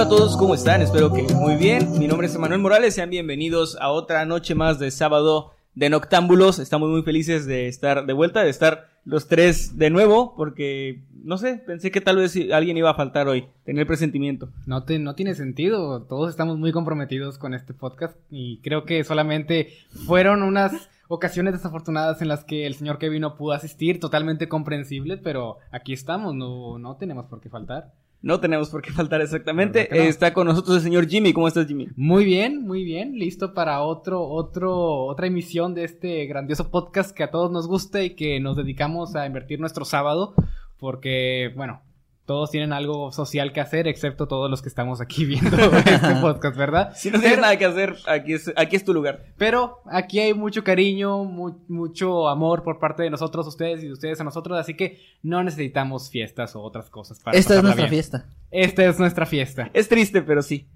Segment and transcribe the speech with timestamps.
[0.00, 0.80] Hola a todos, ¿cómo están?
[0.80, 1.98] Espero que muy bien.
[1.98, 6.58] Mi nombre es Emanuel Morales, sean bienvenidos a otra noche más de sábado de Noctámbulos.
[6.58, 11.36] Estamos muy felices de estar de vuelta, de estar los tres de nuevo, porque no
[11.36, 14.48] sé, pensé que tal vez alguien iba a faltar hoy, tener presentimiento.
[14.64, 19.04] No, te, no tiene sentido, todos estamos muy comprometidos con este podcast y creo que
[19.04, 19.68] solamente
[20.06, 25.18] fueron unas ocasiones desafortunadas en las que el señor Kevin no pudo asistir, totalmente comprensible,
[25.18, 27.92] pero aquí estamos, no, no tenemos por qué faltar.
[28.22, 29.88] No tenemos por qué faltar exactamente.
[29.90, 29.96] No?
[29.96, 31.32] Está con nosotros el señor Jimmy.
[31.32, 31.88] ¿Cómo estás, Jimmy?
[31.96, 33.18] Muy bien, muy bien.
[33.18, 38.02] Listo para otro, otro, otra emisión de este grandioso podcast que a todos nos gusta
[38.02, 40.34] y que nos dedicamos a invertir nuestro sábado.
[40.78, 41.82] Porque, bueno,
[42.30, 46.56] todos tienen algo social que hacer, excepto todos los que estamos aquí viendo este podcast,
[46.56, 46.92] ¿verdad?
[46.94, 49.24] Si no tienes nada que hacer, aquí es, aquí es tu lugar.
[49.36, 53.94] Pero aquí hay mucho cariño, mu mucho amor por parte de nosotros, ustedes y de
[53.94, 57.82] ustedes a nosotros, así que no necesitamos fiestas o otras cosas para Esta es nuestra
[57.86, 57.90] bien.
[57.94, 58.26] fiesta.
[58.52, 59.68] Esta es nuestra fiesta.
[59.72, 60.68] Es triste, pero sí.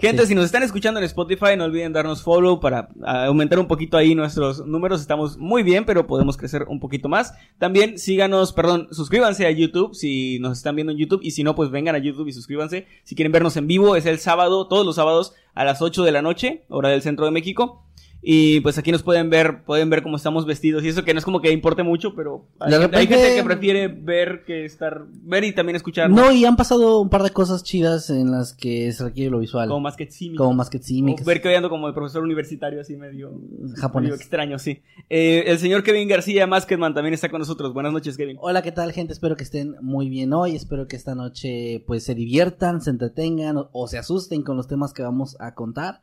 [0.00, 0.28] Gente, sí.
[0.28, 4.14] si nos están escuchando en Spotify, no olviden darnos follow para aumentar un poquito ahí
[4.14, 5.00] nuestros números.
[5.00, 7.34] Estamos muy bien, pero podemos crecer un poquito más.
[7.58, 11.20] También síganos, perdón, suscríbanse a YouTube si nos están viendo en YouTube.
[11.24, 12.86] Y si no, pues vengan a YouTube y suscríbanse.
[13.02, 16.12] Si quieren vernos en vivo, es el sábado, todos los sábados a las 8 de
[16.12, 17.84] la noche, hora del centro de México.
[18.20, 20.82] Y pues aquí nos pueden ver, pueden ver cómo estamos vestidos.
[20.82, 22.96] Y eso que no es como que importe mucho, pero hay, gente, repente...
[22.96, 26.10] hay gente que prefiere ver que estar, ver y también escuchar.
[26.10, 29.38] No, y han pasado un par de cosas chidas en las que se requiere lo
[29.38, 29.68] visual.
[29.68, 30.08] Como más que.
[30.36, 31.14] Como más que Tsimi.
[31.24, 33.40] Ver que hoy ando como de profesor universitario así medio
[33.76, 34.10] japonés.
[34.10, 34.82] Medio extraño, sí.
[35.08, 37.72] Eh, el señor Kevin García Masketman también está con nosotros.
[37.72, 38.36] Buenas noches, Kevin.
[38.40, 39.12] Hola, ¿qué tal, gente?
[39.12, 40.56] Espero que estén muy bien hoy.
[40.56, 44.66] Espero que esta noche pues se diviertan, se entretengan o, o se asusten con los
[44.66, 46.02] temas que vamos a contar.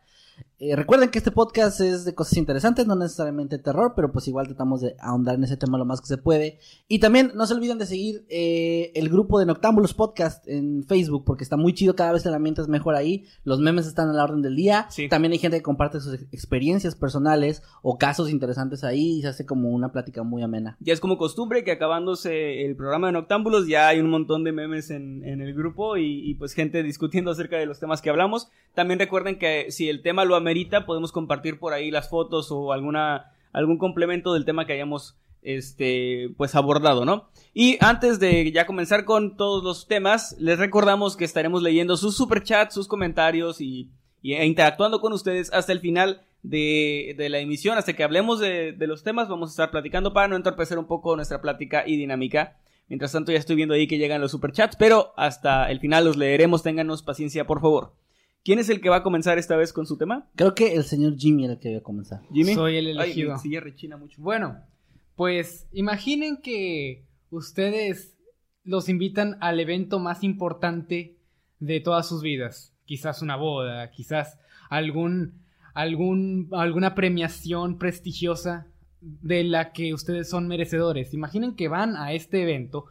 [0.57, 4.47] Eh, recuerden que este podcast es de cosas interesantes, no necesariamente terror, pero pues igual
[4.47, 6.59] tratamos de ahondar en ese tema lo más que se puede.
[6.88, 11.25] Y también no se olviden de seguir eh, el grupo de Noctámbulos Podcast en Facebook,
[11.25, 14.13] porque está muy chido, cada vez el ambiente es mejor ahí, los memes están a
[14.13, 15.09] la orden del día, sí.
[15.09, 19.45] también hay gente que comparte sus experiencias personales o casos interesantes ahí y se hace
[19.45, 20.78] como una plática muy amena.
[20.79, 24.53] Ya es como costumbre que acabándose el programa de Noctámbulos ya hay un montón de
[24.53, 28.09] memes en, en el grupo y, y pues gente discutiendo acerca de los temas que
[28.09, 28.47] hablamos.
[28.74, 32.74] También recuerden que si el tema lo amerita, podemos compartir por ahí las fotos o
[32.74, 37.30] alguna algún complemento del tema que hayamos este pues abordado, ¿no?
[37.53, 42.18] Y antes de ya comenzar con todos los temas, les recordamos que estaremos leyendo sus
[42.18, 43.91] superchats, sus comentarios y,
[44.24, 48.75] e interactuando con ustedes hasta el final de, de la emisión, hasta que hablemos de,
[48.80, 52.57] los temas, vamos a estar platicando para no entorpecer un poco nuestra plática y dinámica.
[52.88, 56.18] Mientras tanto ya estoy viendo ahí que llegan los superchats, pero hasta el final los
[56.18, 57.94] leeremos, ténganos paciencia por favor.
[58.45, 60.29] ¿Quién es el que va a comenzar esta vez con su tema?
[60.35, 62.22] Creo que el señor Jimmy era el que iba a comenzar.
[62.31, 62.53] ¿Jimmy?
[62.53, 63.33] Soy el elegido.
[63.33, 64.22] Ay, sí, rechina mucho.
[64.22, 64.59] Bueno,
[65.16, 68.16] pues imaginen que ustedes
[68.63, 71.17] los invitan al evento más importante
[71.59, 72.72] de todas sus vidas.
[72.85, 74.38] Quizás una boda, quizás
[74.69, 75.41] algún,
[75.73, 78.67] algún, alguna premiación prestigiosa
[79.01, 81.16] de la que ustedes son merecedores.
[81.16, 82.85] Imaginen que van a este evento,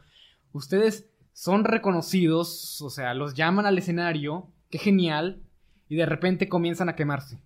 [0.51, 5.41] ustedes son reconocidos, o sea, los llaman al escenario, qué genial,
[5.87, 7.39] y de repente comienzan a quemarse.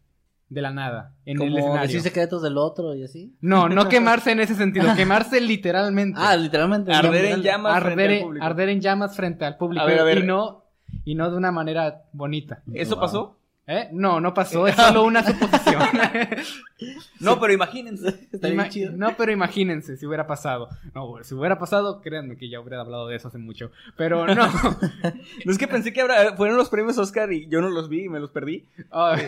[0.49, 1.81] De la nada, en Como el escenario.
[1.83, 3.35] decir secretos del otro y así.
[3.39, 6.19] No, no quemarse en ese sentido, quemarse literalmente.
[6.19, 6.91] Ah, literalmente.
[6.91, 8.45] Arder en llamas arder, frente al público.
[8.45, 9.83] arder en llamas frente al público.
[9.83, 10.17] A ver, a ver.
[10.17, 10.63] Y no,
[11.05, 12.63] y no de una manera bonita.
[12.73, 13.01] ¿Eso Wow.
[13.03, 13.38] pasó?
[13.71, 13.87] ¿Eh?
[13.91, 15.81] No, no pasó, es solo una suposición.
[17.19, 18.27] No, pero imagínense.
[18.31, 18.93] Está bien Ima- chido.
[18.95, 20.69] no, pero imagínense si hubiera pasado.
[20.95, 23.69] No, si hubiera pasado, créanme que ya hubiera hablado de eso hace mucho.
[23.97, 24.47] Pero no.
[25.45, 28.05] No es que pensé que habrá- fueron los premios Oscar y yo no los vi
[28.05, 28.65] y me los perdí.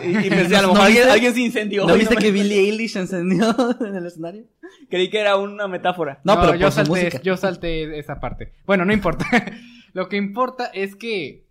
[0.02, 1.86] Y, y pensé, a lo ¿No mejor alguien, se incendió.
[1.86, 3.54] ¿No viste me- que Billie Eilish encendió
[3.86, 4.44] en el escenario?
[4.88, 6.20] Creí que era una metáfora.
[6.24, 8.52] No, pero yo salté, yo salté esa parte.
[8.64, 9.26] Bueno, no importa.
[9.92, 11.44] Lo que importa es que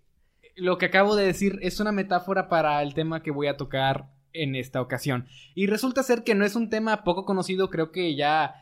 [0.55, 4.09] lo que acabo de decir es una metáfora para el tema que voy a tocar
[4.33, 5.27] en esta ocasión.
[5.55, 8.55] Y resulta ser que no es un tema poco conocido, creo que ya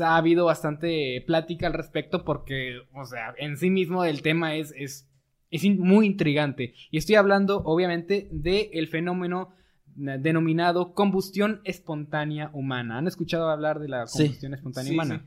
[0.00, 4.72] ha habido bastante plática al respecto porque, o sea, en sí mismo el tema es,
[4.76, 5.08] es,
[5.50, 6.74] es muy intrigante.
[6.90, 9.54] Y estoy hablando, obviamente, del fenómeno
[9.94, 12.98] denominado combustión espontánea humana.
[12.98, 15.26] ¿Han escuchado hablar de la combustión espontánea humana?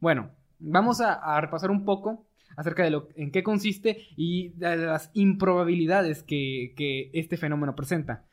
[0.00, 2.26] Bueno, vamos a, repasar un poco
[2.56, 8.24] acerca de lo en qué consiste y de las improbabilidades que, este fenómeno presenta.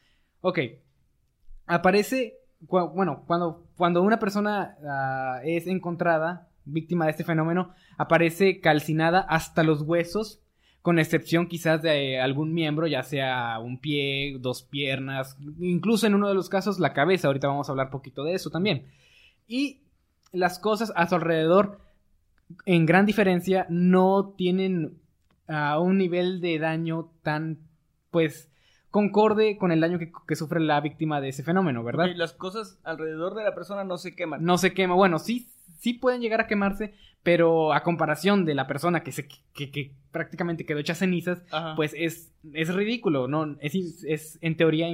[0.42, 0.60] Ok,
[1.66, 9.20] aparece, bueno, cuando, cuando una persona ah, es encontrada víctima de este fenómeno, aparece calcinada
[9.22, 10.42] hasta los huesos
[10.82, 16.30] con excepción quizás de algún miembro, ya sea un pie, dos piernas, incluso en uno
[16.30, 18.88] de los casos la cabeza, ahorita vamos a hablar poquito de eso también.
[19.48, 19.82] Y
[20.32, 21.82] las cosas a su alrededor,
[22.66, 24.98] en gran diferencia, no tienen
[25.48, 27.60] uh, un nivel de daño tan,
[28.12, 28.52] pues,
[28.92, 32.08] concorde con el daño que, sufre la víctima de ese fenómeno, ¿verdad?
[32.08, 34.44] Y las cosas alrededor de la persona no se queman.
[34.44, 38.66] No se quema, bueno, sí, sí pueden llegar a quemarse, pero a comparación de la
[38.66, 41.44] persona que, se, que, prácticamente quedó hecha cenizas,
[41.76, 43.58] pues es, es ridículo, ¿no?
[43.60, 44.88] Es, es en teoría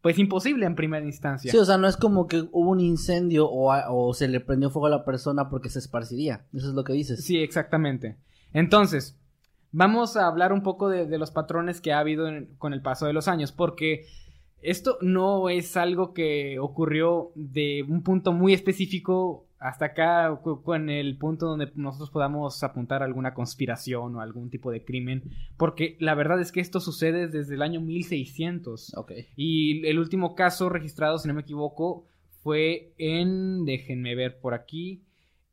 [0.00, 1.50] pues imposible en primera instancia.
[1.50, 4.70] Sí, o sea, no es como que hubo un incendio o, o, se le prendió
[4.70, 6.46] fuego a la persona porque se esparciría.
[6.52, 7.24] Eso es lo que dices.
[7.24, 8.16] Sí, exactamente.
[8.52, 9.18] Entonces,
[9.72, 12.28] vamos a hablar un poco de, los patrones que ha habido
[12.58, 14.06] con el paso de los años, porque
[14.60, 21.18] esto no es algo que ocurrió de un punto muy específico hasta acá con el
[21.18, 26.40] punto donde nosotros podamos apuntar alguna conspiración o algún tipo de crimen, porque la verdad
[26.40, 28.94] es que esto sucede desde el año 1600.
[28.96, 29.10] Ok.
[29.36, 32.06] Y el último caso registrado, si no me equivoco,
[32.42, 35.02] fue en, déjenme ver por aquí,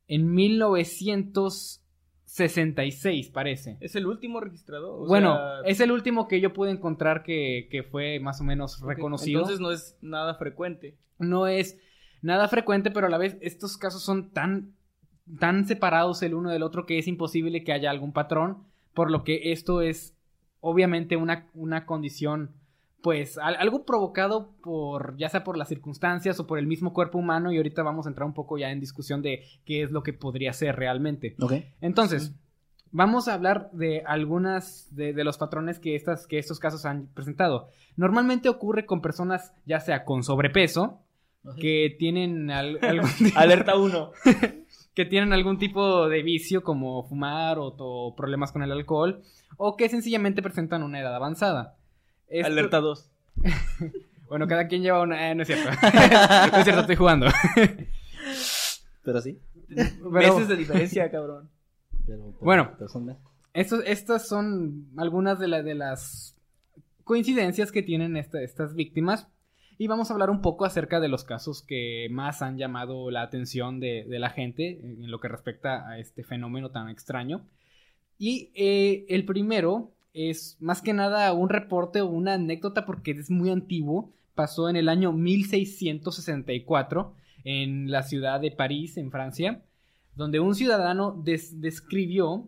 [0.08, 3.78] en 1966, parece.
[3.80, 5.08] ¿Es el último registrado?
[5.08, 9.40] bueno, es el último que yo pude encontrar que, que fue más o menos reconocido.
[9.40, 10.96] Entonces no es nada frecuente.
[11.18, 11.80] No es
[12.26, 14.74] nada frecuente, pero a la vez estos casos son tan,
[15.40, 18.64] tan separados el uno del otro que es imposible que haya algún patrón,
[18.94, 20.18] por lo que esto es
[20.60, 22.52] obviamente una, una condición,
[23.04, 27.52] pues algo provocado por, ya sea por las circunstancias o por el mismo cuerpo humano,
[27.52, 30.14] y ahorita vamos a entrar un poco ya en discusión de qué es lo que
[30.14, 31.36] podría ser realmente.
[31.82, 32.34] Entonces,
[32.92, 37.68] vamos a hablar de algunas de, los patrones que, estas, que estos casos han presentado.
[37.96, 41.05] Normalmente ocurre con personas ya sea con sobrepeso,
[41.60, 44.12] que tienen algún alerta 1
[44.94, 49.22] que tienen algún tipo de vicio como fumar o, problemas con el alcohol
[49.58, 51.76] o que sencillamente presentan una edad avanzada.
[52.44, 53.12] Alerta 2.
[54.30, 55.30] bueno, cada quien lleva una...
[55.30, 55.70] Eh, no es cierto.
[55.70, 57.28] no es cierto, estoy jugando.
[59.04, 59.40] Pero sí.
[59.68, 61.50] Meses de diferencia, cabrón.
[62.42, 62.72] bueno,
[63.54, 66.36] estas son algunas de, de las
[67.04, 69.28] coincidencias que tienen estas víctimas.
[69.78, 73.24] Y vamos a hablar un poco acerca de los casos que más han llamado la
[73.24, 77.46] atención de, la gente en lo que respecta a este fenómeno tan extraño.
[78.18, 83.30] Y eh, el primero es más que nada un reporte o una anécdota porque es
[83.30, 84.14] muy antiguo.
[84.34, 87.14] Pasó en el año 1664
[87.44, 89.62] en la ciudad de París, en Francia,
[90.16, 92.48] donde un ciudadano describió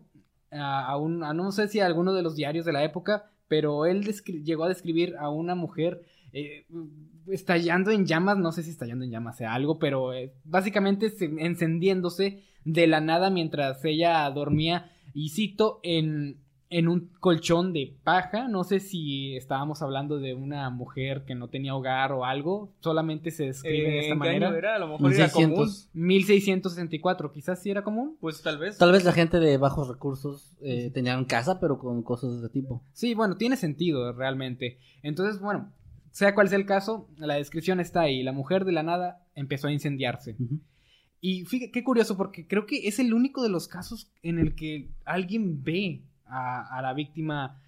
[0.50, 4.02] a, un, no sé si a alguno de los diarios de la época, pero él
[4.44, 6.00] llegó a describir a una mujer
[6.32, 6.64] eh,
[7.30, 12.42] estallando en llamas, no sé si estallando en llamas sea algo, pero eh, básicamente encendiéndose
[12.64, 16.38] de la nada mientras ella dormía, y cito, en,
[16.70, 18.48] en un colchón de paja.
[18.48, 22.72] No sé si estábamos hablando de una mujer que no tenía hogar o algo.
[22.80, 24.48] Solamente se describe de esta ¿en manera.
[24.48, 24.76] Año era?
[24.76, 25.40] A lo mejor 1600.
[25.40, 25.74] era común.
[25.94, 28.16] 1664, quizás sí era común.
[28.20, 28.78] Pues tal vez.
[28.78, 32.48] Tal vez la gente de bajos recursos eh, tenían casa, pero con cosas de ese
[32.50, 32.82] tipo.
[32.92, 34.78] Sí, bueno, tiene sentido realmente.
[35.02, 35.72] Entonces, bueno,
[36.18, 38.24] sea cual sea el caso, la descripción está ahí.
[38.24, 40.34] La mujer de la nada empezó a incendiarse.
[41.20, 44.56] Y fíjate, qué curioso, porque creo que es el único de los casos en el
[44.56, 47.62] que alguien ve a, la víctima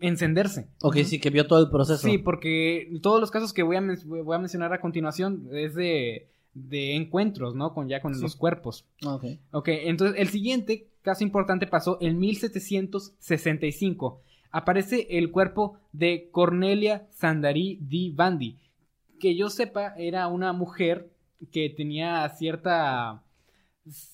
[0.00, 0.68] encenderse.
[0.82, 2.06] Ok, sí, que vio todo el proceso.
[2.06, 6.28] Sí, porque todos los casos que voy a, voy a mencionar a continuación es de,
[6.94, 7.74] encuentros, ¿no?
[7.74, 8.86] Con ya con los cuerpos.
[9.04, 9.24] Ok.
[9.50, 14.22] Ok, entonces el siguiente caso importante pasó en 1765
[14.52, 18.58] aparece el cuerpo de Cornelia Sandari Di Bandi.
[19.18, 21.10] Que yo sepa, era una mujer
[21.50, 23.22] que tenía cierta.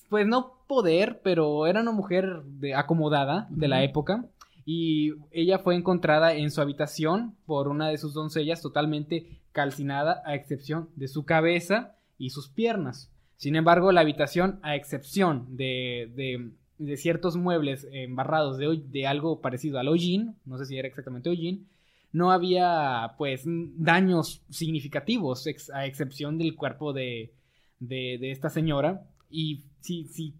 [0.09, 4.25] Pues no poder, pero era una mujer de, acomodada de la época.
[4.65, 10.35] Y ella fue encontrada en su habitación por una de sus doncellas totalmente calcinada, a
[10.35, 13.11] excepción de su cabeza y sus piernas.
[13.35, 16.51] Sin embargo, la habitación, a excepción de, de
[16.97, 21.67] ciertos muebles embarrados de, de algo parecido al hollín, no sé si era exactamente hollín,
[22.11, 27.33] no había pues daños significativos, ex- a excepción del cuerpo de,
[27.79, 29.07] de, de esta señora.
[29.29, 30.33] Y si, si,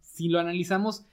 [0.00, 1.06] si lo analizamos,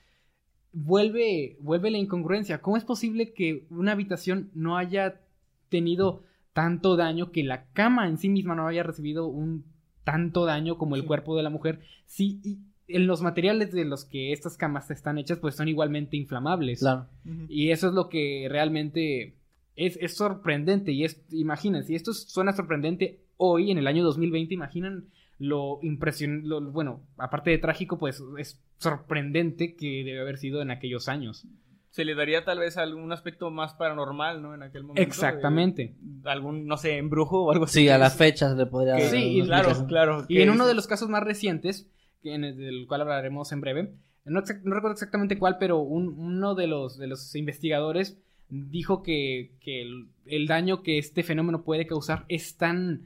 [0.74, 2.62] vuelve, vuelve la incongruencia.
[2.62, 5.22] ¿Cómo es posible que una habitación no haya
[5.70, 9.66] tenido tanto daño, que la cama en sí misma no haya recibido un
[10.04, 11.08] tanto daño como el Sí.
[11.08, 11.82] cuerpo de la mujer?
[12.06, 16.80] Sí, y los materiales de los que estas camas están hechas, pues son igualmente inflamables.
[16.80, 17.08] Claro.
[17.50, 19.36] Y eso es lo que realmente
[19.76, 20.92] es, es sorprendente.
[20.92, 25.06] Y es, imagínense, si esto suena sorprendente hoy, en el año 2020, imaginan
[25.40, 31.08] lo impresionante, bueno, aparte de trágico, pues es sorprendente que debe haber sido en aquellos
[31.10, 31.46] años.
[31.90, 34.54] Se le daría tal vez algún aspecto más paranormal, ¿no?
[34.54, 35.02] En aquel momento.
[35.02, 35.84] Exactamente.
[35.84, 37.82] Eh, algún, no sé, embrujo o algo así.
[37.82, 40.26] Sí, a la Que- fecha se le podría Sí, claro, claro.
[40.28, 41.95] Y en es- uno de los casos más recientes, en
[42.32, 43.94] del cual hablaremos en breve,
[44.26, 48.18] no, recuerdo exactamente cuál, pero un- uno de los, de los investigadores
[48.50, 53.02] dijo que, que el, el daño que este fenómeno puede causar es tan,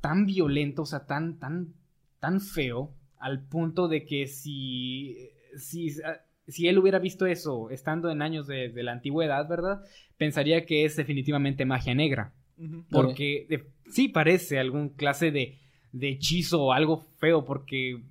[0.00, 1.72] tan violento, o sea, tan, tan,
[2.20, 5.16] tan feo, al punto de que si,
[5.56, 5.90] si,
[6.46, 9.82] si él hubiera visto eso estando en años de, de la antigüedad, ¿verdad?
[10.18, 12.32] Pensaría que es definitivamente magia negra.
[12.90, 15.58] Porque de- sí parece algún clase de,
[15.92, 18.02] de hechizo o algo feo, porque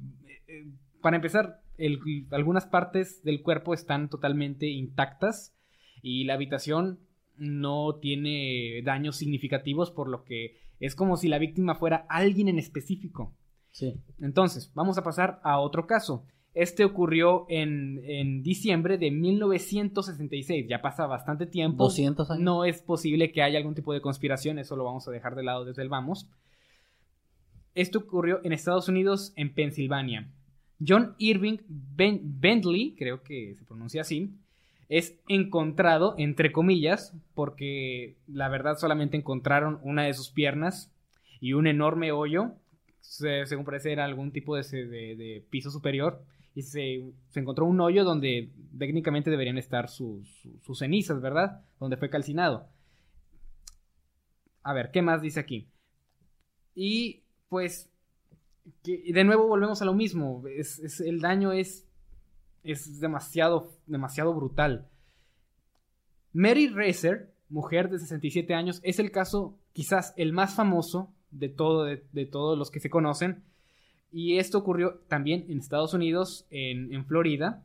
[0.53, 0.65] eh,
[1.01, 2.00] para empezar, el-
[2.31, 5.53] algunas partes del cuerpo están totalmente intactas
[6.01, 7.00] y la habitación
[7.38, 12.60] no tiene daños significativos, por lo que es como si la víctima fuera alguien en
[12.60, 13.33] específico.
[13.72, 13.95] Sí.
[14.19, 16.25] Entonces, vamos a pasar a otro caso.
[16.53, 21.86] Este ocurrió en, en diciembre de 1966, ya pasa bastante tiempo.
[21.86, 22.43] 200 años.
[22.43, 25.43] No es posible que haya algún tipo de conspiración, eso lo vamos a dejar de
[25.43, 26.29] lado desde el vamos.
[27.74, 30.29] Esto ocurrió en Estados Unidos, en Pensilvania.
[30.86, 34.32] John Irving Ben- Bentley, creo que se pronuncia así,
[34.89, 40.92] es encontrado, entre comillas, porque la verdad solamente encontraron una de sus piernas
[41.39, 42.53] y un enorme hoyo,
[43.01, 46.22] se- según parece era algún tipo de, de- piso superior,
[46.56, 47.01] y se,
[47.36, 51.62] encontró un hoyo donde técnicamente deberían estar sus- sus cenizas, ¿verdad?
[51.80, 52.68] Donde fue calcinado.
[54.63, 55.70] A ver, ¿qué más dice aquí?
[56.75, 57.89] Y pues,
[58.84, 60.43] de nuevo volvemos a lo mismo.
[60.48, 61.88] Es, el daño es,
[62.63, 64.88] es demasiado, demasiado brutal.
[66.32, 71.84] Mary Racer, mujer de 67 años, es el caso quizás el más famoso de, todo,
[71.86, 73.43] de, todos los que se conocen.
[74.12, 77.63] Y esto ocurrió también en Estados Unidos, en, en Florida.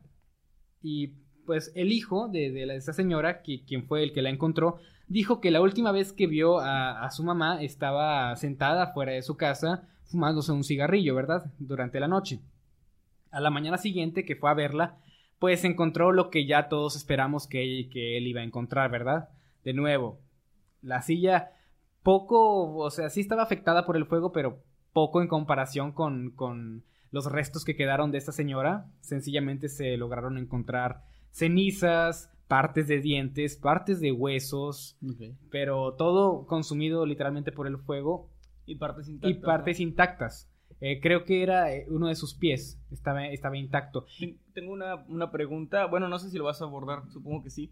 [0.81, 1.07] Y
[1.45, 4.29] pues el hijo de, de la- de esta señora, que, quien fue el que la
[4.29, 4.77] encontró,
[5.07, 9.21] dijo que la última vez que vio a, a su mamá estaba sentada fuera de
[9.23, 11.51] su casa fumándose un cigarrillo, ¿verdad?
[11.59, 12.39] Durante la noche.
[13.31, 14.97] A la mañana siguiente que fue a verla,
[15.37, 19.29] pues encontró lo que ya todos esperamos que, que él iba a encontrar, ¿verdad?
[19.63, 20.19] De nuevo,
[20.81, 21.51] la silla
[22.03, 24.61] poco, o sea, sí estaba afectada por el fuego, pero
[24.93, 28.87] poco en comparación con, con los restos que quedaron de esta señora.
[29.01, 34.97] Sencillamente se lograron encontrar cenizas, partes de dientes, partes de huesos,
[35.51, 38.27] pero todo consumido literalmente por el fuego
[38.69, 39.31] Y partes intactas.
[39.31, 40.49] y partes intactas.
[40.81, 44.05] Eh, creo que era eh, uno de sus pies, estaba, estaba intacto.
[44.19, 47.49] Ten- Tengo una, una pregunta, bueno, no sé si lo vas a abordar, supongo que
[47.49, 47.71] sí,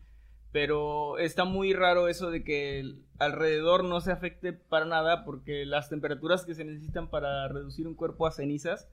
[0.51, 5.65] pero está muy raro eso de que el alrededor no se afecte para nada porque
[5.65, 8.89] las temperaturas que se necesitan para reducir un cuerpo a cenizas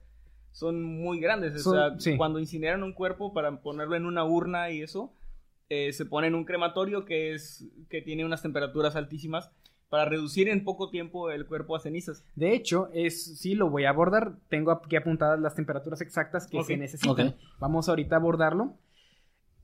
[0.51, 1.61] son muy grandes.
[1.63, 2.15] Son- o sea, sí.
[2.17, 5.11] cuando incineran un cuerpo para ponerlo en una urna y eso,
[5.69, 9.49] eh, se pone en un crematorio que, es, que tiene unas temperaturas altísimas
[9.89, 12.23] para reducir en poco tiempo el cuerpo a cenizas.
[12.35, 14.37] De hecho, es sí lo voy a abordar.
[14.49, 17.27] Tengo aquí apuntadas las temperaturas exactas que se necesitan.
[17.29, 17.35] Ok.
[17.59, 18.77] Vamos ahorita a abordarlo.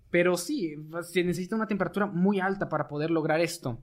[0.10, 3.82] Pero sí, se necesita una temperatura muy alta para poder lograr esto.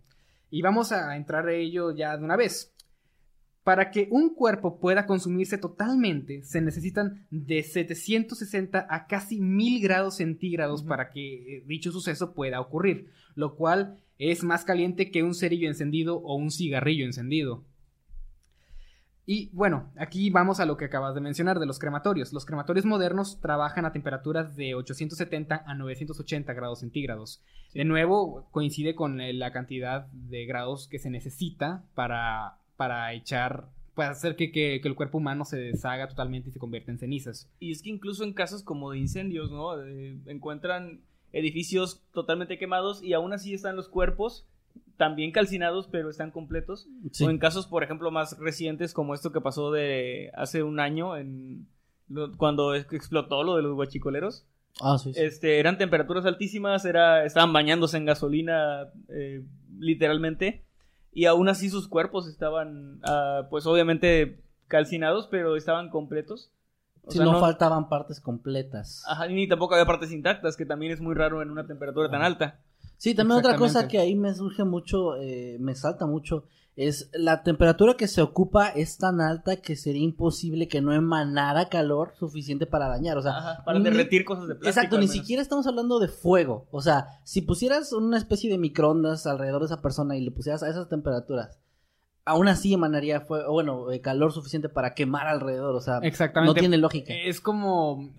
[0.50, 2.75] Y vamos a entrar a ello ya de una vez.
[3.64, 10.16] Para que un cuerpo pueda consumirse totalmente, se necesitan de 760 a casi 1000 grados
[10.16, 15.68] centígrados para que dicho suceso pueda ocurrir, lo cual es más caliente que un cerillo
[15.68, 17.64] encendido o un cigarrillo encendido.
[19.30, 22.32] Y bueno, aquí vamos a lo que acabas de mencionar de los crematorios.
[22.32, 27.42] Los crematorios modernos trabajan a temperaturas de 870 a 980 grados centígrados.
[27.75, 33.68] De nuevo, coincide con eh, la cantidad de grados que se necesita para, para echar,
[33.94, 36.98] para hacer que, que- que el cuerpo humano se deshaga totalmente y se convierta en
[36.98, 37.50] cenizas.
[37.60, 39.76] Y es que incluso en casos como de incendios, ¿no?
[39.76, 44.47] De- encuentran edificios totalmente quemados y aún así están los cuerpos
[44.97, 46.88] también calcinados, pero están completos.
[47.12, 47.25] Sí.
[47.25, 51.16] O en casos, por ejemplo, más recientes como esto que pasó de hace un año
[51.16, 51.66] en
[52.37, 54.47] cuando explotó lo de los guachicoleros.
[54.80, 55.20] Ah, sí, sí.
[55.20, 59.42] Este, eran temperaturas altísimas, era, estaban bañándose en gasolina, eh,
[59.78, 60.64] literalmente,
[61.12, 66.52] y aún así sus cuerpos estaban, ah, pues obviamente calcinados, pero estaban completos.
[67.08, 69.02] O sea, no, faltaban partes completas.
[69.06, 72.22] Ajá, ni tampoco había partes intactas, que también es muy raro en una temperatura tan
[72.22, 72.60] alta.
[72.96, 77.42] Sí, también otra cosa que ahí me surge mucho, eh, me salta mucho, es la
[77.42, 82.66] temperatura que se ocupa es tan alta que sería imposible que no emanara calor suficiente
[82.66, 83.16] para dañar.
[83.18, 84.68] O sea, Ajá, para ni- derretir cosas de plástico.
[84.68, 86.66] Exacto, ni siquiera estamos hablando de fuego.
[86.70, 90.62] O sea, si pusieras una especie de microondas alrededor de esa persona y le pusieras
[90.62, 91.58] a esas temperaturas,
[92.28, 95.75] aún así emanaría fuego, bueno, calor suficiente para quemar alrededor.
[95.75, 96.54] O sea, Exactamente.
[96.54, 97.12] no tiene lógica.
[97.12, 98.11] Es como.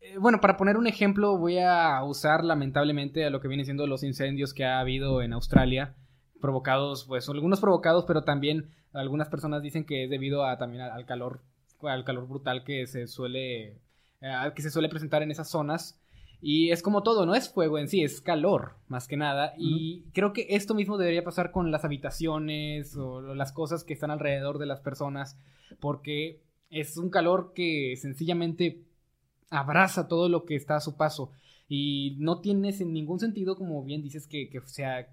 [0.00, 3.86] eh, Bueno, para poner un ejemplo, voy a usar lamentablemente a lo que viene siendo
[3.86, 5.94] los incendios que ha habido en Australia,
[6.40, 10.90] provocados, pues algunos provocados, pero también algunas personas dicen que es debido a también al
[10.92, 11.40] al calor,
[11.82, 13.78] al calor brutal que se suele,
[14.20, 16.00] eh, que se suele presentar en esas zonas.
[16.48, 19.54] Y es como todo, no es fuego en sí, es calor, más que nada.
[19.58, 24.12] Y creo que esto mismo debería pasar con las habitaciones o las cosas que están
[24.12, 25.36] alrededor de las personas,
[25.80, 28.84] porque es un calor que sencillamente
[29.50, 31.32] abraza todo lo que está a su paso.
[31.68, 35.08] Y no tiene sen- ningún sentido, como bien dices, que, que sea.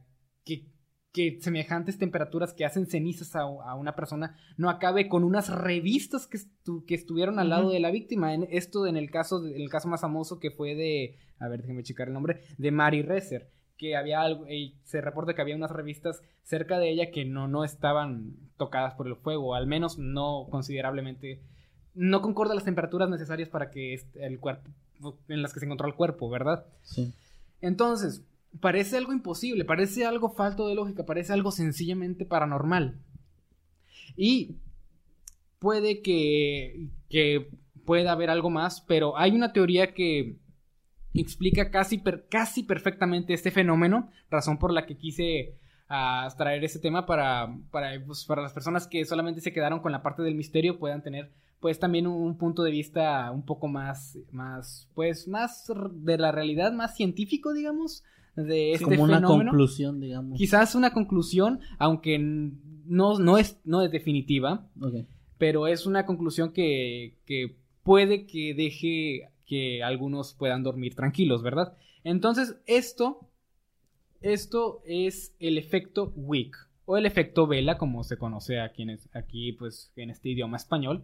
[0.46, 0.68] Que,
[1.13, 6.25] que semejantes temperaturas que hacen cenizas a, a una persona no acabe con unas revistas
[6.27, 8.34] que, estu- que estuvieron al lado de la víctima.
[8.34, 11.15] En, esto en el caso, de- en el caso más famoso que fue de.
[11.39, 12.41] A ver, déjeme checar el nombre.
[12.58, 13.51] De Mary Reser.
[13.77, 14.46] Que había algo.
[14.48, 18.96] eh, se reporta que había unas revistas cerca de ella que no, no estaban tocadas
[18.96, 19.53] por el fuego.
[19.55, 21.41] Al menos no considerablemente
[21.93, 24.72] no concorda las temperaturas necesarias para que este- el cuerpo,
[25.27, 26.65] en las que se encontró el cuerpo, ¿verdad?
[26.82, 27.13] Sí.
[27.62, 28.24] Entonces,
[28.60, 33.00] parece algo imposible, parece algo falto de lógica, parece algo sencillamente paranormal.
[34.16, 34.58] Y
[35.60, 37.50] puede que, que
[37.86, 40.38] pueda haber algo más, pero hay una teoría que
[41.14, 45.56] explica casi, per- casi perfectamente este fenómeno, razón por la que quise
[45.90, 49.92] ah, traer ese tema para, para, pues, para las personas que solamente se quedaron con
[49.92, 53.70] la parte del misterio puedan tener pues también un, un punto de vista un poco
[53.70, 58.04] más, más, pues más de la realidad, más científico, digamos,
[58.36, 59.52] de este Como una fenómeno.
[59.52, 60.38] conclusión, digamos.
[60.38, 64.67] Quizás una conclusión, aunque no, no, es, no es definitiva,
[65.38, 71.76] pero es una conclusión que, que puede que deje que algunos puedan dormir tranquilos, ¿verdad?
[72.04, 73.30] Entonces, esto,
[74.22, 79.54] esto es el efecto Wick, o el efecto vela, como se conoce aquí, en, aquí
[79.54, 81.04] pues, en este idioma español,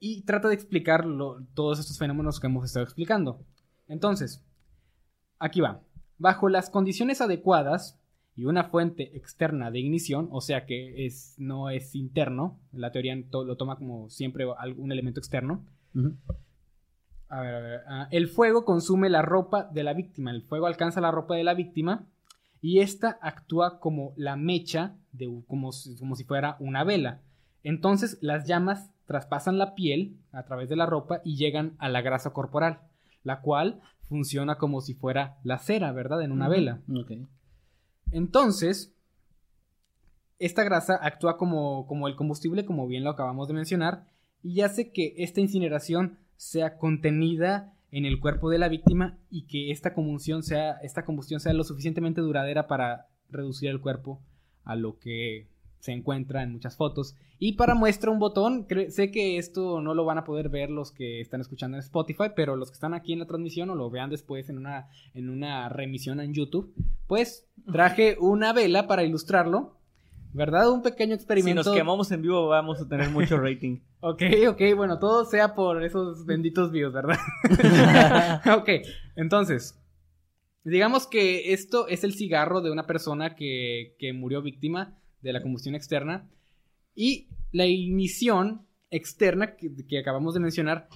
[0.00, 3.44] y trata de explicar lo- todos estos fenómenos que hemos estado explicando.
[3.88, 4.44] Entonces,
[5.38, 5.80] aquí va.
[6.18, 7.98] Bajo las condiciones adecuadas
[8.36, 13.14] y una fuente externa de ignición, o sea que es, no es interno, la teoría
[13.32, 15.64] lo toma como siempre algún elemento externo.
[17.28, 17.80] A ver, a ver.
[17.88, 20.30] ah, el fuego consume la ropa de la víctima.
[20.30, 22.06] El fuego alcanza la ropa de la víctima
[22.60, 27.20] y esta actúa como la mecha, de, como, si- como si fuera una vela.
[27.62, 32.02] Entonces las llamas traspasan la piel a través de la ropa y llegan a la
[32.02, 32.80] grasa corporal,
[33.22, 36.22] la cual funciona como si fuera la cera, ¿verdad?
[36.22, 36.82] En una vela.
[38.10, 38.94] Entonces,
[40.38, 44.06] esta grasa actúa como, como el combustible, como bien lo acabamos de mencionar,
[44.42, 49.70] y hace que esta incineración sea contenida en el cuerpo de la víctima y que
[49.70, 54.20] esta combustión sea, esta combustión sea lo suficientemente duradera para reducir el cuerpo
[54.64, 55.48] a lo que
[55.84, 57.14] se encuentra en muchas fotos.
[57.38, 60.92] Y para muestra un botón, sé que esto no lo van a poder ver los
[60.92, 63.90] que están escuchando en Spotify, pero los que están aquí en la transmisión o lo
[63.90, 66.72] vean después en una, en una remisión en YouTube,
[67.06, 69.76] pues traje una vela para ilustrarlo,
[70.32, 70.70] ¿verdad?
[70.70, 71.64] Un pequeño Si experimento.
[71.64, 73.80] nos quemamos en vivo vamos a tener mucho rating.
[74.06, 77.16] Ok, ok, bueno, todo sea por esos benditos views, ¿verdad?
[78.58, 78.68] ok,
[79.16, 79.82] entonces,
[80.62, 85.42] digamos que esto es el cigarro de una persona que, que murió víctima de la
[85.42, 86.28] combustión externa
[86.94, 90.88] y la ignición externa que, acabamos de mencionar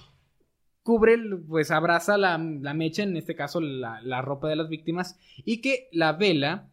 [0.83, 5.19] cubre, pues abraza la, la mecha, en este caso la, la ropa de las víctimas,
[5.43, 6.69] y que la vela,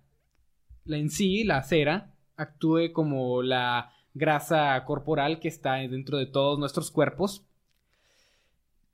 [0.85, 6.59] la en sí, la cera, actúe como la grasa corporal que está dentro de todos
[6.59, 7.45] nuestros cuerpos.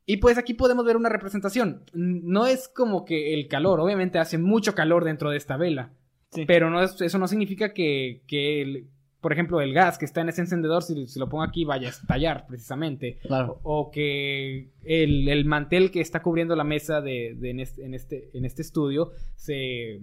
[0.05, 1.85] Y pues aquí podemos ver una representación.
[1.92, 5.92] No es como que el calor, obviamente hace mucho calor dentro de esta vela,
[6.33, 6.45] Sí.
[6.47, 8.87] pero no es- eso no significa que, que el-
[9.21, 11.87] por ejemplo, el gas que está en ese encendedor, si, si lo pongo aquí, vaya
[11.87, 13.18] a estallar precisamente.
[13.23, 13.61] Claro.
[13.62, 17.85] O, o que el, el mantel que está cubriendo la mesa de, de en, este,
[17.85, 20.01] en, este, en este estudio se,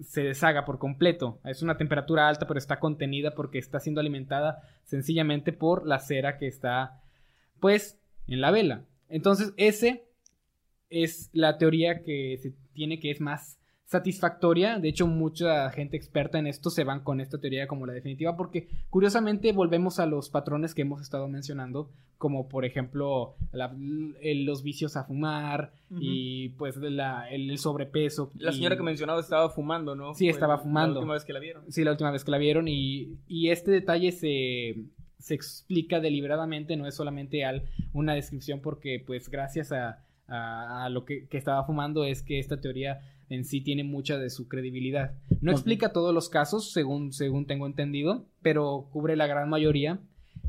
[0.00, 1.40] se deshaga por completo.
[1.44, 6.36] Es una temperatura alta, pero está contenida porque está siendo alimentada sencillamente por la cera
[6.36, 7.00] que está,
[7.60, 8.84] pues, en la vela.
[9.08, 10.04] Entonces, ese
[10.90, 13.57] es la teoría que se tiene que es más
[13.88, 14.78] satisfactoria.
[14.78, 18.36] De hecho, mucha gente experta en esto se van con esta teoría como la definitiva
[18.36, 24.62] porque curiosamente volvemos a los patrones que hemos estado mencionando, como por ejemplo la- los
[24.62, 28.30] vicios a fumar y pues la- el, el sobrepeso.
[28.36, 30.12] La y- señora que mencionaba estaba fumando, ¿no?
[30.14, 31.00] Sí, Fue estaba La fumando.
[31.00, 31.64] última vez que la vieron.
[31.72, 34.76] Sí, la última vez que la vieron y, y este detalle se,
[35.18, 40.90] se explica deliberadamente, no es solamente al, una descripción porque pues gracias a, a- a
[40.90, 44.48] lo que, que estaba fumando es que esta teoría en sí tiene mucha de su
[44.48, 45.14] credibilidad.
[45.40, 50.00] No explica todos los casos, según, según tengo entendido, pero cubre la gran mayoría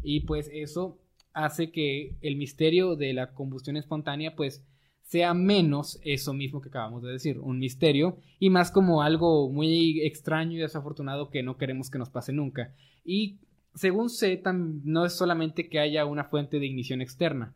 [0.01, 0.99] y pues eso
[1.33, 4.63] hace que el misterio de la combustión espontánea pues
[5.09, 10.01] sea menos eso mismo que acabamos de decir, un misterio, y más como algo muy
[10.01, 12.75] extraño y desafortunado que no queremos que nos pase nunca.
[13.03, 13.39] Y
[13.73, 14.39] según sé,
[14.83, 17.55] no es solamente que haya una fuente de ignición externa,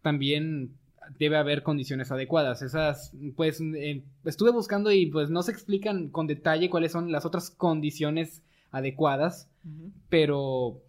[0.00, 0.78] también
[1.18, 2.62] debe haber condiciones adecuadas.
[2.62, 7.24] Esas, pues, eh, estuve buscando y pues no se explican con detalle cuáles son las
[7.24, 9.48] otras condiciones adecuadas,
[10.08, 10.80] pero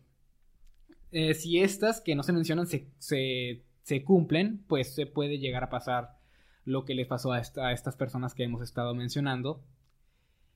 [1.11, 5.63] eh, si estas que no se mencionan se, se, se cumplen, pues se puede llegar
[5.63, 6.17] a pasar
[6.65, 9.61] lo que les pasó a, esta- a estas personas que hemos estado mencionando.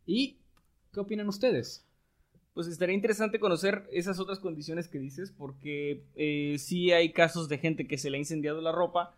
[0.05, 0.37] ¿Y
[0.93, 1.83] qué opinan ustedes?
[2.53, 7.57] Pues estaría interesante conocer esas otras condiciones que dices, porque eh, sí hay casos de
[7.59, 9.13] gente que se le ha incendiado la ropa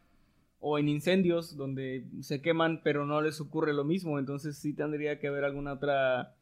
[0.60, 5.20] o en incendios donde se queman pero no les ocurre lo mismo, entonces sí tendría
[5.20, 6.36] que haber alguna otra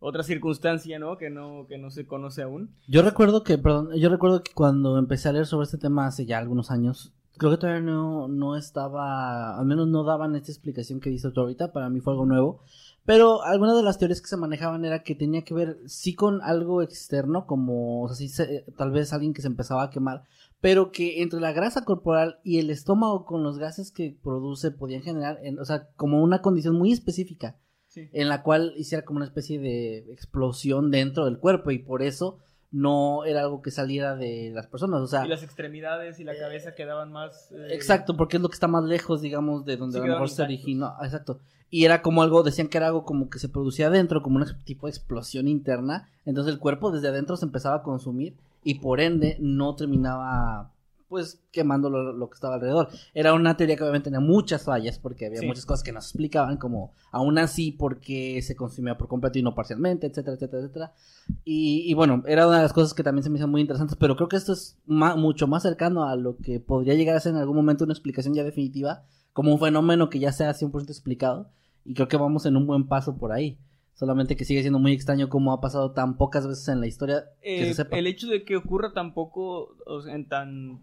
[0.00, 1.18] otra circunstancia, ¿no?
[1.18, 2.70] Que no que no se conoce aún.
[2.86, 6.24] Yo recuerdo que, perdón, yo recuerdo que cuando empecé a leer sobre este tema hace
[6.24, 11.00] ya algunos años, creo que todavía no, no estaba, al menos no daban esta explicación
[11.00, 12.60] que dices tú ahorita, para mí fue algo nuevo,
[13.08, 16.42] pero algunas de las teorías que se manejaban era que tenía que ver sí con
[16.42, 20.24] algo externo, como, o sea, sí se- tal vez alguien que se empezaba a quemar,
[20.60, 25.00] pero que entre la grasa corporal y el estómago con los gases que produce podían
[25.00, 28.10] generar, en- o sea, como una condición muy específica Sí.
[28.12, 32.40] en la cual hiciera como una especie de explosión dentro del cuerpo y por eso
[32.70, 36.36] no era algo que saliera de las personas, o sea, Y las extremidades y la
[36.36, 39.98] cabeza quedaban más eh, exacto, porque es lo que está más lejos, digamos, de donde
[39.98, 42.88] Sí, a lo mejor se originó, ah, exacto, y era como algo, decían que era
[42.88, 46.90] algo como que se producía adentro, como un tipo de explosión interna, entonces el cuerpo
[46.90, 50.72] desde adentro se empezaba a consumir y por ende no terminaba
[51.08, 52.88] pues quemando lo, lo que estaba alrededor.
[53.14, 55.46] Era una teoría que obviamente tenía muchas fallas porque había Sí.
[55.46, 59.54] muchas cosas que nos explicaban como aún así porque se consumía por completo y no
[59.54, 60.92] parcialmente, etcétera, etcétera, etcétera.
[61.44, 63.96] Y, y bueno, era una de las cosas que también se me hicieron muy interesantes,
[63.98, 67.32] pero creo que esto es mucho más cercano a lo que podría llegar a ser
[67.32, 71.50] en algún momento una explicación ya definitiva, como un fenómeno que ya sea 100% explicado,
[71.84, 73.58] y creo que vamos en un buen paso por ahí.
[73.94, 77.24] Solamente que sigue siendo muy extraño cómo ha pasado tan pocas veces en la historia
[77.42, 77.96] que Eh, se sepa.
[77.98, 80.80] el hecho de que ocurra tan poco, o sea, en tan...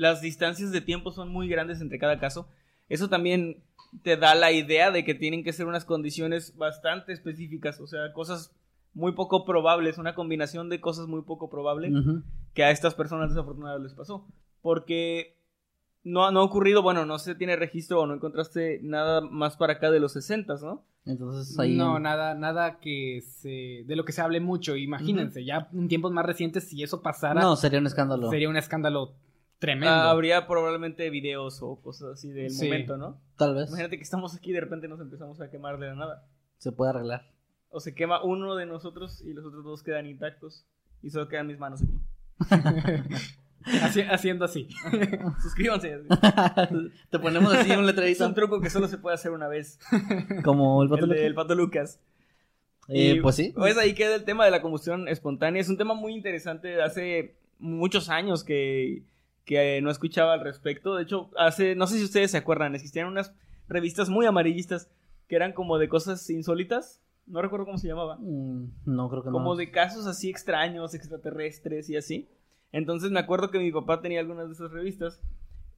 [0.00, 2.48] Las distancias de tiempo son muy grandes entre cada caso.
[2.88, 3.62] Eso también
[4.02, 8.10] te da la idea de que tienen que ser unas condiciones bastante específicas, o sea,
[8.14, 8.50] cosas
[8.94, 11.92] muy poco probables, una combinación de cosas muy poco probables
[12.54, 14.26] que a estas personas desafortunadas les pasó.
[14.62, 15.36] Porque
[16.02, 19.74] no, no ha ocurrido, bueno, no se tiene registro o no encontraste nada más para
[19.74, 20.86] acá de los 60, ¿no?
[21.04, 21.76] Entonces ahí...
[21.76, 24.76] No, nada, nada que se, de lo que se hable mucho.
[24.76, 28.30] Imagínense, ya en tiempos más recientes, si eso pasara, No, sería un escándalo.
[28.30, 29.12] sería un escándalo
[29.60, 29.94] tremendo.
[29.94, 32.64] Habría probablemente videos o cosas así del Sí.
[32.64, 33.20] momento, ¿no?
[33.36, 35.94] Tal vez Imagínate que estamos aquí y de repente nos empezamos a quemar de la
[35.94, 36.26] nada.
[36.58, 37.30] se puede arreglar.
[37.70, 40.66] O se quema uno de nosotros y los otros dos quedan intactos.
[41.02, 42.00] Y solo quedan mis manos aquí.
[43.64, 44.68] Haci- haciendo así.
[45.42, 46.00] Suscríbanse.
[47.10, 49.78] Te ponemos así un Es letrerito un truco que solo se puede hacer una vez.
[50.44, 51.22] como el El pato Lucas.
[51.22, 52.00] del Pato Lucas.
[52.88, 53.52] Eh, Y, pues sí.
[53.54, 55.60] Pues ahí queda el tema de la combustión espontánea.
[55.60, 59.02] Es un tema muy interesante de hace muchos años que,
[59.50, 60.94] que eh, no escuchaba al respecto.
[60.94, 63.34] De hecho, hace, no sé si ustedes se acuerdan, existían unas
[63.66, 64.88] revistas muy amarillistas
[65.26, 67.02] que eran como de cosas insólitas.
[67.26, 68.16] No recuerdo cómo se llamaba.
[68.20, 69.56] Mm, no, creo que Como no.
[69.56, 72.28] de casos así extraños, extraterrestres y así.
[72.70, 75.20] Entonces me acuerdo que mi papá tenía algunas de esas revistas.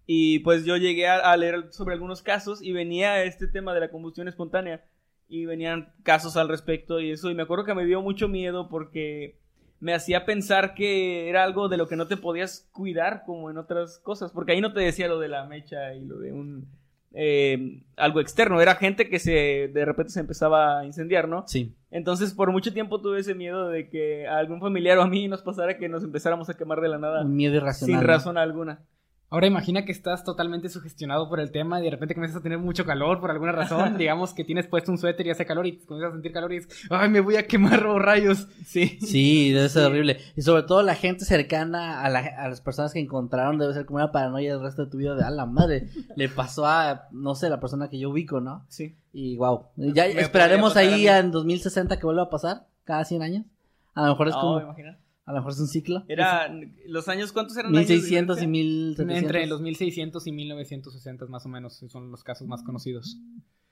[0.04, 3.80] Y pues yo llegué a, a leer sobre algunos casos y venía este tema de
[3.80, 4.84] la combustión espontánea.
[5.28, 7.30] Y venían casos al respecto y eso.
[7.30, 9.40] Y me acuerdo que me dio mucho miedo porque
[9.82, 13.58] me hacía pensar que era algo de lo que no te podías cuidar como en
[13.58, 14.30] otras cosas.
[14.30, 16.68] Porque ahí no te decía lo de la mecha y lo de un...
[17.12, 18.60] eh, algo externo.
[18.60, 21.42] Era gente que se de repente se empezaba a incendiar, ¿no?
[21.48, 21.74] Sí.
[21.90, 25.26] Entonces, por mucho tiempo tuve ese miedo de que a algún familiar o a mí
[25.26, 28.00] nos pasara que nos empezáramos a quemar de la nada Un miedo irracional.
[28.00, 28.06] sin ¿no?
[28.06, 28.82] razón alguna.
[29.32, 32.58] Ahora imagina que estás totalmente sugestionado por el tema y de repente comienzas a tener
[32.58, 33.96] mucho calor por alguna razón.
[33.98, 36.56] digamos que tienes puesto un suéter y hace calor y comienzas a sentir calor y
[36.60, 38.46] dices, ay, me voy a quemar oh, rayos.
[38.66, 38.98] Sí.
[39.00, 40.18] Sí, debe ser horrible.
[40.36, 43.86] Y sobre todo la gente cercana a, la- a las personas que encontraron debe ser
[43.86, 47.08] como una paranoia el resto de tu vida de, a la madre, le pasó a,
[47.10, 48.66] no sé, la persona que yo ubico, ¿no?
[48.68, 48.96] Sí.
[49.14, 53.46] Y wow, ya Me esperaremos ahí en 2060 que vuelva a pasar, cada 100 años.
[53.94, 54.98] A lo mejor es No, como, imagina.
[55.24, 56.04] A lo mejor es un ciclo.
[56.08, 56.52] Era,
[56.86, 57.74] los años, ¿cuántos eran?
[57.74, 58.48] años de 1600 y diferencia?
[58.48, 59.22] 1700.
[59.24, 63.18] Entre los 1600 y 1960 más o menos son los casos más conocidos.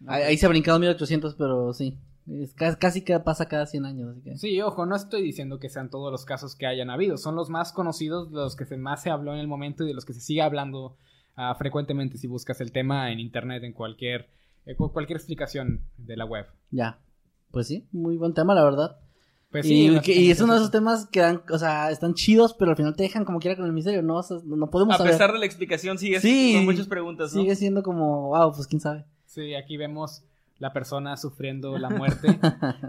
[0.06, 1.98] Ahí, ahí se ha brincado 1800, pero sí.
[2.28, 4.10] Es casi que pasa cada 100 años.
[4.12, 4.36] Así que...
[4.36, 7.50] Sí, ojo, no estoy diciendo que sean todos los casos que hayan habido, son los
[7.50, 10.12] más conocidos, los que se más se habló en el momento y de los que
[10.12, 10.96] se sigue hablando
[11.36, 14.28] ah, frecuentemente si buscas el tema en internet, en cualquier,
[14.66, 16.46] eh, cu- cualquier explicación de la web.
[16.70, 16.98] Ya.
[17.50, 18.96] Pues sí, muy buen tema, la verdad.
[19.50, 22.54] Pues y, que- y es uno de esos temas que dan, o sea, están chidos,
[22.54, 24.16] pero al final te dejan como quiera con el misterio, ¿no?
[24.18, 25.12] O sea, no podemos A saber.
[25.12, 26.52] pesar de la explicación, sigue Sí.
[26.56, 27.40] con muchas preguntas, ¿no?
[27.40, 29.04] Sigue siendo como, wow, pues quién sabe.
[29.26, 30.22] Sí, aquí vemos
[30.58, 32.38] la persona sufriendo la muerte.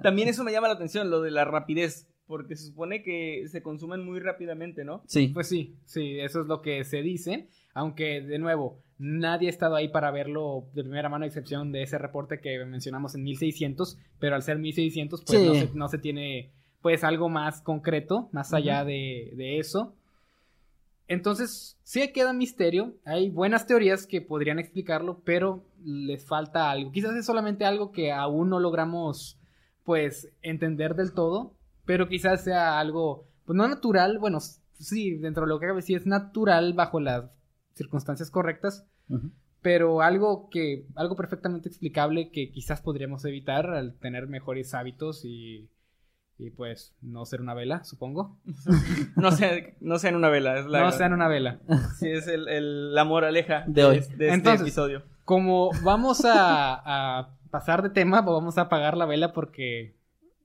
[0.04, 3.62] También eso me llama la atención, lo de la rapidez, porque se supone que se
[3.64, 5.02] consumen muy rápidamente, ¿no?
[5.08, 5.30] Sí.
[5.34, 9.76] Pues sí, sí, eso es lo que se dice, aunque de nuevo, nadie ha estado
[9.76, 13.98] ahí para verlo de primera mano, a excepción de ese reporte que mencionamos en 1600,
[14.20, 15.46] pero al ser 1600, pues Sí.
[15.48, 19.96] no, se, no se tiene pues algo más concreto, más allá de, de eso.
[21.08, 26.92] Entonces, sí queda misterio, hay buenas teorías que podrían explicarlo, pero les falta algo.
[26.92, 29.38] Quizás es solamente algo que aún no logramos
[29.84, 31.54] pues entender del todo,
[31.86, 34.40] pero quizás sea algo, pues no natural, bueno,
[34.74, 37.26] sí, dentro de lo que cabe, sí es natural bajo las
[37.74, 38.86] circunstancias correctas,
[39.62, 45.70] Pero algo que, algo perfectamente explicable que quizás podríamos evitar al tener mejores hábitos y,
[46.40, 48.38] y pues no ser una vela, supongo.
[49.16, 51.60] No sea, no sea en una vela, es la, No sean una vela.
[52.00, 53.96] sí, es el, el- la moraleja De hoy.
[53.98, 55.04] de este Entonces, episodio.
[55.26, 59.96] Como vamos a, a pasar de tema, pues vamos a apagar la vela porque...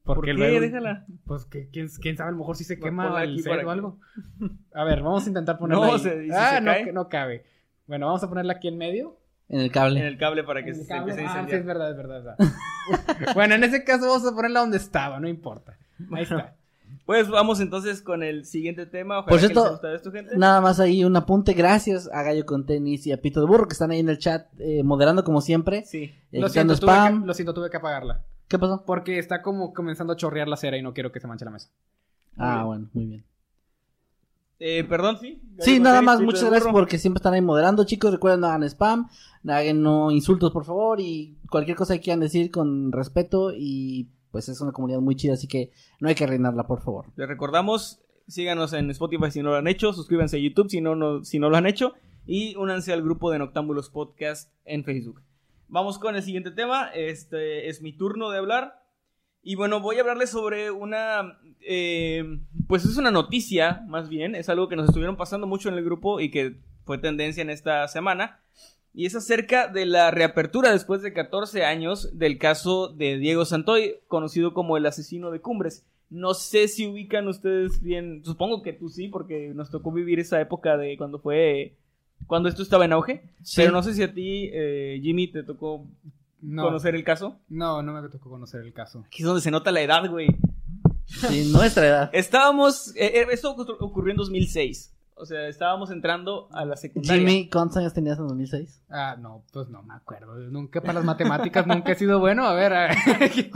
[0.05, 0.37] ¿Por Porque qué?
[0.39, 1.05] luego- Déjala.
[1.25, 3.71] Pues que quién, quién sabe, a lo mejor si se quema aquí el set o
[3.71, 3.99] algo.
[4.75, 5.99] A ver, vamos a intentar ponerla No, ahí.
[6.01, 6.93] se- ¿y si ah, se no, cae?
[6.93, 7.45] no cabe.
[7.87, 9.17] Bueno, vamos a ponerla aquí en medio.
[9.49, 10.01] En el cable.
[10.01, 11.13] En el cable para que se cable.
[11.13, 11.61] empiece a Ah, sí, incendiar.
[11.61, 12.19] es verdad, es verdad.
[12.19, 12.47] es verdad.
[13.35, 15.77] bueno, en ese caso vamos a ponerla donde estaba, no importa.
[16.13, 16.55] Ahí está.
[17.05, 19.21] Pues vamos entonces con el siguiente tema.
[19.21, 20.37] Ojalá Por que cierto, les haya gustado esto, gente.
[20.37, 21.53] Nada más ahí un apunte.
[21.53, 24.19] Gracias a Gallo con Tenis y a Pito de Burro que están ahí en el
[24.19, 25.85] chat eh, moderando como siempre.
[25.85, 26.13] Sí.
[26.33, 27.21] eh, Lo siento, tuve spam.
[27.21, 28.25] que, lo siento, tuve que apagarla.
[28.49, 28.83] ¿Qué pasó?
[28.85, 31.53] Porque está como comenzando a chorrear la cera y no quiero que se manche la
[31.53, 31.71] mesa.
[32.37, 32.67] Ah, bien.
[32.67, 33.25] bueno, muy bien.
[34.59, 35.41] Eh, perdón, sí.
[35.59, 36.73] Sí, nada más, muchas gracias burro.
[36.81, 38.11] porque siempre están ahí moderando, chicos.
[38.11, 39.09] Recuerden, no hagan spam,
[39.43, 43.53] no hagan no insultos, por favor, y cualquier cosa que quieran decir con respeto.
[43.55, 47.07] Y pues es una comunidad muy chida, así que no hay que reinarla, por favor.
[47.17, 50.95] Les recordamos, síganos en Spotify si no lo han hecho, suscríbanse a YouTube si no,
[50.97, 51.95] no- si no lo han hecho
[52.27, 55.23] y únanse al grupo de Noctámbulos Podcast en Facebook.
[55.69, 58.83] Vamos con el siguiente tema, este es mi turno de hablar
[59.47, 64.49] y bueno, voy a hablarles sobre una, eh, pues es una noticia más bien, es
[64.49, 67.87] algo que nos estuvieron pasando mucho en el grupo y que fue tendencia en esta
[67.87, 68.41] semana.
[68.93, 73.95] Y es acerca de la reapertura después de 14 años del caso de Diego Santoy,
[74.09, 75.87] conocido como el asesino de Cumbres.
[76.11, 80.41] No sé si ubican ustedes bien, supongo que tú sí, porque nos tocó vivir esa
[80.41, 81.77] época de cuando fue,
[82.27, 83.23] cuando esto estaba en auge.
[83.45, 83.61] Sí.
[83.61, 85.87] Pero no sé si a ti, eh, Jimmy, te tocó
[86.49, 87.41] No, conocer el caso.
[87.49, 89.03] no, no me tocó conocer el caso.
[89.07, 90.29] Aquí es donde se nota la edad, güey.
[91.07, 92.11] Sí, nuestra edad.
[92.13, 94.93] Estábamos, eh, eh, esto ocurrió- en 2006.
[95.19, 97.19] O sea, estábamos entrando a la secundaria.
[97.19, 98.83] Jimmy, ¿cuántos años tenías en 2006?
[98.91, 100.37] Ah, no, pues no me acuerdo.
[100.51, 102.45] Nunca para las matemáticas nunca he sido bueno.
[102.45, 103.51] A ver, a ver.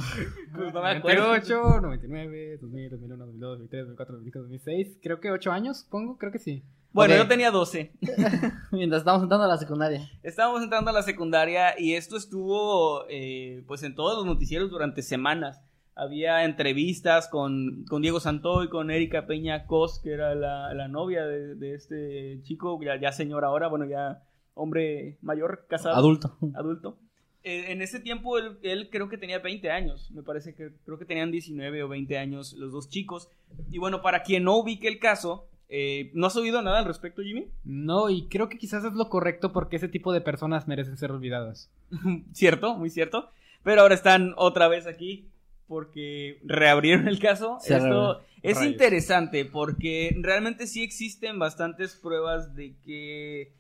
[0.55, 1.27] Pues no me acuerdo.
[1.29, 4.99] 98, 99, 2000, 2001, 2002, 2003, 2004, 2005, 2006.
[5.03, 6.17] Creo que 8 años, supongo.
[6.17, 6.65] Creo que sí.
[6.93, 7.21] Bueno, Ok.
[7.21, 7.93] yo tenía 12.
[8.73, 10.11] Mientras estábamos entrando a la secundaria.
[10.23, 15.03] Estábamos entrando a la secundaria y esto estuvo eh, pues en todos los noticieros durante
[15.03, 15.61] semanas.
[15.95, 21.25] Había entrevistas con, con Diego Santoy, con Erika Peña Cos, que era la, la novia
[21.27, 24.23] de, de este chico, ya, ya señor ahora, bueno, ya
[24.55, 26.39] hombre mayor, casado, Adulto.
[26.55, 26.99] adulto.
[27.43, 30.99] Eh, en ese tiempo él, él creo que tenía 20 años, me parece que creo
[30.99, 33.29] que tenían 19 o 20 años los dos chicos.
[33.71, 37.23] Y bueno, para quien no ubique el caso, eh, ¿no has oído nada al respecto,
[37.23, 37.47] Jimmy?
[37.63, 41.13] No, y creo que quizás es lo correcto porque ese tipo de personas merecen ser
[41.13, 41.71] olvidadas.
[42.33, 43.31] cierto, muy cierto.
[43.63, 45.29] Pero ahora están otra vez aquí
[45.69, 47.59] porque reabrieron el caso.
[47.61, 48.21] Se Esto reabrió.
[48.43, 48.73] es Rayos.
[48.73, 53.55] interesante porque realmente sí existen bastantes pruebas de que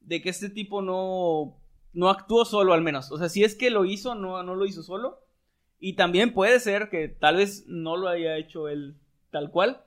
[0.00, 1.56] de que este tipo no
[1.92, 3.10] no actuó solo al menos.
[3.10, 5.18] O sea, si es que lo hizo, no, no lo hizo solo.
[5.80, 8.96] Y también puede ser que tal vez no lo haya hecho él
[9.30, 9.82] tal cual.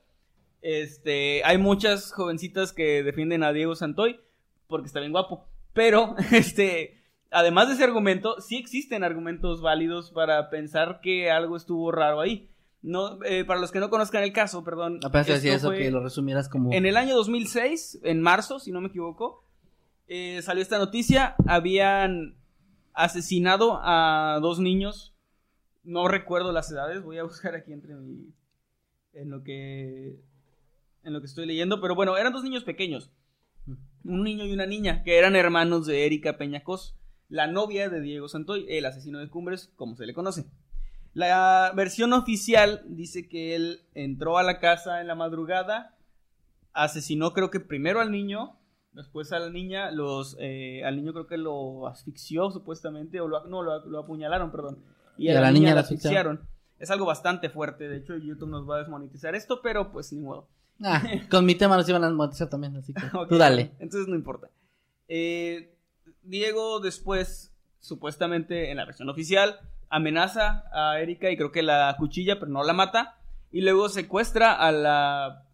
[0.61, 4.19] Este, hay muchas jovencitas que defienden a Diego Santoy.
[4.67, 5.45] porque está bien guapo.
[5.73, 6.97] Pero, este,
[7.31, 12.49] además de ese argumento, sí existen argumentos válidos para pensar que algo estuvo raro ahí.
[12.81, 14.99] No, eh, para los que no conozcan el caso, perdón.
[15.03, 16.71] Apenas decía eso, que lo resumieras como...
[16.71, 19.43] En el año 2006, en marzo, si no me equivoco,
[20.07, 21.35] eh, salió esta noticia.
[21.45, 22.35] Habían
[22.93, 25.13] asesinado a dos niños.
[25.83, 27.03] No recuerdo las edades.
[27.03, 28.33] Voy a buscar aquí entre mi.
[29.13, 30.19] En lo que.
[31.09, 31.81] En lo que estoy leyendo.
[31.81, 33.11] Pero bueno, eran dos niños pequeños.
[34.03, 35.03] Un niño y una niña.
[35.03, 36.95] Que eran hermanos de Erika Peñacos.
[37.27, 38.65] La novia de Diego Santoy.
[38.69, 40.45] El asesino de Cumbres, como se le conoce.
[41.13, 45.97] La versión oficial dice que él entró a la casa en la madrugada.
[46.73, 48.55] Asesinó, creo que primero al niño.
[48.91, 53.45] Después a la niña, los, eh, al niño creo que lo asfixió supuestamente, o lo,
[53.45, 54.83] no, lo, lo apuñalaron, perdón.
[55.17, 56.41] Y, a la, niña, la asfixiaron.
[56.79, 60.21] Es algo bastante fuerte, de hecho YouTube nos va a desmonetizar esto, pero pues ni
[60.21, 60.47] modo.
[60.83, 63.71] Ah, con mi tema nos iban a desmonetizar también, así que tú dale.
[63.79, 64.49] Entonces no importa.
[65.07, 65.75] Eh,
[66.23, 72.39] Diego después, supuestamente en la versión oficial, amenaza a Erika y creo que la cuchilla,
[72.39, 73.17] pero no la mata.
[73.51, 75.45] Y luego secuestra a la...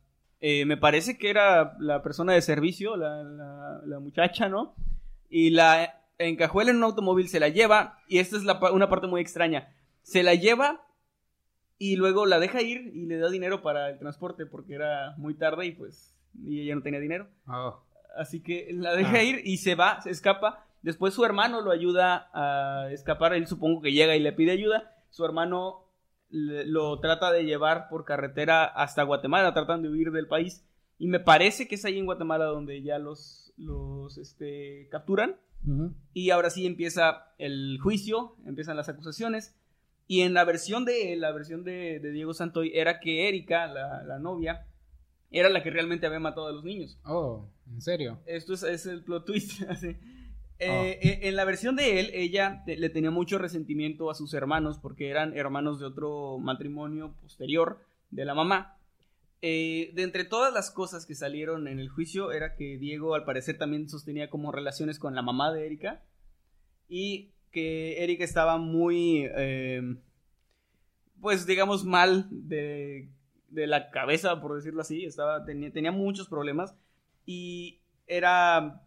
[0.42, 4.76] eh, me parece que era la persona de servicio, la, la- la muchacha, ¿no?
[5.30, 9.08] Y la encajuela en un automóvil, se la lleva, y esta es la una parte
[9.08, 9.74] muy extraña.
[10.02, 10.85] Se la lleva
[11.78, 15.34] y luego la deja ir y le da dinero para el transporte porque era muy
[15.36, 17.28] tarde y pues y ella no tenía dinero.
[17.48, 17.82] Oh.
[18.18, 19.24] Así que la deja Ah.
[19.24, 20.66] ir y se va, se escapa.
[20.82, 23.34] Después su hermano lo ayuda a escapar.
[23.34, 24.96] Él supongo que llega y le pide ayuda.
[25.10, 25.86] Su hermano
[26.30, 30.66] le- lo trata de llevar por carretera hasta Guatemala, tratan de huir del país.
[30.98, 35.38] Y me parece que es ahí en Guatemala donde ya los, los este, capturan.
[36.14, 39.58] Y ahora sí empieza el juicio, empiezan las acusaciones.
[40.08, 44.04] Y en la versión de la versión de, de Diego Santoy era que Erika, la,
[44.04, 44.68] la novia,
[45.32, 47.00] era la que realmente había matado a los niños.
[47.06, 48.20] Oh, ¿en serio?
[48.26, 49.62] Esto es, es el plot twist.
[50.58, 50.86] Eh, Ah.
[50.88, 54.80] eh, en la versión de él, ella te- le tenía mucho resentimiento a sus hermanos
[54.82, 58.78] porque eran hermanos de otro matrimonio posterior de la mamá.
[59.42, 63.26] Eh, de entre todas las cosas que salieron en el juicio era que Diego al
[63.26, 66.06] parecer también sostenía como relaciones con la mamá de Erika
[66.88, 69.82] y que Erika estaba muy, eh,
[71.22, 73.10] pues digamos mal de,
[73.48, 76.76] de la cabeza, por decirlo así, estaba, tenía, tenía muchos problemas
[77.26, 78.82] y era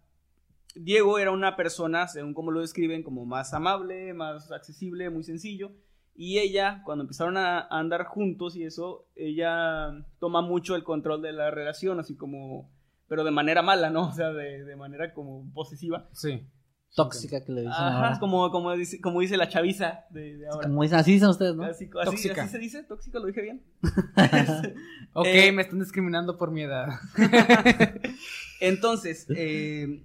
[0.75, 5.73] Diego era una persona, según como lo describen, como más amable, más accesible, muy sencillo.
[6.15, 11.33] Y ella, cuando empezaron a andar juntos y eso, ella toma mucho el control de
[11.33, 12.71] la relación, así como,
[13.07, 14.09] pero de manera mala, ¿no?
[14.11, 16.11] O sea, de, de manera como posesiva.
[16.13, 16.47] Sí.
[16.95, 18.19] Tóxica que le dicen Ajá, ahora.
[18.19, 20.67] como, como, dice, como dice la chaviza de, de ahora.
[20.69, 21.65] Como dicen, así dicen ustedes, ¿no?
[21.65, 22.43] Así, así- Tóxica.
[22.43, 23.63] así se dice, tóxico, lo dije bien.
[25.15, 26.89] Ok, Eh, me están discriminando por mi edad.
[28.61, 30.03] Entonces, eh,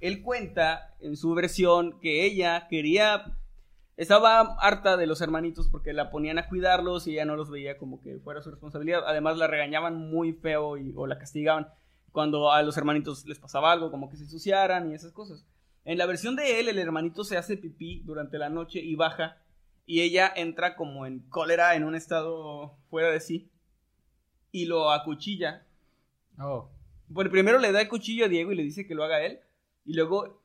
[0.00, 3.36] él cuenta en su versión que ella quería,
[3.96, 7.78] estaba harta de los hermanitos porque la ponían a cuidarlos y ella no los veía
[7.78, 9.02] como que fuera su responsabilidad.
[9.06, 11.68] Además, la regañaban muy feo y, o la castigaban
[12.12, 15.44] cuando a los hermanitos les pasaba algo, como que se ensuciaran y esas cosas.
[15.84, 19.38] En la versión de él, el hermanito se hace pipí durante la noche y baja
[19.86, 23.50] y ella entra como en cólera, en un estado fuera de sí
[24.50, 25.66] y lo acuchilla
[26.38, 26.68] Oh.
[27.08, 29.38] bueno, primero le da el cuchillo a Diego y le dice que lo haga él.
[29.84, 30.42] Y luego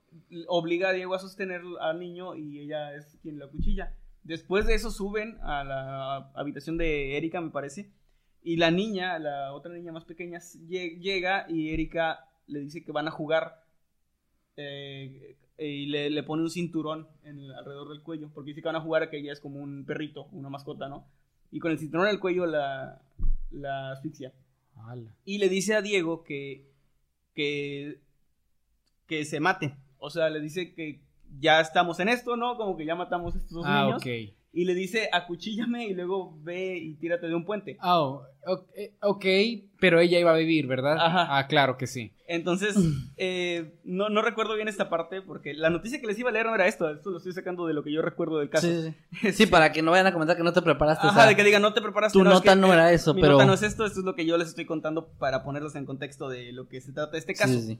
[0.47, 3.95] obliga a Diego a sostener al niño y ella es quien lo acuchilla.
[4.23, 7.89] Después de eso suben a la habitación de Erika, me parece.
[8.43, 12.91] Y la niña, la otra niña más pequeña, lle- llega y Erika le dice que
[12.91, 13.63] van a jugar.
[14.61, 18.29] Eh, y le, le pone un cinturón en el- alrededor del cuello.
[18.33, 20.87] Porque dice que van a jugar a que ella es como un perrito, una mascota,
[20.89, 21.05] ¿no?
[21.51, 23.01] Y con el cinturón en el cuello la,
[23.51, 24.33] la asfixia
[24.75, 25.11] Ala.
[25.25, 26.65] y le dice a Diego que,
[27.33, 27.99] que,
[29.07, 29.75] que se mate.
[29.97, 31.01] O sea, le dice que
[31.39, 32.55] ya estamos en esto, ¿no?
[32.57, 34.01] Como que ya matamos a estos dos Ah, niños.
[34.01, 34.35] ok.
[34.51, 37.77] Y le dice, acuchíllame y luego ve y tírate de un puente.
[37.81, 38.67] Ah, oh, ok,
[39.01, 39.25] ok,
[39.79, 40.97] pero ella iba a vivir, ¿verdad?
[40.99, 41.37] Ajá.
[41.37, 42.13] Ah, claro que sí.
[42.27, 42.75] Entonces,
[43.17, 46.47] eh, no, no recuerdo bien esta parte porque la noticia que les iba a leer
[46.47, 46.89] no era esto.
[46.89, 48.65] Esto lo estoy sacando de lo que yo recuerdo del caso.
[48.67, 49.45] Sí, sí, sí.
[49.51, 51.05] Para que no vayan a comentar que no te preparaste.
[51.05, 52.17] o Ajá, sea, de que digan, no te preparaste.
[52.17, 53.85] tu no, es nota que, no eh, era eso, mi pero- nota no es esto,
[53.85, 56.81] esto es lo que yo les estoy contando para ponerlos en contexto de lo que
[56.81, 57.53] se trata este caso.
[57.53, 57.79] sí, sí.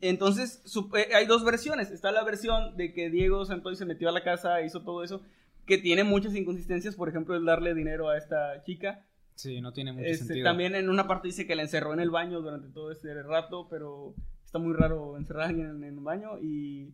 [0.00, 0.62] Entonces,
[0.96, 1.90] eh, hay dos versiones.
[1.90, 5.22] Está la versión de que Diego Santoy se metió a la casa, hizo todo eso,
[5.68, 6.96] que tiene muchas inconsistencias.
[6.96, 9.04] Por ejemplo, el darle dinero a esta chica.
[9.36, 10.44] Sí, no tiene mucho Este, sentido.
[10.44, 13.68] también en una parte dice que la encerró en el baño durante todo este rato,
[13.70, 14.14] pero
[14.44, 16.38] está muy raro encerrar a alguien en, en un baño.
[16.40, 16.92] Y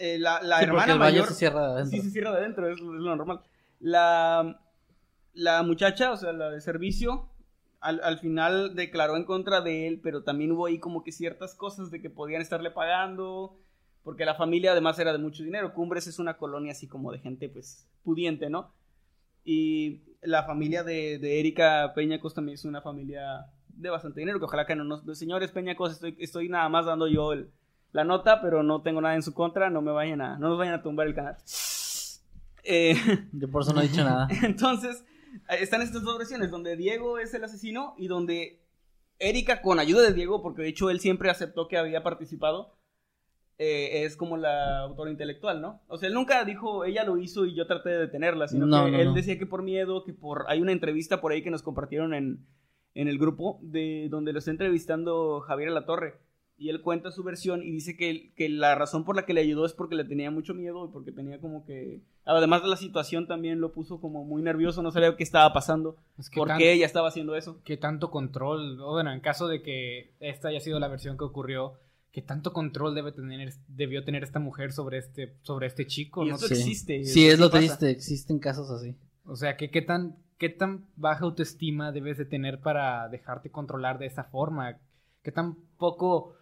[0.00, 1.28] eh, la, la Sí, hermana el baño mayor.
[1.28, 1.96] se cierra de adentro.
[1.98, 3.40] Sí, se cierra de adentro, es, es lo normal.
[3.78, 4.60] La,
[5.32, 7.28] la muchacha, o sea, la de servicio,
[7.80, 11.54] al, al final declaró en contra de él, pero también hubo ahí como que ciertas
[11.54, 13.56] cosas de que podían estarle pagando,
[14.02, 15.74] porque la familia además era de mucho dinero.
[15.74, 18.72] Cumbres es una colonia así como de gente pues pudiente, ¿no?
[19.44, 24.44] Y la familia de, de Erika Peñacos también es una familia de bastante dinero, que
[24.46, 25.18] ojalá que no nos...
[25.18, 27.50] Señores Peñacos, estoy, estoy nada más dando yo el-
[27.92, 30.58] la nota, pero no tengo nada en su contra, no me vayan a, no nos
[30.58, 31.36] vayan a tumbar el canal.
[32.70, 32.94] Eh,
[33.32, 34.28] Yo por eso no he dicho nada.
[34.42, 35.02] entonces,
[35.58, 38.60] están estas dos versiones, donde Diego es el asesino y donde
[39.18, 42.74] Erika, con ayuda de Diego, porque de hecho él siempre aceptó que había participado,
[43.58, 45.80] eh, es como la autora intelectual, ¿no?
[45.88, 48.84] O sea, él nunca dijo, ella lo hizo y yo traté de detenerla, sino No,
[48.84, 49.14] que no, él no.
[49.14, 50.44] decía que por miedo, que por...
[50.48, 52.46] Hay una entrevista por ahí que nos compartieron en,
[52.94, 56.14] en el grupo, de donde lo está entrevistando Javier Torre
[56.56, 59.40] Y él cuenta su versión y dice que, que la razón por la que le
[59.40, 62.02] ayudó es porque le tenía mucho miedo y porque tenía como que...
[62.24, 65.96] Además de la situación también lo puso como muy nervioso, no sabía qué estaba pasando,
[66.18, 67.60] Es que por qué ella estaba haciendo eso.
[67.64, 71.74] que tanto control, bueno, en caso de que esta haya sido la versión que ocurrió,
[72.18, 76.30] que tanto control debe tener, debió tener esta mujer sobre este, sobre este chico, Y
[76.30, 76.34] ¿no?
[76.34, 76.54] esto Sí.
[76.54, 77.04] existe.
[77.04, 77.58] Sí, eso es lo pasa.
[77.60, 78.96] triste, existen casos así.
[79.24, 84.00] O sea, que qué tan, qué tan baja autoestima debes de tener para dejarte controlar
[84.00, 84.80] de esa forma,
[85.22, 86.34] qué tan poco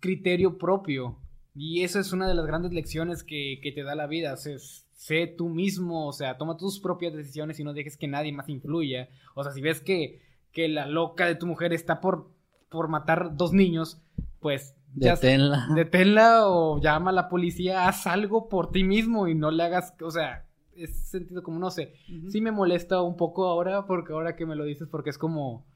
[0.00, 1.18] criterio propio.
[1.54, 4.34] Y eso es una de las grandes lecciones que, que te da la vida.
[4.38, 4.56] Sé,
[4.94, 8.48] sé tú mismo, o sea, toma tus propias decisiones y no dejes que nadie más
[8.48, 9.10] influya.
[9.34, 10.22] O sea, si ves que,
[10.52, 12.30] que la loca de tu mujer está por,
[12.70, 14.00] por matar dos niños,
[14.40, 15.68] pues ya Deténla.
[15.74, 19.94] deténla o llama a la policía, haz algo por ti mismo y no le hagas,
[20.02, 20.44] o sea,
[20.76, 22.30] es sentido como, no sé, Ujú.
[22.30, 25.66] sí me molesta un poco ahora, porque ahora que me lo dices, porque es como,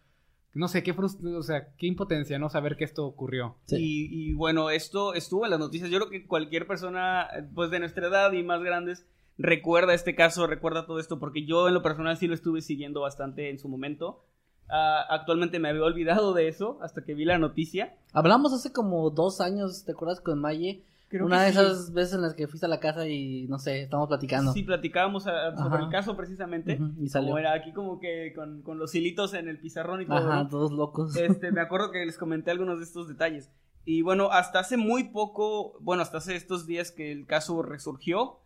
[0.54, 2.48] no sé, qué frust o sea, qué impotencia, ¿no?
[2.50, 3.56] Saber que esto ocurrió.
[3.66, 3.76] Sí.
[3.78, 5.90] Y, y bueno, esto estuvo en las noticias.
[5.90, 9.06] Yo creo que cualquier persona, pues de nuestra edad y más grandes,
[9.38, 13.00] recuerda este caso, recuerda todo esto, porque yo en lo personal sí lo estuve siguiendo
[13.00, 14.24] bastante en su momento.
[14.74, 17.94] Ah, actualmente me había olvidado de eso hasta que vi la noticia.
[18.14, 20.82] Hablamos hace como dos años, ¿te acuerdas con Maye?
[21.10, 21.58] Creo Una de sí.
[21.58, 24.50] esas veces en las que fuiste a la casa y no sé, estamos platicando.
[24.54, 25.84] Sí, platicábamos ah, sobre Ajá.
[25.84, 26.78] el caso precisamente.
[26.80, 27.28] Ujú, y salió.
[27.28, 30.16] Como era aquí como que con, con los hilitos en el pizarrón y todo.
[30.16, 30.48] Ajá, ¿no?
[30.48, 31.14] todos locos.
[31.16, 33.50] Este, me acuerdo que les comenté algunos de estos detalles.
[33.84, 38.38] Y bueno, hasta hace muy poco, bueno, hasta hace estos días que el caso resurgió,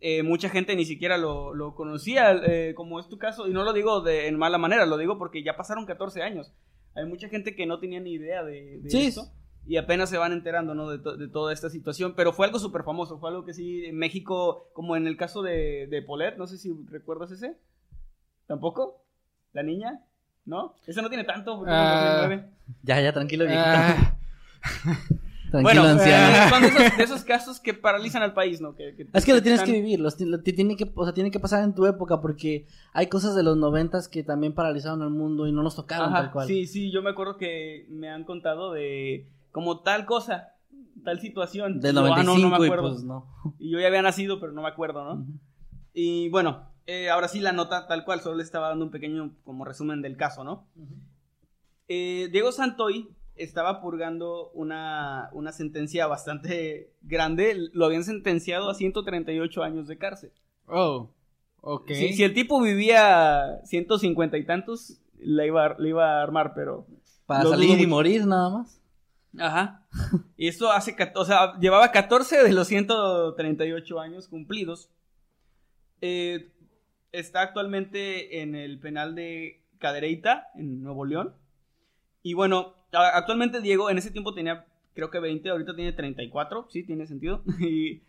[0.00, 3.64] eh, mucha gente ni siquiera lo, lo conocía, eh, como es tu caso, y no
[3.64, 6.52] lo digo de, en mala manera, lo digo porque ya pasaron 14 años.
[6.94, 9.06] Hay mucha gente que no tenía ni idea de, de Sí.
[9.06, 9.22] esto.
[9.66, 10.88] Y apenas se van enterando, ¿no?
[10.88, 12.14] De, to- de toda esta situación.
[12.16, 13.18] Pero fue algo súper famoso.
[13.18, 16.56] Fue algo que sí, en México, como en el caso de, de Paulette, no sé
[16.56, 17.54] si recuerdas ese.
[18.46, 19.04] ¿Tampoco?
[19.52, 20.00] ¿La niña?
[20.46, 20.74] ¿No?
[20.86, 21.70] Ese no tiene tanto, porque.
[21.72, 22.48] 2009.
[22.82, 23.68] Ya, ya, tranquilo, viejito.
[25.50, 26.36] Tranquilo, Bueno, anciano.
[26.36, 28.74] eh, son de esos, de esos casos que paralizan al país, ¿no?
[28.74, 31.30] Que, Es que lo tienes están- que vivir, los, lo- tiene que, o sea, tiene
[31.30, 35.10] que pasar en tu época porque hay cosas de los noventas que también paralizaron al
[35.10, 36.46] mundo y no nos tocaron Ajá, tal cual.
[36.48, 40.48] Sí, sí, yo me acuerdo que me han contado de como tal cosa,
[41.04, 41.80] tal situación.
[41.80, 42.90] Del Y yo, ah, 95 no, no me y acuerdo.
[42.92, 43.26] pues no.
[43.58, 45.26] Y yo ya había nacido, pero no me acuerdo, ¿no?
[45.94, 49.32] Y bueno, eh, ahora sí la nota tal cual, solo le estaba dando un pequeño
[49.44, 50.66] como resumen del caso, ¿no?
[51.88, 59.62] Eh, Diego Santoy estaba purgando una, una sentencia bastante grande, lo habían sentenciado a 138
[59.62, 60.32] años de cárcel.
[60.66, 61.10] oh,
[61.60, 61.90] ok.
[61.92, 66.86] Si, si el tipo vivía 150 y tantos, la iba, le iba a armar, pero...
[67.26, 68.80] Para salir y morir nada más.
[69.38, 69.86] Ajá.
[70.36, 74.90] Y esto hace, o sea, llevaba 14 de los 138 años cumplidos.
[76.00, 76.50] Eh,
[77.12, 81.34] está actualmente en el penal de Cadereyta, en Nuevo León.
[82.22, 86.82] Y bueno, actualmente Diego en ese tiempo tenía, creo que 20, ahorita tiene 34, sí,
[86.84, 87.42] tiene sentido.
[87.60, 88.02] Y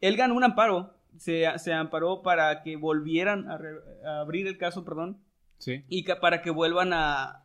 [0.00, 4.58] él ganó un amparo, se, se amparó para que volvieran a, re- a abrir el
[4.58, 5.18] caso, perdón,
[5.58, 5.84] Sí.
[5.88, 7.44] y que para que vuelvan a,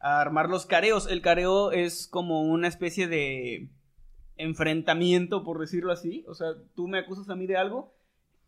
[0.00, 1.06] a armar los careos.
[1.08, 3.68] El careo es como una especie de
[4.36, 6.24] enfrentamiento, por decirlo así.
[6.28, 7.94] O sea, tú me acusas a mí de algo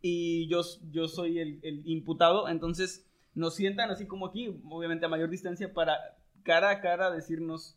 [0.03, 2.49] y yo, yo soy el, el imputado.
[2.49, 5.97] Entonces nos sientan así como aquí, obviamente a mayor distancia, para
[6.47, 7.77] cara a cara decirnos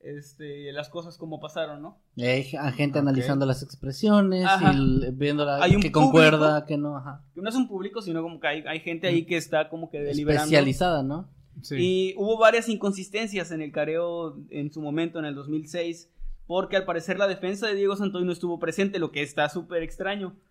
[0.00, 1.98] este, las cosas como pasaron, ¿no?
[2.14, 2.44] Y hay
[2.76, 4.72] gente analizando las expresiones Ajá.
[4.74, 6.66] y viendo la, Hay un que concuerda, público.
[6.66, 7.24] que no, ajá.
[7.34, 9.90] Que no es un público, sino como que hay, hay gente ahí que está como
[9.90, 10.44] que deliberando.
[10.44, 11.28] Especializada, ¿no?
[11.62, 11.76] Sí.
[11.78, 16.10] Y hubo varias inconsistencias en el careo en su momento, en el 2006,
[16.46, 19.82] porque al parecer la defensa de Diego Santoy no estuvo presente, lo que está súper
[19.82, 20.36] extraño.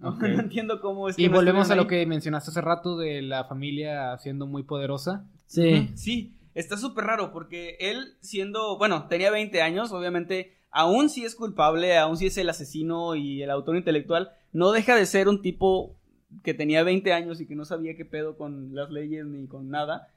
[0.00, 3.20] No, entiendo cómo es que Y no volvemos a lo que mencionaste hace rato de
[3.20, 5.26] la familia siendo muy poderosa.
[5.46, 5.90] Sí.
[5.96, 11.34] Sí, está súper raro porque él siendo, bueno, tenía 20 años, obviamente, aún si es
[11.34, 15.42] culpable, aún si es el asesino y el autor intelectual, no deja de ser un
[15.42, 15.96] tipo
[16.42, 19.70] que tenía 20 años y que no sabía qué pedo con las leyes ni con
[19.70, 20.08] nada.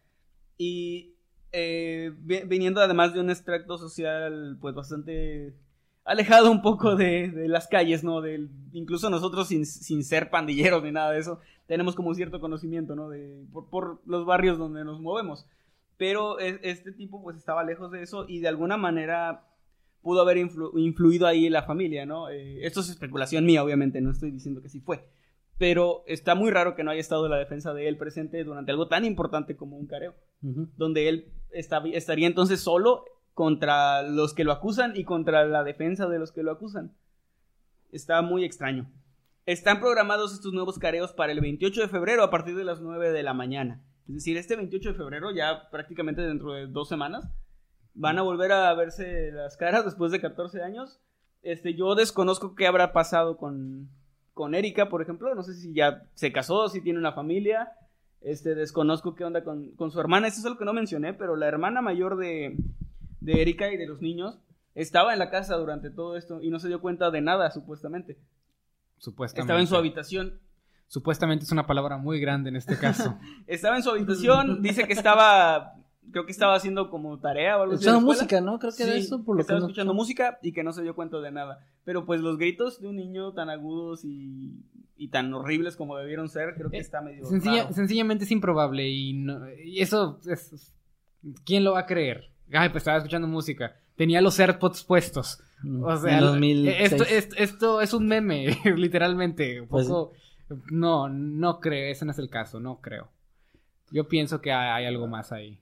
[0.57, 1.15] Y
[1.51, 5.53] eh, vi- viniendo además de un extracto social pues bastante
[6.03, 8.21] alejado un poco de, de las calles, ¿no?
[8.21, 12.39] Del, incluso nosotros sin, sin ser pandilleros ni nada de eso, tenemos como un cierto
[12.39, 13.09] conocimiento, ¿no?
[13.09, 15.45] De, por los barrios donde nos movemos.
[16.01, 19.45] Pero es- este tipo pues estaba lejos de eso y de alguna manera
[20.01, 22.27] pudo haber influ- influido ahí la familia, ¿no?
[22.27, 25.07] Eh, esto es especulación mía, obviamente, no estoy diciendo que sí fue.
[25.59, 28.87] Pero está muy raro que no haya estado la defensa de él presente durante algo
[28.87, 30.15] tan importante como un careo
[30.75, 36.07] donde él está- estaría entonces solo contra los que lo acusan y contra la defensa
[36.09, 36.95] de los que lo acusan.
[37.91, 38.89] Está muy extraño.
[39.45, 43.11] Están programados estos nuevos careos para el 28 de febrero a partir de las 9
[43.11, 43.83] de la mañana.
[44.07, 47.29] Es decir, este 28 de febrero, ya prácticamente dentro de dos semanas,
[47.93, 50.99] van a volver a verse las caras después de 14 años.
[51.41, 53.89] Este, yo desconozco qué habrá pasado con,
[54.33, 55.33] con Erika, por ejemplo.
[55.35, 57.71] No sé si ya se casó, si tiene una familia.
[58.21, 60.27] Este, desconozco qué onda con, con su hermana.
[60.27, 62.55] Eso es algo que no mencioné, pero la hermana mayor de,
[63.19, 64.39] de Erika y de los niños
[64.75, 68.17] estaba en la casa durante todo esto y no se dio cuenta de nada, supuestamente.
[68.97, 69.41] Supuestamente.
[69.41, 70.39] Estaba en su habitación.
[70.91, 73.17] Supuestamente es una palabra muy grande en este caso.
[73.47, 75.75] Estaba en su habitación, dice que estaba,
[76.11, 77.83] creo que estaba haciendo como tarea o algo así.
[77.85, 78.59] Escuchando música, ¿no?
[78.59, 80.63] Creo que Sí, era eso, por que lo que estaba no- escuchando música y que
[80.65, 81.59] no se dio cuenta de nada.
[81.85, 84.65] Pero pues los gritos de un niño tan agudos y,
[84.97, 87.73] y tan horribles como debieron ser, creo que Eh, está medio Sencilla- raro.
[87.73, 90.73] sencillamente es improbable y, no- y eso es...
[91.45, 92.31] ¿Quién lo va a creer?
[92.51, 93.77] Ay, pues estaba escuchando música.
[93.95, 95.39] Tenía los AirPods puestos.
[95.83, 96.91] O sea, en 2006.
[96.91, 99.61] esto, esto, esto es un meme, literalmente.
[99.61, 100.11] Un Pues poco-
[100.71, 103.09] no, no creo, ese no es el caso, no creo.
[103.91, 105.59] Yo pienso que hay, hay algo más ahí.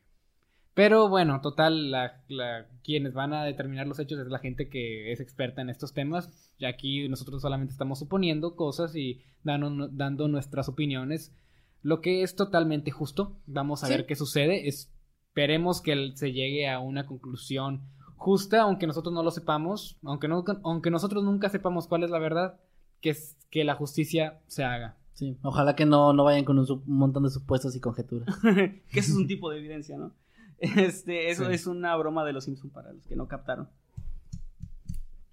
[0.73, 5.11] Pero bueno, total, la, la- quienes van a determinar los hechos es la gente que
[5.11, 6.29] es experta en estos temas.
[6.57, 11.33] Y aquí nosotros solamente estamos suponiendo cosas y dando, dando nuestras opiniones.
[11.81, 13.35] Lo que es totalmente justo.
[13.45, 13.93] Vamos a Sí.
[13.93, 14.67] ver qué sucede.
[14.69, 17.81] Esperemos que se llegue a una conclusión
[18.15, 22.19] justa, aunque nosotros no lo sepamos, aunque, no, aunque nosotros nunca sepamos cuál es la
[22.19, 22.59] verdad,
[23.01, 24.95] que es que la justicia se haga.
[25.13, 28.33] Sí, ojalá que no, no vayan con un, montón de supuestos y conjeturas.
[28.41, 30.13] que eso es un tipo de evidencia, ¿no?
[30.59, 31.53] Este, eso Sí.
[31.53, 33.69] es una broma de los Simpson para los que no captaron.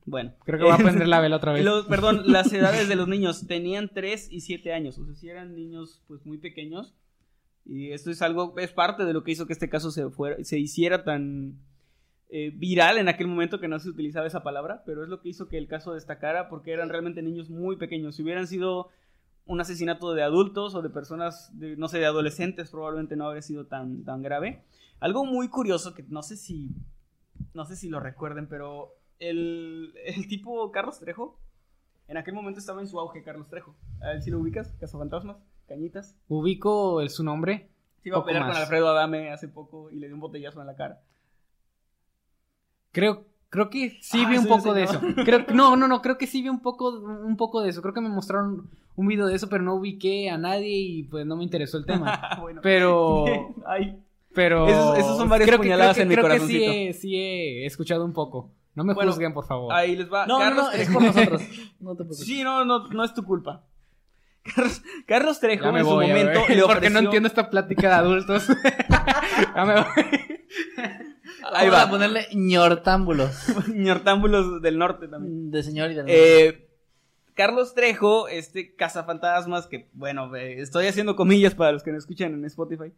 [0.05, 0.33] Bueno.
[0.45, 1.64] Creo que voy a prender la vela otra vez.
[1.64, 5.29] Los- perdón, las edades de los niños tenían 3 y 7 años, o sea, si
[5.29, 6.95] eran niños pues muy pequeños.
[7.64, 10.43] Y esto es algo, es parte de lo que hizo que este caso se, fuera,
[10.45, 11.59] se hiciera tan
[12.29, 15.29] eh, viral en aquel momento que no se utilizaba esa palabra, pero es lo que
[15.29, 18.16] hizo que el caso destacara porque eran realmente niños muy pequeños.
[18.16, 18.89] Si hubieran sido
[19.47, 23.43] un asesinato de adultos o de personas, de, no sé, de adolescentes, probablemente no habría
[23.43, 24.64] sido tan, tan grave.
[24.99, 26.70] Algo muy curioso que no sé si,
[27.55, 31.39] no sé si lo recuerden, pero el, el tipo Carlos Trejo,
[32.09, 33.77] en aquel momento estaba en su auge Carlos Trejo.
[34.01, 35.37] A él sí lo ubicas, Cazafantasmas,
[35.68, 36.16] Cañitas.
[36.29, 37.68] Ubico el, su nombre.
[38.03, 38.57] Se iba a pelear con.
[38.57, 41.01] Alfredo Adame hace poco y le dio un botellazo en la cara.
[42.97, 44.91] Creo, creo que sí Ah, vi un sí, poco sí, de ¿no?
[44.91, 45.01] eso.
[45.25, 47.83] Creo, no, no, no, creo que sí vi un poco, un poco de eso.
[47.83, 51.27] Creo que me mostraron un video de eso, pero no ubiqué a nadie y pues
[51.27, 52.19] no me interesó el tema.
[52.41, 52.61] bueno.
[52.63, 53.27] Pero,
[53.67, 53.99] Ay,
[54.35, 54.67] pero.
[54.67, 56.73] Esos- esos son varias creo que- puñaladas creo que- en mi creo que corazoncito.
[56.73, 58.51] sí he, sí he escuchado un poco.
[58.75, 59.73] No me Bueno, juzguen, por favor.
[59.75, 60.27] ahí les va.
[60.27, 61.43] No, Carlos no, es por nosotros.
[61.81, 62.27] No te preocupes.
[62.27, 63.65] Sí, no, no, no es tu culpa.
[64.43, 68.47] Carlos, Carlos Trejo me en su voy, momento porque no entiendo esta plática de adultos.
[69.55, 69.85] ya me voy.
[71.53, 71.82] Ahí Vamos va.
[71.82, 73.47] a ponerle ñortámbulos.
[73.74, 75.51] Ñortámbulos del norte también.
[75.51, 76.68] De señor y de Eh,
[77.34, 82.32] Carlos Trejo, este cazafantasmas, que bueno, eh, estoy haciendo comillas para los que no escuchan
[82.34, 82.93] en Spotify.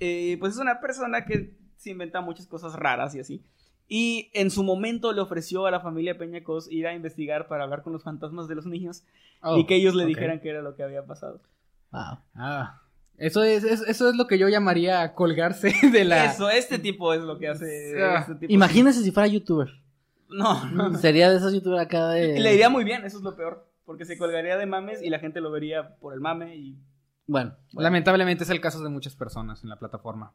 [0.00, 3.42] eh, pues es una persona que se inventa muchas cosas raras y así.
[3.88, 7.82] Y en su momento le ofreció a la familia Peñacos ir a investigar para hablar
[7.82, 9.04] con los fantasmas de los niños
[9.42, 11.42] Oh, y que ellos le dijeran qué era lo que había pasado.
[11.90, 12.18] Wow.
[12.34, 12.81] Ah,
[13.18, 16.26] eso es, es- eso es lo que yo llamaría colgarse de la.
[16.26, 17.94] Eso, este tipo es lo que hace.
[18.02, 18.52] Ah, este tipo.
[18.52, 19.68] Imagínese si fuera youtuber.
[20.28, 20.96] No, no.
[20.98, 22.38] Sería de esos youtubers acá de.
[22.38, 23.68] Y le iría muy bien, eso es lo peor.
[23.84, 26.78] Porque se colgaría de mames y la gente lo vería por el mame y
[27.26, 30.32] Bueno, Lamentablemente es el caso de muchas personas en la plataforma.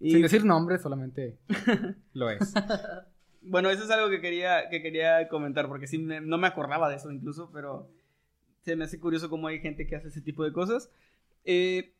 [0.00, 1.38] y Sin decir nombres, solamente
[2.12, 2.52] lo es.
[3.42, 6.88] Bueno, eso es algo que quería, que quería comentar, porque sí, me- no me acordaba
[6.90, 7.88] de eso incluso, pero
[8.62, 10.90] se me hace curioso cómo hay gente que hace ese tipo de cosas.
[11.44, 11.94] Eh,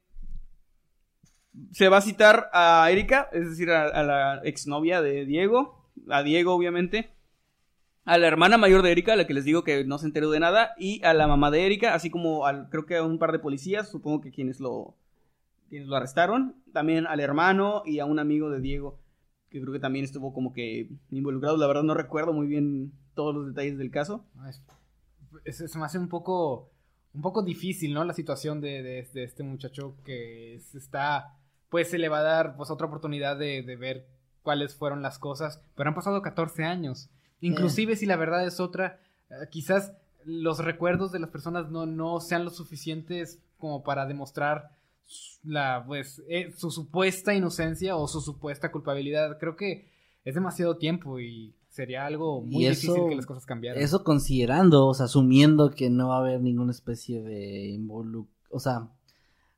[1.73, 6.55] se va a citar a Erika, es decir, a, la exnovia de Diego, a Diego
[6.55, 7.11] obviamente,
[8.05, 10.31] a la hermana mayor de Erika, a la que les digo que no se enteró
[10.31, 13.19] de nada, y a la mamá de Erika, así como al, creo que a un
[13.19, 14.97] par de policías, supongo que quienes lo,
[15.69, 18.99] quienes lo arrestaron, también al hermano y a un amigo de Diego
[19.55, 21.57] que creo que también estuvo como que involucrado.
[21.57, 24.25] La verdad no recuerdo muy bien todos los detalles del caso.
[25.45, 26.73] Es- se me hace un poco,
[27.15, 28.05] un poco difícil, ¿no?
[28.05, 31.37] La situación de, de- de este muchacho que está,
[31.69, 34.07] pues se le va a dar pues otra oportunidad de, de ver
[34.43, 37.09] cuáles fueron las cosas, pero han pasado 14 años.
[37.41, 39.01] Inclusive si la verdad es otra,
[39.31, 39.93] eh, quizás
[40.25, 44.71] los recuerdos de las personas no, no sean lo suficientes como para demostrar
[45.43, 49.39] la, pues, eh, su supuesta inocencia o su supuesta culpabilidad.
[49.39, 49.91] Creo que
[50.25, 53.83] es demasiado tiempo y sería algo muy Y difícil eso- que las cosas cambiaran.
[53.83, 58.29] Eso considerando, o sea, asumiendo que no va a haber ninguna especie de involu...
[58.49, 58.91] O sea,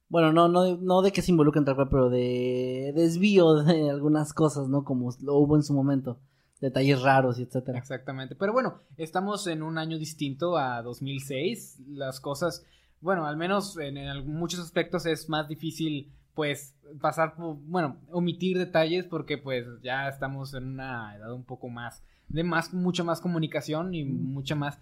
[0.09, 4.33] bueno, no, no, no de que se involucren tal cual, pero de desvío de algunas
[4.33, 4.83] cosas, ¿no?
[4.83, 6.19] Como lo hubo en su momento.
[6.59, 7.79] Detalles raros y etcétera.
[7.79, 8.35] Exactamente.
[8.35, 11.81] Pero bueno, estamos en un año distinto a 2006.
[11.89, 12.65] Las cosas,
[13.03, 18.59] bueno, al menos en, en muchos aspectos es más difícil, pues, pasar por, bueno, omitir
[18.59, 23.21] detalles porque pues ya estamos en una edad un poco más, de más, mucha más
[23.23, 24.79] comunicación y mucha más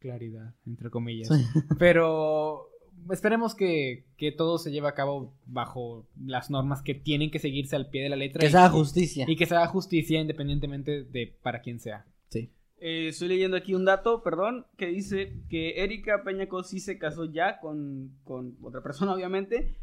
[0.00, 1.28] claridad, entre comillas.
[1.28, 1.44] Sí.
[1.78, 2.70] Pero
[3.10, 7.76] esperemos que, que todo se lleve a cabo bajo las normas que tienen que seguirse
[7.76, 8.40] al pie de la letra.
[8.40, 9.26] Que y se haga justicia.
[9.28, 12.06] y que se haga justicia independientemente de para quien sea.
[12.30, 12.50] Sí.
[12.80, 17.26] Eh, estoy leyendo aquí un dato, perdón, que dice que Erika Peñaco sí se casó
[17.26, 19.76] ya con, con otra persona, obviamente.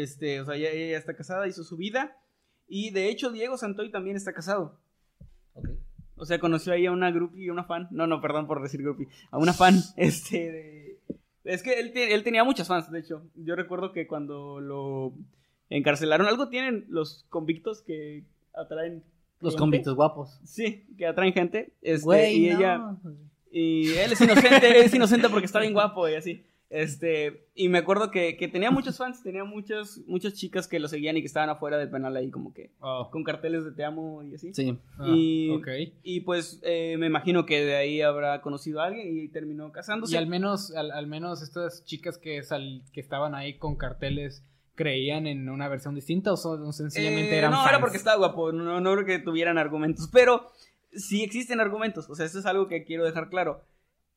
[0.00, 2.16] Este, o sea, ella ya está casada, hizo su vida.
[2.68, 4.78] Y de hecho, Diego Santoy también está casado.
[6.16, 7.88] O sea, conoció ahí a una groupie, a una fan.
[7.90, 9.08] No, no, perdón por decir groupie.
[9.30, 10.98] A una fan, este, de...
[11.44, 13.24] Es que él, te- él tenía muchas fans, de hecho.
[13.34, 15.12] Yo recuerdo que cuando lo
[15.70, 18.24] encarcelaron, algo tienen los convictos que
[18.54, 19.02] atraen...
[19.40, 19.60] Los gente.
[19.60, 20.38] convictos guapos.
[20.44, 21.72] Sí, que atraen gente.
[21.82, 22.58] Este, Güey, y no.
[22.58, 22.96] ella...
[23.50, 26.42] Y él es inocente, es inocente porque está bien guapo y así.
[26.74, 30.88] Este, y me acuerdo que, que tenía muchos fans, tenía muchas, muchas chicas que lo
[30.88, 33.10] seguían y que estaban afuera del penal ahí como que Oh.
[33.12, 34.54] con carteles de te amo y así.
[34.54, 34.78] Sí.
[34.98, 35.50] Ah, y,
[36.02, 40.14] y pues eh, me imagino que de ahí habrá conocido a alguien y terminó casándose.
[40.14, 44.42] Y al menos, al, al menos estas chicas que, sal- que estaban ahí con carteles
[44.74, 47.68] creían en una versión distinta o solo sencillamente Eh, eran no, fans?
[47.68, 50.46] era porque estaba guapo, no, no creo que tuvieran argumentos, pero
[50.94, 53.60] sí existen argumentos, o sea, eso es algo que quiero dejar claro.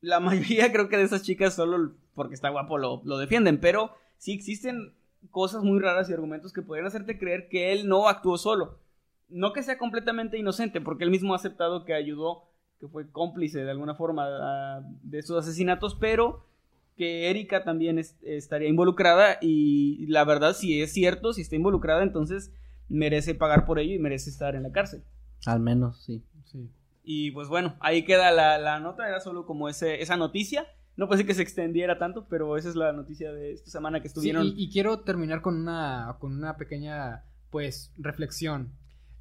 [0.00, 3.90] La mayoría creo que de esas chicas solo porque está guapo lo, lo defienden, pero
[4.18, 4.94] sí existen
[5.30, 8.78] cosas muy raras y argumentos que podrían hacerte creer que él no actuó solo.
[9.28, 12.44] No que sea completamente inocente, porque él mismo ha aceptado que ayudó,
[12.78, 16.46] que fue cómplice de alguna forma a- de esos asesinatos, pero
[16.96, 22.02] que Erika también es- estaría involucrada y la verdad si es cierto, si está involucrada,
[22.02, 22.52] entonces
[22.88, 25.02] merece pagar por ello y merece estar en la cárcel.
[25.44, 26.22] Al menos, sí.
[26.44, 26.70] Sí.
[27.08, 30.66] Y pues bueno, ahí queda la, la nota, era solo como ese, esa noticia.
[30.96, 34.08] No pensé que se extendiera tanto, pero esa es la noticia de esta semana que
[34.08, 34.46] Sí, estuvieron.
[34.46, 38.72] y, y quiero terminar con una, con una pequeña, pues, reflexión.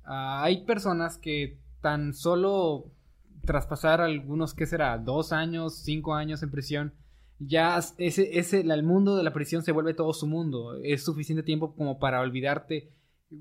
[0.04, 2.86] Ah, hay personas que tan solo
[3.46, 4.98] tras pasar algunos, ¿qué será?
[4.98, 6.94] Dos años, cinco años en prisión,
[7.38, 10.76] ya ese, ese, el mundo de la prisión se vuelve todo su mundo.
[10.82, 12.90] Es suficiente tiempo como para olvidarte.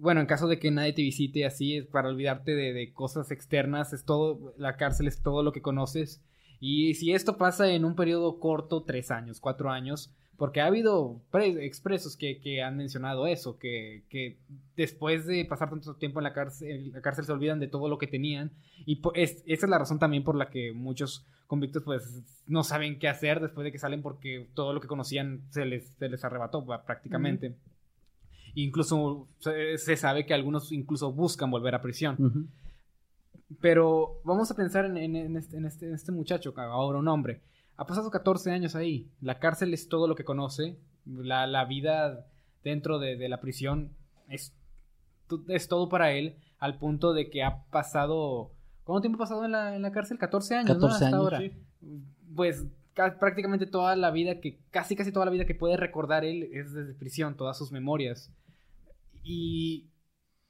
[0.01, 3.93] Bueno, en caso de que nadie te visite así, para olvidarte de, de cosas externas,
[3.93, 6.23] es todo, la cárcel es todo lo que conoces.
[6.61, 11.21] Y si esto pasa en un periodo corto, tres años, cuatro años, porque ha habido
[11.31, 14.37] pre- expresos que, que han mencionado eso, que, que
[14.77, 17.99] después de pasar tanto tiempo en la cárcel, la cárcel se olvidan de todo lo
[17.99, 18.51] que tenían.
[18.87, 22.99] Y es- esa es la razón también por la que muchos convictos pues no saben
[22.99, 26.25] qué hacer después de que salen porque todo lo que conocían se les, se les
[26.25, 27.55] arrebató prácticamente.
[28.55, 32.49] Incluso se, se sabe que algunos incluso buscan volver a prisión.
[33.61, 37.09] Pero vamos a pensar en, en- en este, en este- en este muchacho, ahora un
[37.09, 37.43] hombre.
[37.77, 39.11] Ha pasado 14 años ahí.
[39.21, 40.79] La cárcel es todo lo que conoce.
[41.07, 42.27] La, la vida
[42.63, 43.91] dentro de, de la prisión
[44.29, 44.55] es,
[45.69, 46.37] todo para él.
[46.59, 48.53] Al punto de que ha pasado.
[48.85, 50.19] ¿Cuánto tiempo ha pasado en la, en la cárcel?
[50.19, 50.75] 14 años, ¿no?
[50.75, 51.39] 14 Hasta años, ahora.
[51.41, 51.53] sí.
[52.35, 54.59] Pues ca- prácticamente toda la vida que.
[54.71, 58.33] Casi casi toda la vida que puede recordar él es desde prisión, todas sus memorias.
[59.25, 59.91] Y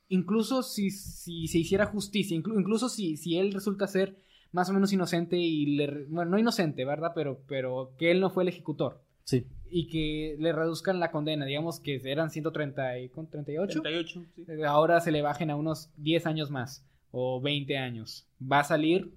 [0.09, 4.17] incluso si, si se hiciera justicia, inclu- incluso si, si él resulta ser
[4.53, 6.05] más o menos inocente y le...
[6.07, 7.13] Bueno, no inocente, ¿verdad?
[7.15, 9.03] Pero, pero que él no fue el ejecutor.
[9.25, 9.47] Sí.
[9.71, 13.81] Y que le reduzcan la condena, digamos que eran 130 y, ¿con 38?
[13.83, 14.63] 38, sí.
[14.67, 18.29] Ahora se le bajen a unos 10 años más o 20 años.
[18.41, 19.15] Va a salir,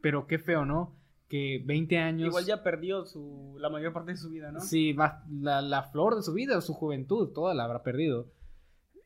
[0.00, 0.96] pero qué feo, ¿no?
[1.32, 2.28] Que 20 años...
[2.28, 4.60] Igual ya perdió su, la mayor parte de su vida, ¿no?
[4.60, 8.30] Sí, va, la, la flor de su vida, su juventud, toda la habrá perdido.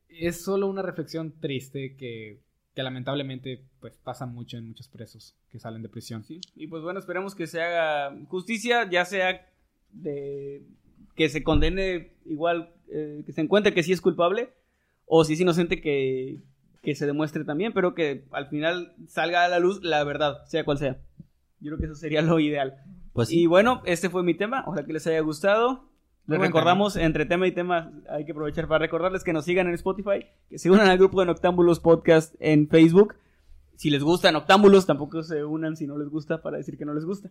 [0.09, 2.41] Es solo una reflexión triste que,
[2.75, 6.25] que lamentablemente pues pasa mucho en muchos presos que salen de prisión.
[6.25, 9.47] Sí, Y pues bueno, esperemos que se haga justicia, ya sea
[9.93, 10.67] de
[11.15, 14.51] que se condene igual, eh, que se encuentre que sí es culpable,
[15.05, 16.41] o si es inocente que,
[16.83, 20.65] que se demuestre también, pero que al final salga a la luz la verdad, sea
[20.65, 20.99] cual sea.
[21.61, 22.77] Yo creo que eso sería lo ideal.
[23.13, 25.89] Pues Y bueno, este fue mi tema, ojalá que les haya gustado.
[26.27, 29.75] Les recordamos, entre tema y tema, hay que aprovechar para recordarles que nos sigan en
[29.75, 33.15] Spotify, que se unan al grupo de Noctámbulos Podcast en Facebook.
[33.77, 36.95] Si les gusta Noctámbulos, tampoco se unan si no les gusta para decir que no
[36.95, 37.31] les gusta.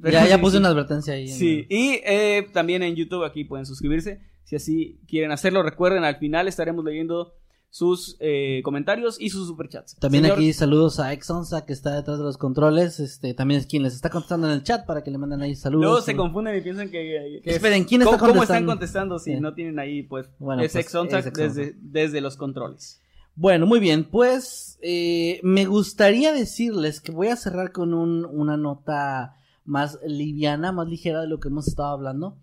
[0.00, 1.28] Pero Ya, ya puse una advertencia ahí.
[1.28, 4.20] Sí, y eh, también en YouTube aquí pueden suscribirse.
[4.44, 7.34] Si así quieren hacerlo, recuerden, al final estaremos leyendo
[7.74, 9.96] sus eh, comentarios y sus superchats.
[9.96, 13.00] También Señor, aquí saludos a Exonsa que está detrás de los controles.
[13.00, 15.56] Este, también es quien les está contestando en el chat para que le manden ahí
[15.56, 15.82] saludos.
[15.86, 17.40] Luego se confunden y piensan que...
[17.42, 19.14] que- Esperen, ¿quién ¿Cómo, está cómo están contestando?
[19.14, 19.40] contestando si Sí.
[19.40, 21.60] no tienen ahí, pues, Bueno, es pues, Exonsa es Exonsa.
[21.60, 23.00] desde, desde los controles?
[23.36, 28.58] Bueno, muy bien, pues eh, me gustaría decirles que voy a cerrar con un- una
[28.58, 32.36] nota más liviana, más ligera de lo que hemos estado hablando,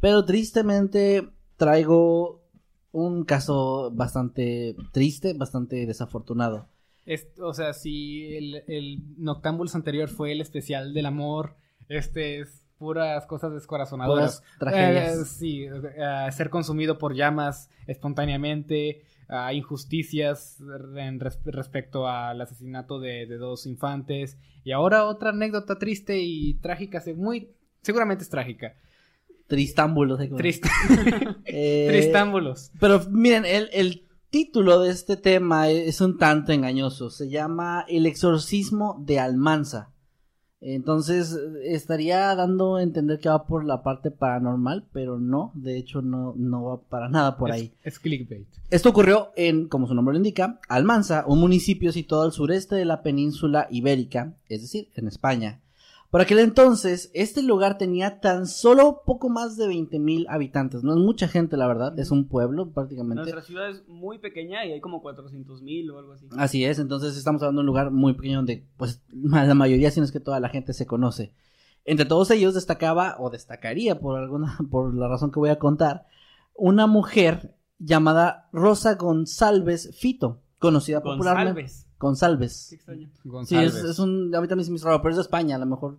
[0.00, 1.28] pero tristemente
[1.58, 2.39] traigo
[2.92, 6.68] un caso bastante triste, bastante desafortunado.
[7.06, 11.56] Es- o sea, si el, el Noctámbulos anterior fue el especial del amor,
[11.88, 14.40] este es puras cosas descorazonadoras.
[14.40, 15.16] Puras tragedias.
[15.18, 19.02] Eh, sí, eh, ser consumido por llamas espontáneamente,
[19.52, 20.60] injusticias
[20.96, 24.36] en res- respecto al asesinato de, de dos infantes.
[24.64, 27.50] Y ahora otra anécdota triste y trágica, se- muy
[27.82, 28.74] seguramente es trágica.
[29.50, 30.20] Tristámbulos.
[30.20, 30.30] ¿eh?
[31.44, 32.70] Eh, tristámbulos.
[32.80, 37.10] Pero miren, el, el título de este tema es un tanto engañoso.
[37.10, 39.90] Se llama El exorcismo de Almanza.
[40.62, 46.02] Entonces estaría dando a entender que va por la parte paranormal, pero no, de hecho
[46.02, 47.72] no, no va para nada por Es- ahí.
[47.82, 48.46] Es, clickbait.
[48.70, 52.84] Esto ocurrió en, como su nombre lo indica, Almanza, un municipio situado al sureste de
[52.84, 55.60] la península ibérica, es decir, en España.
[56.10, 60.82] Por aquel entonces, este lugar tenía tan solo poco más de 20.000 habitantes.
[60.82, 63.22] No es mucha gente, la verdad, es un pueblo prácticamente.
[63.22, 66.26] Nuestra ciudad es muy pequeña y hay como 400 mil o algo así.
[66.36, 70.00] Así es, entonces estamos hablando de un lugar muy pequeño donde, pues, la mayoría, si
[70.00, 71.32] no es que toda la gente se conoce.
[71.84, 76.06] Entre todos ellos destacaba, o destacaría por alguna, por la razón que voy a contar,
[76.54, 81.62] una mujer llamada Rosa González Fito, conocida popularmente.
[81.62, 81.89] González.
[82.00, 82.66] González.
[82.70, 83.08] Qué extraño.
[83.22, 83.74] Sí, González.
[83.76, 85.58] es, es un, a mí también se me hizo raro, pero es de España, a
[85.60, 85.98] lo mejor.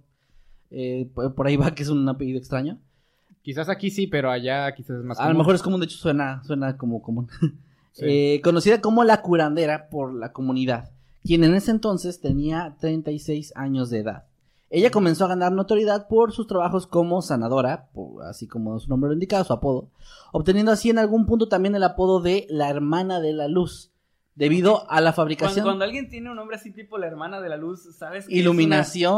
[0.71, 2.79] eh, por ahí va que es un apellido extraño.
[3.43, 5.37] Quizás aquí sí, pero allá quizás es más A lo común.
[5.39, 7.29] mejor es común, de hecho suena, suena como común.
[7.93, 8.05] Sí.
[8.07, 10.91] Eh, conocida como la curandera por la comunidad,
[11.25, 14.23] quien en ese entonces tenía 36 años de edad.
[14.69, 19.09] Ella comenzó a ganar notoriedad por sus trabajos como sanadora, por- así como su nombre
[19.09, 19.89] lo indica, su apodo,
[20.31, 23.90] obteniendo así en algún punto también el apodo de la hermana de la luz,
[24.35, 27.57] debido a la fabricación, cuando alguien tiene un nombre así tipo la hermana de la
[27.57, 28.25] luz, ¿sabes?
[28.25, 29.13] que es iluminación,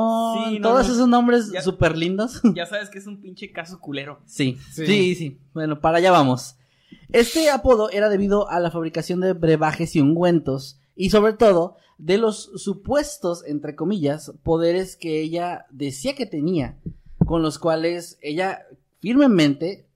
[0.50, 0.94] Sí, no, todos no.
[0.94, 2.42] esos nombres súper lindos.
[2.56, 4.20] ya sabes que es un pinche caso culero.
[4.26, 4.86] Sí, Sí.
[4.86, 6.56] sí, sí, Bueno, para allá vamos.
[7.12, 12.18] Este apodo era debido a la fabricación de brebajes y ungüentos y sobre todo de
[12.18, 16.78] los supuestos, entre comillas, poderes que ella decía que tenía,
[17.26, 18.64] con los cuales ella
[19.00, 19.88] firmemente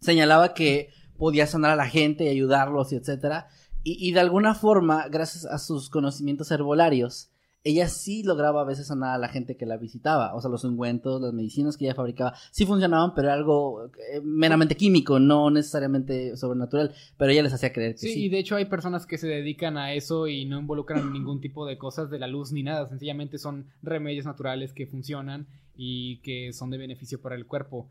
[0.00, 3.48] señalaba que podía sanar a la gente y ayudarlos y etcétera.
[3.86, 7.30] Y, y de alguna forma, gracias a sus conocimientos herbolarios,
[7.62, 10.34] ella sí lograba a veces sanar a la gente que la visitaba.
[10.34, 14.20] O sea, los ungüentos, las medicinas que ella fabricaba, sí funcionaban, pero era algo eh,
[14.24, 16.92] meramente químico, no necesariamente sobrenatural.
[17.16, 18.24] Pero ella les hacía creer que Sí, sí.
[18.24, 21.64] y de hecho hay personas que se dedican a eso y no involucran ningún tipo
[21.64, 26.52] de cosas de la luz ni nada, sencillamente son remedios naturales que funcionan y que
[26.52, 27.88] son de beneficio para el cuerpo.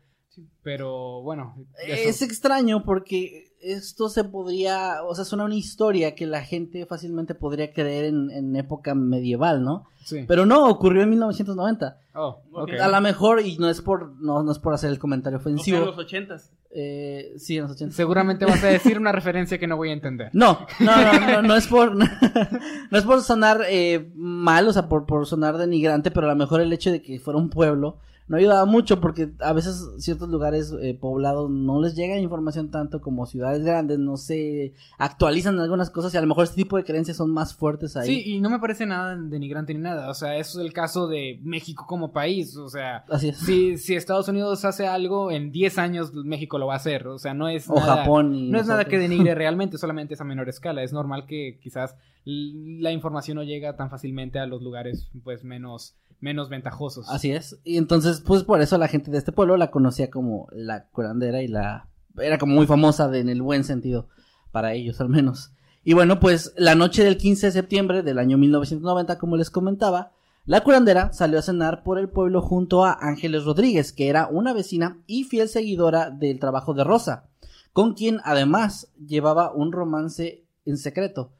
[0.62, 6.26] Pero bueno, eso- Es extraño porque esto se podría, o sea, suena una historia que
[6.26, 9.86] la gente fácilmente podría creer en, en época medieval, ¿no?
[10.04, 10.24] sí.
[10.28, 11.98] Pero no, ocurrió en 1990.
[12.14, 12.70] Oh, ok.
[12.80, 15.42] A lo mejor, y no es por, no, no es por hacer el comentario O
[15.42, 15.78] sea, ofensivo.
[15.78, 16.52] en los ochentas.
[16.70, 17.94] eh, sí, en los 80.
[17.94, 20.30] Seguramente vas a decir una referencia que no voy a entender.
[20.32, 21.94] No, no, no, no, no es por,
[22.90, 26.36] no es por sonar eh, mal, o sea, por, por sonar denigrante, pero a lo
[26.36, 30.28] mejor el hecho de que fuera un pueblo no ayudaba mucho porque a veces ciertos
[30.28, 35.90] lugares eh, poblados no les llega información tanto como ciudades grandes, no se actualizan algunas
[35.90, 38.08] cosas y a lo mejor este tipo de creencias son más fuertes ahí.
[38.08, 40.10] Sí, y no me parece nada denigrante ni nada.
[40.10, 42.56] O sea, eso es el caso de México como país.
[42.56, 43.38] O sea, Así es.
[43.38, 47.06] si, si Estados Unidos hace algo, en 10 años México lo va a hacer.
[47.06, 50.14] O sea, no es O nada, Japón y No es nada que denigre realmente, solamente
[50.14, 50.82] es a menor escala.
[50.82, 51.94] Es normal que quizás
[52.26, 57.08] la información no llega tan fácilmente a los lugares pues menos, menos ventajosos.
[57.08, 57.58] Así es.
[57.64, 61.42] Y entonces, pues por eso la gente de este pueblo la conocía como la curandera
[61.42, 61.88] y la...
[62.18, 64.08] Era como muy famosa en el buen sentido,
[64.50, 65.52] para ellos al menos.
[65.84, 70.12] Y bueno, pues la noche del 15 de septiembre del año 1990, como les comentaba,
[70.46, 74.52] la curandera salió a cenar por el pueblo junto a Ángeles Rodríguez, que era una
[74.52, 77.28] vecina y fiel seguidora del trabajo de Rosa,
[77.72, 81.32] con quien además llevaba un romance en secreto.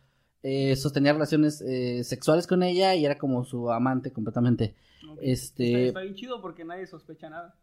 [0.48, 4.76] Eh, sostenía relaciones eh, sexuales con ella y era como su amante completamente.
[5.20, 7.56] Este- Está, está bien chido porque nadie sospecha nada.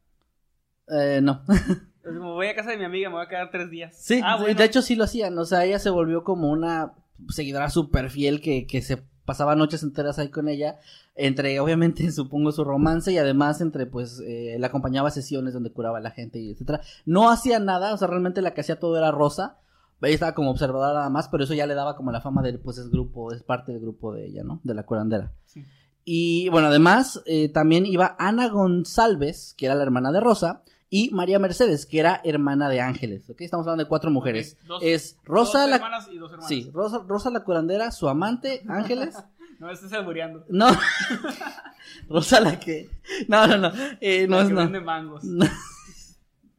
[0.89, 1.43] Eh, no.
[2.03, 3.95] Es como voy a casa de mi amiga, me voy a quedar tres días.
[3.97, 4.57] Sí, Ah, de- bueno.
[4.57, 5.37] de hecho sí lo hacían.
[5.37, 6.91] O sea, ella se volvió como una
[7.29, 10.79] seguidora súper fiel que, que se pasaba noches enteras ahí con ella.
[11.15, 15.71] Entre, obviamente, supongo, su romance y además entre, pues, eh, la acompañaba a sesiones donde
[15.71, 16.81] curaba a la gente y etcétera.
[17.05, 19.59] No hacía nada, o sea, realmente la que hacía todo era Rosa.
[20.07, 22.57] Ella estaba como observadora nada más, pero eso ya le daba como la fama de,
[22.57, 24.59] pues, es grupo, es parte del grupo de ella, ¿no?
[24.63, 25.31] De la curandera.
[25.45, 25.65] Sí.
[26.05, 31.09] Y bueno, además eh, también iba Ana González, que era la hermana de Rosa, y
[31.11, 33.27] María Mercedes, que era hermana de Ángeles.
[33.29, 33.41] ¿ok?
[33.41, 34.57] Estamos hablando de cuatro mujeres.
[34.67, 35.75] Dos- es Rosa dos la...
[35.77, 36.47] hermanas y dos hermanos.
[36.49, 39.15] Sí, Rosa, Rosa la curandera, su amante, Ángeles.
[39.59, 40.43] No me estés albureando.
[40.49, 40.67] No.
[42.09, 42.89] Rosa la que...
[43.27, 43.71] No, no, no.
[44.01, 44.61] eh, no La es que no.
[44.61, 45.23] vende mangos.
[45.23, 45.45] No,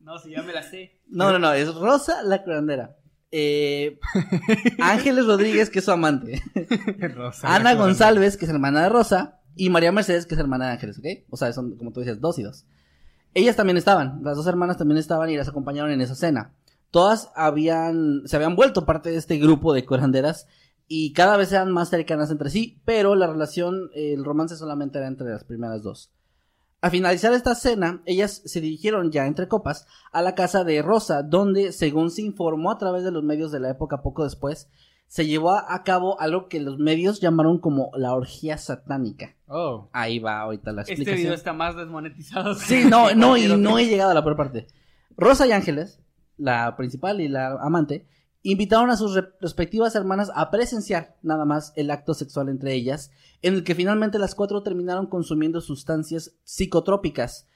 [0.01, 1.01] No, si ya me la sé.
[1.09, 2.97] no, no, no, es Rosa la curandera.
[3.37, 3.99] Eh,
[4.81, 6.41] Ángeles Rodríguez, que es su amante.
[7.17, 10.73] Rosa, Ana González, que es hermana de Rosa, y María Mercedes, que es hermana de
[10.75, 11.27] Ángeles, ¿ok?
[11.31, 12.65] O sea, son, como tú dices, dos y dos.
[13.35, 16.53] Ellas también estaban, las dos hermanas también estaban y las acompañaron en esa cena.
[16.93, 20.47] Todas habían, se habían vuelto parte de este grupo de curanderas
[20.87, 25.09] y cada vez eran más cercanas entre sí, pero la relación, el romance solamente era
[25.09, 26.13] entre las primeras dos.
[26.85, 31.23] Al finalizar esta cena, ellas se dirigieron ya entre copas a la casa de Rosa,
[31.23, 34.69] donde, según se informó a través de los medios de la época poco después,
[35.07, 39.35] se llevó a cabo algo que los medios llamaron como la orgía satánica.
[39.47, 39.89] Oh.
[39.95, 41.23] Ahí va ahorita la Este explicación.
[41.23, 42.55] video está más desmonetizado.
[42.55, 44.67] Sí, no, no, y no he llegado a la peor parte.
[45.17, 46.01] Rosa y Ángeles,
[46.37, 48.07] la principal y la amante,
[48.47, 53.11] invitaron a sus re- respectivas hermanas a presenciar nada más el acto sexual entre ellas,
[53.43, 57.49] en el que finalmente las cuatro terminaron consumiendo sustancias psicotrópicas,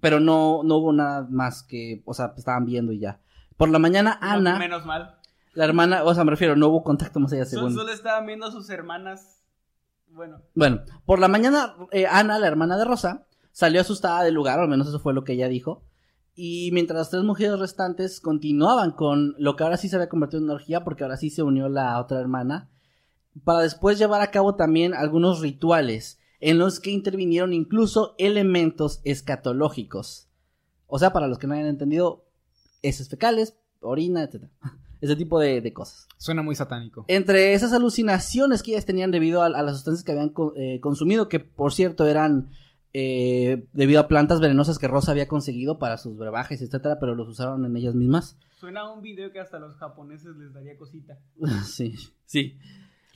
[0.00, 3.20] pero no, no hubo nada más que, o sea, estaban viendo y ya.
[3.56, 5.16] Por la mañana, No, Ana, menos mal.
[5.54, 7.72] la hermana, o sea, me refiero, no hubo contacto más allá, según.
[7.74, 9.38] Solo estaban viendo a sus hermanas.
[10.08, 14.58] Bueno, Bueno, por la mañana, eh, Ana, la hermana de Rosa, salió asustada del lugar,
[14.58, 15.84] o al menos eso fue lo que ella dijo.
[16.34, 20.38] Y mientras las tres mujeres restantes continuaban con lo que ahora sí se había convertido
[20.38, 22.70] en una orgía, porque ahora sí se unió la otra hermana,
[23.44, 30.28] para después llevar a cabo también algunos rituales en los que intervinieron incluso elementos escatológicos.
[30.86, 32.24] O sea, para los que no hayan entendido,
[32.82, 34.44] heces fecales, orina, etc.
[35.00, 36.06] Ese tipo de- de cosas.
[36.16, 37.04] Suena muy satánico.
[37.08, 41.28] Entre esas alucinaciones que ellas tenían debido a, a las sustancias que habían eh, consumido,
[41.28, 42.50] que por cierto eran
[42.94, 47.28] eh, debido a plantas venenosas que Rosa había conseguido para sus brebajes, etcétera, pero los
[47.28, 48.36] usaron en ellas mismas.
[48.58, 51.18] suena a un video que hasta a los japoneses les daría cosita.
[51.64, 52.58] sí, sí.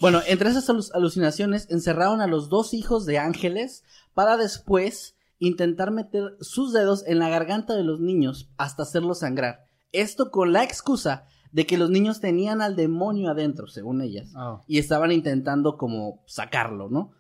[0.01, 5.91] Bueno, entre esas alu- alucinaciones encerraron a los dos hijos de Ángeles para después intentar
[5.91, 9.65] meter sus dedos en la garganta de los niños hasta hacerlos sangrar.
[9.93, 14.33] Esto con la excusa de que los niños tenían al demonio adentro, según ellas.
[14.37, 14.63] Oh.
[14.67, 17.13] y estaban intentando como sacarlo, ¿no?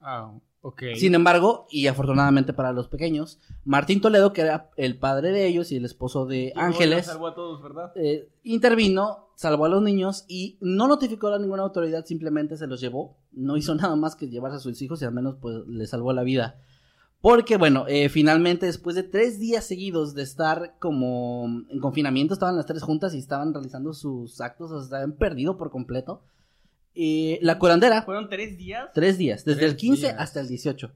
[0.00, 0.82] Oh, ok.
[0.96, 5.70] Sin embargo, y afortunadamente para los pequeños, Martín Toledo, que era el padre de ellos
[5.70, 7.92] y el esposo de Ángeles, salvó a todos, ¿verdad?
[7.96, 12.80] eh, intervino, salvó a los niños y no notificó a ninguna autoridad, simplemente se los
[12.80, 13.18] llevó.
[13.32, 16.12] No hizo nada más que llevarse a sus hijos y al menos pues le salvó
[16.12, 16.58] la vida.
[17.20, 22.56] Porque bueno, eh, finalmente después de tres días seguidos de estar como en confinamiento, estaban
[22.56, 26.22] las tres juntas y estaban realizando sus actos, o sea, estaban perdido por completo.
[26.94, 28.88] Eh, la curandera Fueron tres días.
[28.94, 30.14] Tres días, desde Tres el 15 días.
[30.18, 30.92] hasta el 18.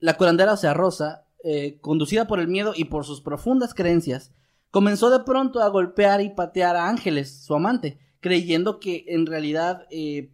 [0.00, 4.32] La curandera, o sea, Rosa, eh, conducida por el miedo y por sus profundas creencias,
[4.70, 9.86] comenzó de pronto a golpear y patear a Ángeles, su amante, creyendo que en realidad
[9.90, 10.30] eh,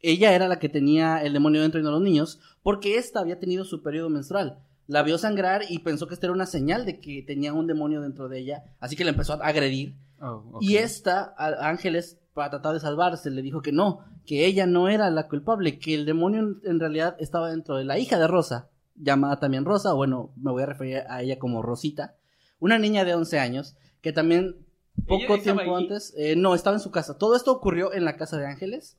[0.00, 3.38] ella era la que tenía el demonio dentro y no los niños, porque ésta había
[3.38, 4.58] tenido su periodo menstrual.
[4.86, 8.00] La vio sangrar y pensó que esta era una señal de que tenía un demonio
[8.00, 9.94] dentro de ella, así que la empezó a agredir.
[10.20, 10.58] Oh.
[10.60, 14.88] Y esta, a- Ángeles, para tratar de salvarse, le dijo que no, que ella no
[14.88, 18.70] era la culpable, que el demonio en, realidad estaba dentro de la hija de Rosa,
[18.94, 22.14] llamada también Rosa, bueno, me voy a referir a ella como Rosita,
[22.60, 24.64] una niña de 11 años, que también
[25.08, 27.18] poco estaba tiempo antes, eh, no, estaba en su casa.
[27.18, 28.96] Todo esto ocurrió en la casa de Ángeles,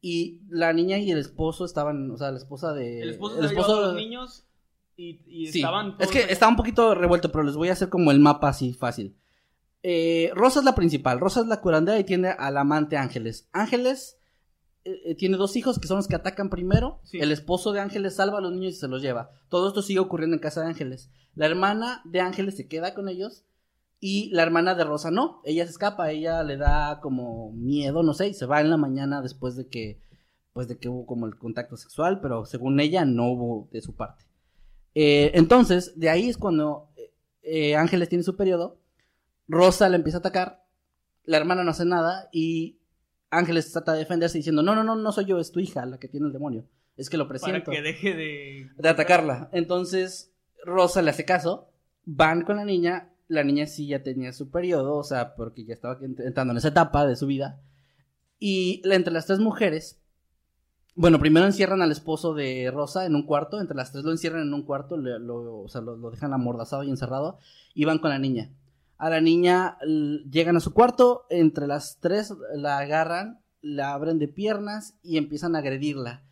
[0.00, 3.02] y la niña y el esposo estaban, o sea, la esposa de...
[3.02, 4.48] El esposo a los niños
[4.96, 6.32] y, y Sí, estaban es que allá.
[6.32, 9.16] está un poquito revuelto, pero les voy a hacer como el mapa así fácil.
[9.86, 13.50] Eh, Rosa es la principal, Rosa es la curandera y tiene al amante Ángeles.
[13.52, 14.16] Ángeles
[14.86, 17.00] eh, eh, tiene dos hijos que son los que atacan primero.
[17.04, 17.18] Sí.
[17.20, 19.30] El esposo de Ángeles salva a los niños y se los lleva.
[19.50, 21.10] Todo esto sigue ocurriendo en casa de Ángeles.
[21.34, 23.44] La hermana de Ángeles se queda con ellos
[24.00, 25.42] y la hermana de Rosa no.
[25.44, 28.78] Ella se escapa, ella le da como miedo, no sé, y se va en la
[28.78, 30.00] mañana después de que,
[30.54, 33.94] pues de que hubo como el contacto sexual, pero según ella no hubo de su
[33.94, 34.24] parte.
[34.94, 36.88] Eh, entonces, de ahí es cuando
[37.76, 38.78] Ángeles tiene su periodo,
[39.48, 40.64] Rosa le empieza a atacar,
[41.24, 42.78] la hermana no hace nada y
[43.30, 45.98] Ángeles trata de defenderse diciendo, no, no, no, no soy yo, es tu hija la
[45.98, 46.66] que tiene el demonio,
[46.96, 47.70] es que lo para presiento.
[47.70, 49.48] que deje de De atacarla.
[49.52, 50.32] Entonces,
[50.64, 51.68] Rosa le hace caso
[52.06, 55.74] van con la niña, la niña sí ya tenía su periodo, o sea, porque ya
[55.74, 57.60] estaba ent- entrando en esa etapa de su vida.
[58.38, 60.00] Y la- entre las tres mujeres,
[60.94, 64.42] bueno, primero encierran al esposo de Rosa en un cuarto, entre las tres lo encierran
[64.42, 67.38] en un cuarto, lo, o sea, lo, lo dejan amordazado y encerrado,
[67.74, 68.50] y van con la niña.
[68.98, 69.76] A la niña
[70.30, 75.56] llegan a su cuarto, entre las tres la agarran, la abren de piernas y empiezan
[75.56, 76.22] a agredirla.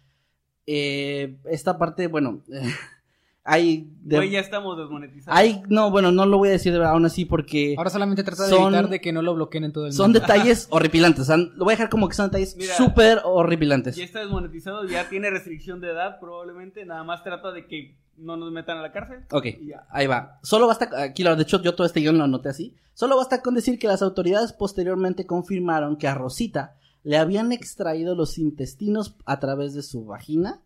[0.67, 2.43] Eh, esta parte, bueno,
[3.45, 3.91] hay...
[4.03, 5.37] de- Güey, ya estamos desmonetizados.
[5.39, 8.51] hay, no, bueno, no lo voy a decir aún así porque Ahora solamente trata de
[8.51, 10.21] Son- evitar de que no lo bloqueen en todo el son mundo.
[10.21, 11.23] detalles horripilantes.
[11.23, 13.97] o sea, lo voy a dejar como que son detalles súper horripilantes.
[13.97, 16.85] Ya está desmonetizado, ya tiene restricción de edad probablemente.
[16.87, 19.25] Nada más trata de que no nos metan a la cárcel.
[19.31, 19.47] Ok,
[19.91, 20.39] ahí va.
[20.43, 22.77] Solo basta, aquí de hecho yo todo este guion lo anoté así.
[22.95, 28.15] Solo basta con decir que las autoridades posteriormente confirmaron que a Rosita le habían extraído
[28.15, 30.61] los intestinos a través de su vagina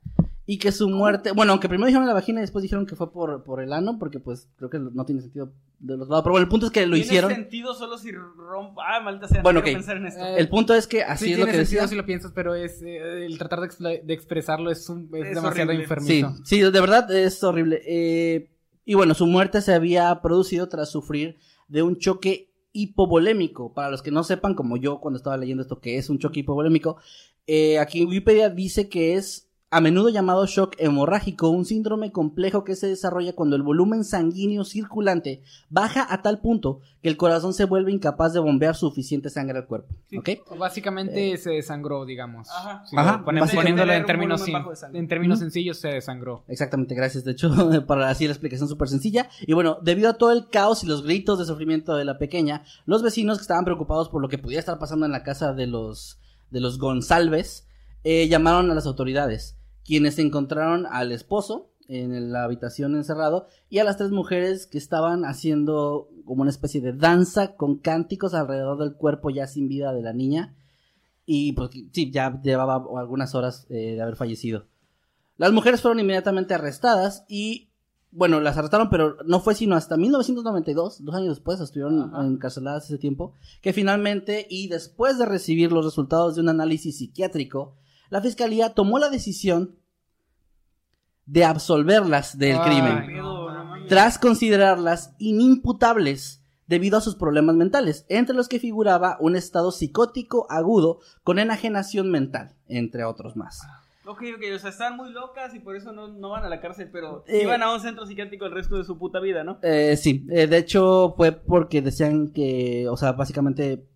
[0.49, 3.13] y que su muerte, bueno, aunque primero dijeron la vagina y después dijeron que fue
[3.13, 6.33] por, por el ano, porque pues creo que no tiene sentido de los lados, pero
[6.35, 7.31] bueno, el punto es que lo Tiene hicieron.
[7.35, 8.83] sentido solo si rompa.
[8.87, 9.83] Ah, maldita sea, no Bueno, quiero ok.
[9.85, 10.25] pensar en esto.
[10.25, 11.89] Eh, El punto es que así sí, es lo tiene que sentido decía.
[11.89, 15.71] si lo piensas, pero es eh, el tratar de, expresarlo es, un- es Es demasiado
[15.71, 15.75] horrible.
[15.77, 15.83] Sí,
[16.21, 16.35] enfermizo.
[16.45, 17.83] sí, de verdad es horrible.
[17.85, 18.49] Eh,
[18.85, 21.37] y bueno, su muerte se había producido tras sufrir
[21.67, 23.75] de un choque hipovolémico.
[23.75, 26.41] Para los que no sepan, como yo cuando estaba leyendo esto, que es un choque
[26.41, 26.97] hipovolémico,
[27.47, 29.46] eh, aquí Wikipedia dice que es
[29.77, 34.65] a menudo llamado shock hemorrágico, un síndrome complejo que se desarrolla cuando el volumen sanguíneo
[34.65, 39.59] circulante baja a tal punto que el corazón se vuelve incapaz de bombear suficiente sangre
[39.59, 39.95] al cuerpo.
[40.09, 40.17] Sí.
[40.17, 40.31] ¿Ok?
[40.59, 42.49] Básicamente se desangró, digamos.
[42.51, 42.85] Ajá.
[42.87, 44.43] Si Ajá, ponen- poniéndolo en términos,
[44.95, 46.43] en términos sencillos, se desangró.
[46.49, 47.25] Exactamente, gracias.
[47.25, 47.51] De hecho,
[47.87, 49.29] para así la explicación súper sencilla.
[49.47, 52.63] Y bueno, debido a todo el caos y los gritos de sufrimiento de la pequeña,
[52.87, 55.67] los vecinos que estaban preocupados por lo que pudiera estar pasando en la casa de
[55.67, 56.19] los,
[56.51, 57.65] de los González,
[58.05, 59.56] eh, llamaron a las autoridades,
[59.87, 65.25] quienes encontraron al esposo en la habitación encerrado y a las tres mujeres que estaban
[65.25, 70.03] haciendo como una especie de danza con cánticos alrededor del cuerpo ya sin vida de
[70.03, 70.57] la niña.
[71.25, 74.67] Y pues sí, ya llevaba algunas horas eh, de haber fallecido.
[75.37, 77.69] Las mujeres fueron inmediatamente arrestadas y,
[78.11, 82.27] bueno, las arrestaron, pero no fue sino hasta 1992, dos años después, estuvieron Ajá.
[82.27, 87.77] encarceladas ese tiempo, que finalmente, y después de recibir los resultados de un análisis psiquiátrico,
[88.11, 89.77] la fiscalía tomó la decisión
[91.27, 93.37] de absolverlas del Ay, crimen, no
[93.89, 100.47] tras considerarlas inimputables debido a sus problemas mentales, entre los que figuraba un estado psicótico
[100.51, 103.61] agudo con enajenación mental, entre otros más.
[104.05, 106.61] Ok, ok, o sea, están muy locas y por eso no, no van a la
[106.61, 107.43] cárcel, pero Eh.
[107.43, 109.59] iban a un centro psiquiátrico el resto de su puta vida, ¿no?
[109.63, 113.87] Eh, sí, eh, de hecho fue porque decían que, o sea, básicamente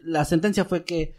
[0.00, 1.16] la sentencia fue que,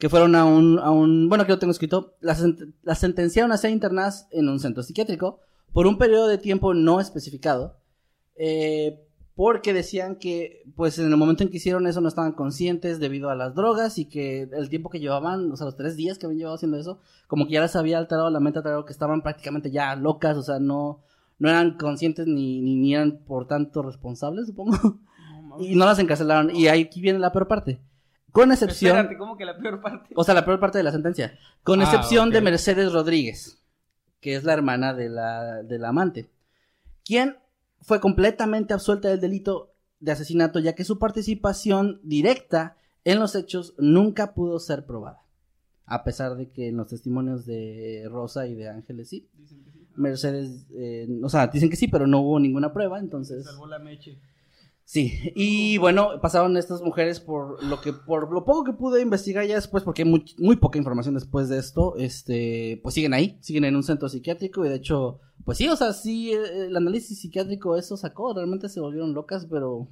[0.00, 3.52] que fueron a un, a un, bueno, que lo tengo escrito, las, sent- las sentenciaron
[3.52, 5.38] a ser internadas en un centro psiquiátrico
[5.72, 7.76] por un periodo de tiempo no especificado,
[8.34, 8.98] eh,
[9.36, 13.30] porque decían que, pues en el momento en que hicieron eso no estaban conscientes debido
[13.30, 16.26] a las drogas y que el tiempo que llevaban, o sea, los tres días que
[16.26, 19.22] habían llevado haciendo eso, como que ya les había alterado la mente, alterado que estaban
[19.22, 21.00] prácticamente ya locas, o sea, no,
[21.38, 24.76] no eran conscientes ni, ni, ni eran por tanto responsables, supongo.
[25.48, 26.54] No, y no las encarcelaron.
[26.54, 27.80] Y ahí aquí viene la peor parte.
[28.32, 28.96] Con excepción.
[28.96, 30.12] Espérate, ¿cómo que la peor parte?
[30.14, 31.38] O sea, la peor parte de la sentencia.
[31.62, 33.62] Con Ah, excepción de Mercedes Rodríguez,
[34.20, 36.30] que es la hermana de la, de la amante,
[37.04, 37.36] quien
[37.80, 43.74] fue completamente absuelta del delito de asesinato, ya que su participación directa en los hechos
[43.78, 45.22] nunca pudo ser probada.
[45.86, 49.28] A pesar de que en los testimonios de Rosa y de Ángeles sí.
[49.34, 49.86] Dicen que sí.
[49.96, 53.44] Mercedes, eh, o sea, dicen que sí, pero no hubo ninguna prueba, entonces...
[53.44, 54.18] Salvó la meche.
[54.90, 59.46] Sí, y bueno, pasaron estas mujeres por lo que, por lo poco que pude investigar
[59.46, 63.38] ya después, porque hay muy, muy poca información después de esto, este, pues siguen ahí,
[63.40, 66.76] siguen en un centro psiquiátrico y de hecho, pues sí, o sea, sí, eh, el
[66.76, 69.86] análisis psiquiátrico eso sacó, realmente se volvieron locas, pero,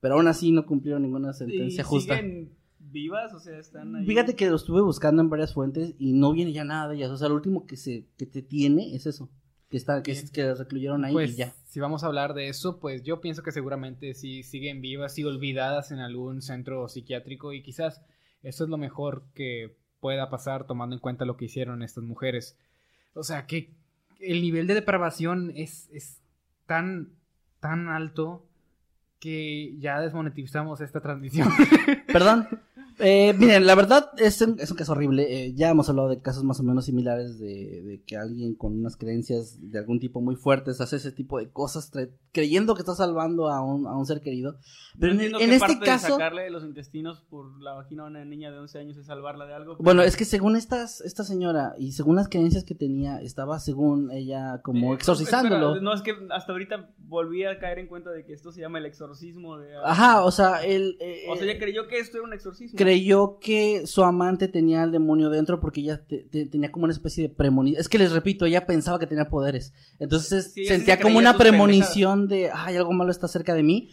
[0.00, 2.16] pero aún así no cumplieron ninguna ¿Y sentencia justa.
[2.16, 3.34] siguen vivas?
[3.34, 4.06] O sea, están ahí.
[4.06, 7.10] Fíjate que lo estuve buscando en varias fuentes y no viene ya nada de ellas,
[7.10, 9.28] o sea, lo último que se, que te tiene es eso,
[9.70, 11.54] que está, que, que recluyeron ahí Pues y ya.
[11.66, 15.24] si vamos a hablar de eso, pues yo pienso que seguramente sí siguen vivas y
[15.24, 18.00] olvidadas en algún centro psiquiátrico y quizás
[18.42, 22.56] eso es lo mejor que pueda pasar tomando en cuenta lo que hicieron estas mujeres.
[23.14, 23.70] O sea, que
[24.20, 26.20] el nivel de depravación es, es
[26.66, 27.10] tan,
[27.60, 28.44] tan alto
[29.18, 31.48] que ya desmonetizamos esta transmisión.
[32.06, 32.48] Perdón,
[33.00, 35.46] Eh, miren, la verdad es un, es un caso horrible.
[35.46, 38.78] Eh, ya hemos hablado de casos más o menos similares de, de que alguien con
[38.78, 41.90] unas creencias de algún tipo muy fuertes hace ese tipo de cosas
[42.32, 44.58] creyendo que está salvando a un, a un ser querido.
[44.98, 48.06] Pero en, entiendo en este parte de caso, sacarle los intestinos por la vagina a
[48.06, 49.76] una niña de 11 años es salvarla de algo.
[49.78, 54.10] bueno, es que según estas, esta señora y según las creencias que tenía, estaba según
[54.10, 55.68] ella como Eh, exorcizándolo.
[55.74, 58.60] espera, no, es que hasta ahorita volví a caer en cuenta de que esto se
[58.60, 59.68] llama el exorcismo de...
[59.84, 60.96] Ajá, o sea, él...
[61.00, 62.76] eh, O sea, ella creyó que esto era un exorcismo.
[62.88, 66.92] Creyó que su amante tenía al demonio dentro porque ella te- te- tenía como una
[66.94, 67.80] especie de premonición.
[67.80, 69.74] Es que les repito, ella pensaba que tenía poderes.
[69.98, 73.62] Entonces Sí, sí sentía se como una premonición de, ay, algo malo está cerca de
[73.62, 73.90] mí.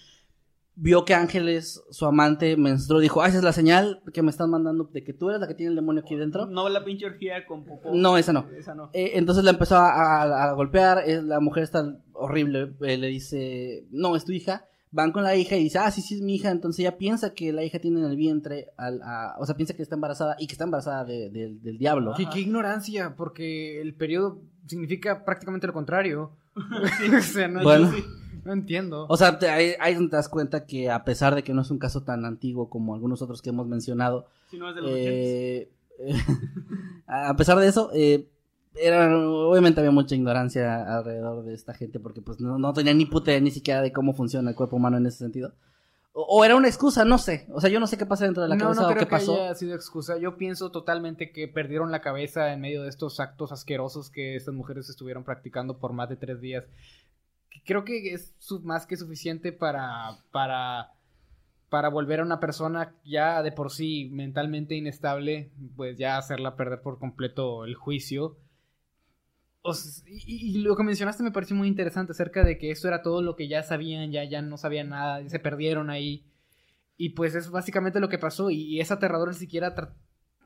[0.77, 2.99] Vio que Ángeles, su amante, menstruó.
[2.99, 5.47] Dijo, ah, esa es la señal que me están mandando de que tú eres la
[5.47, 6.45] que tiene el demonio aquí dentro.
[6.47, 7.91] No la pinche orgía con popó.
[7.93, 8.45] No, esa no.
[8.57, 8.89] Esa no.
[8.93, 9.89] Eh, entonces la empezó a,
[10.23, 11.03] a- a golpear.
[11.23, 12.73] la mujer está horrible.
[12.81, 14.65] eh, le dice, no, es tu hija.
[14.95, 16.51] Van con la hija y dice, ah, sí, sí, es mi hija.
[16.51, 19.73] Entonces ella piensa que la hija tiene en el vientre, al, a- o sea, piensa
[19.75, 22.13] que está embarazada y que está embarazada de- de- del diablo.
[22.15, 26.31] Qué, qué ignorancia, porque el periodo significa prácticamente lo contrario.
[26.55, 27.91] o sea, no, Bueno.
[28.45, 29.05] no entiendo.
[29.09, 31.71] O sea, te- ahí, ahí te das cuenta que a pesar de que no es
[31.71, 34.91] un caso tan antiguo como algunos otros que hemos mencionado, Si no es de los
[34.91, 34.97] 80s.
[35.09, 35.69] eh,
[37.07, 38.29] a pesar de eso, eh,
[38.75, 43.05] era, obviamente había mucha ignorancia alrededor de esta gente porque pues no, no tenía ni
[43.05, 45.53] puta ni siquiera de cómo funciona el cuerpo humano en ese sentido.
[46.13, 47.45] O, o era una excusa, no sé.
[47.51, 48.99] O sea, yo no sé qué pasa dentro de la no, cabeza no o creo
[48.99, 49.35] qué que pasó.
[49.35, 50.17] haya sido excusa.
[50.17, 54.53] Yo pienso totalmente que perdieron la cabeza en medio de estos actos asquerosos que estas
[54.53, 56.65] mujeres estuvieron practicando por más de tres días.
[57.65, 60.93] Creo que es más que suficiente para, para,
[61.69, 66.81] para volver a una persona ya de por sí mentalmente inestable, pues ya hacerla perder
[66.81, 68.37] por completo el juicio.
[69.67, 69.73] O
[70.05, 73.21] y, y lo que mencionaste me pareció muy interesante acerca de que esto era todo
[73.23, 76.23] lo que ya sabían, ya, ya no sabían nada, ya se perdieron ahí.
[76.97, 79.93] Y pues es básicamente lo que pasó y, y es aterrador ni siquiera tra-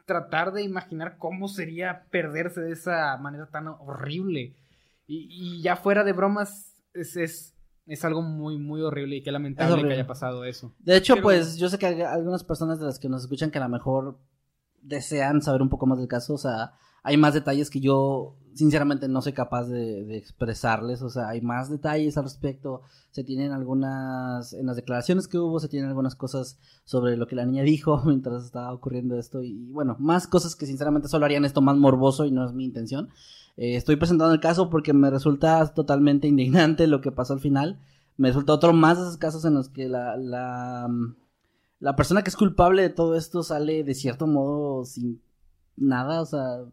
[0.05, 4.55] tratar de imaginar cómo sería perderse de esa manera tan horrible.
[5.05, 7.55] Y, y ya fuera de bromas, es, es,
[7.87, 10.73] es algo muy, muy horrible y qué lamentable que haya pasado eso.
[10.79, 13.51] De hecho, Pero- pues yo sé que hay algunas personas de las que nos escuchan
[13.51, 14.17] que a lo mejor
[14.81, 16.71] desean saber un poco más del caso, o sea,
[17.03, 21.69] hay más detalles que yo sinceramente no soy capaz de, expresarles, o sea, hay más
[21.69, 22.81] detalles al respecto,
[23.11, 27.35] se tienen algunas, en las declaraciones que hubo, se tienen algunas cosas sobre lo que
[27.35, 31.45] la niña dijo mientras estaba ocurriendo esto y bueno, más cosas que sinceramente solo harían
[31.45, 33.09] esto más morboso y no es mi intención.
[33.55, 37.79] Eh, estoy presentando el caso porque me resulta totalmente indignante lo que pasó al final.
[38.17, 40.89] Me resulta otro más de esos casos en los que la, la,
[41.79, 45.21] la persona que es culpable de todo esto sale de cierto modo sin
[45.77, 46.65] nada, o sea,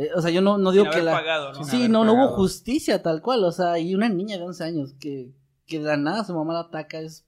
[0.00, 1.12] eh, o sea, yo no, no digo Sin que haber la...
[1.12, 1.64] pagado, ¿no?
[1.64, 4.64] Sí, haber no, no hubo justicia tal cual, o sea, y una niña de 11
[4.64, 5.32] años que,
[5.66, 7.26] que de la nada su mamá la ataca es...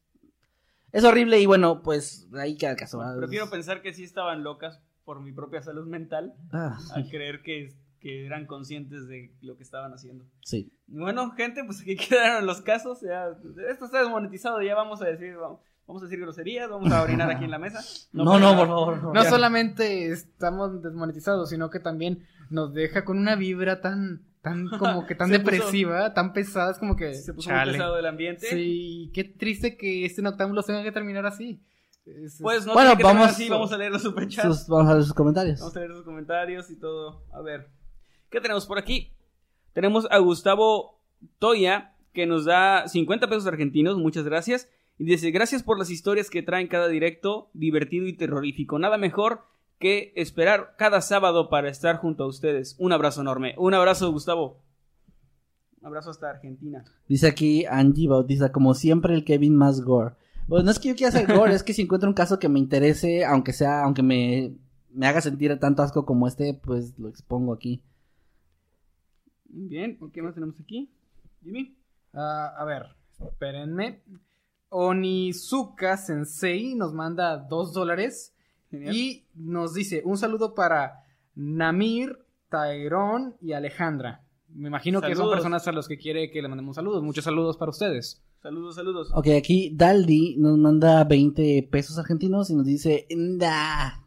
[0.92, 2.98] Es horrible y bueno, pues ahí queda el caso.
[2.98, 3.16] ¿verdad?
[3.16, 7.72] Prefiero pensar que sí estaban locas por mi propia salud mental Ah, a creer que,
[7.98, 10.24] que eran conscientes de lo que estaban haciendo.
[10.44, 10.70] sí.
[10.88, 13.00] Y Bueno, gente, pues aquí quedaron los casos.
[13.00, 13.28] Ya,
[13.70, 17.30] esto está desmonetizado, ya vamos a decir, vamos, vamos a decir groserías, vamos a orinar
[17.30, 17.80] aquí en la mesa.
[18.12, 18.56] No, no, nada.
[18.58, 18.66] por
[19.00, 19.14] favor.
[19.14, 19.30] No Ya.
[19.30, 25.14] solamente estamos desmonetizados, sino que también nos deja con una vibra tan, tan como que
[25.14, 27.72] tan puso- depresiva, tan pesada, es como que Se puso chale.
[27.72, 28.46] muy pesado el ambiente.
[28.46, 31.60] Sí, qué triste que este noctámbulo tenga que terminar así.
[32.04, 34.46] Es- Pues no Bueno, tiene que terminar vamos- así, vamos a leer los superchats.
[34.58, 35.60] Sus- vamos a ver sus comentarios.
[35.60, 37.24] Vamos a leer sus comentarios y todo.
[37.32, 37.68] A ver,
[38.30, 39.12] ¿qué tenemos por aquí?
[39.72, 41.00] Tenemos a Gustavo
[41.38, 44.68] Toya, que nos da 50 pesos argentinos, muchas gracias.
[44.98, 48.78] Y dice, gracias por las historias que traen cada directo, divertido y terrorífico.
[48.78, 49.44] Nada mejor
[49.82, 52.76] que esperar cada sábado para estar junto a ustedes.
[52.78, 53.56] Un abrazo enorme.
[53.58, 54.62] Un abrazo, Gustavo.
[55.80, 56.84] Un abrazo hasta Argentina.
[57.08, 60.14] Dice aquí Angie Bautista, como siempre el Kevin más gore.
[60.46, 62.48] Bueno, no es que yo quiera hacer gore, es que si encuentro un caso que
[62.48, 64.54] me interese, aunque sea, aunque me,
[64.90, 67.82] me haga sentir tanto asco como este, pues lo expongo aquí.
[69.46, 70.92] Bien, ¿qué más tenemos aquí?
[71.42, 71.76] Jimmy.
[72.14, 72.86] Ah, a ver,
[73.20, 74.00] espérenme.
[74.68, 78.32] Onizuka Sensei nos manda dos dólares
[78.72, 78.96] Genial.
[78.96, 81.04] y nos dice un saludo para
[81.36, 82.18] Namir,
[82.50, 84.22] Tyrone y Alejandra.
[84.48, 87.02] Me imagino que son personas a los que quiere que le mandemos saludos.
[87.02, 88.22] Muchos saludos para ustedes.
[88.42, 89.10] Saludos, saludos.
[89.14, 94.04] Ok, aquí Daldi nos manda 20 pesos argentinos y nos dice, Nda.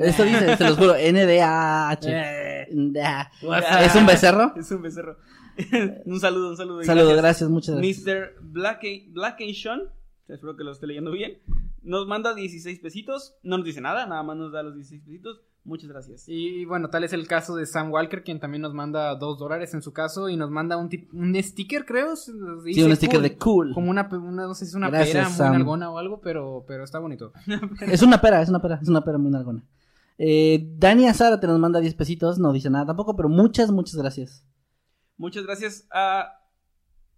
[0.00, 2.08] Esto dice, se los juro, N-D-A-H.
[2.10, 3.30] Eh, Nda.
[3.50, 4.54] Ah, ¿Es un becerro?
[4.56, 5.18] Es un becerro.
[6.04, 6.84] un saludo, un saludo.
[6.84, 8.04] Saludos, gracias, muchas gracias.
[8.06, 8.34] Mr.
[8.40, 9.82] Black Blackation,
[10.28, 11.38] espero que lo esté leyendo bien,
[11.86, 15.40] nos manda 16 pesitos, no nos dice nada, nada más nos da los 16 pesitos.
[15.64, 16.24] Muchas gracias.
[16.28, 19.74] Y bueno, tal es el caso de Sam Walker, quien también nos manda dos dólares
[19.74, 22.14] en su caso y nos manda un, tip- un sticker, creo.
[22.14, 22.30] Sí,
[22.84, 23.72] un sticker de cool.
[23.74, 26.64] Como una, una- no sé si es una Gracias, pera muy nalgona o algo, pero,
[26.68, 27.32] pero está bonito.
[27.80, 29.64] Es una pera, es una pera, es una pera muy largona.
[30.18, 33.96] Eh, Dani Azara te nos manda 10 pesitos, no dice nada tampoco, pero muchas, muchas
[33.96, 34.46] gracias.
[35.16, 36.28] Muchas gracias a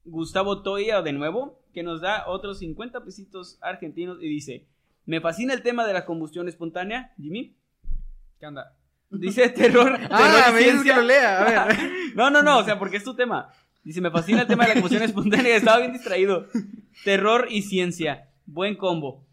[0.05, 4.67] Gustavo Toya de nuevo, que nos da otros 50 pesitos argentinos y dice,
[5.07, 7.55] me fascina el tema de la combustión espontánea, Jimmy.
[8.41, 8.75] ¿Qué onda?
[9.11, 9.97] Dice terror.
[10.11, 10.97] Ah, terror y me dices que ciencia.
[10.97, 11.79] lo lea, a ver.
[12.17, 13.53] No, no, no, o sea, porque es tu tema.
[13.85, 16.49] Dice, me fascina el tema de la combustión espontánea, estaba bien distraído.
[17.05, 19.25] Terror y ciencia, buen combo.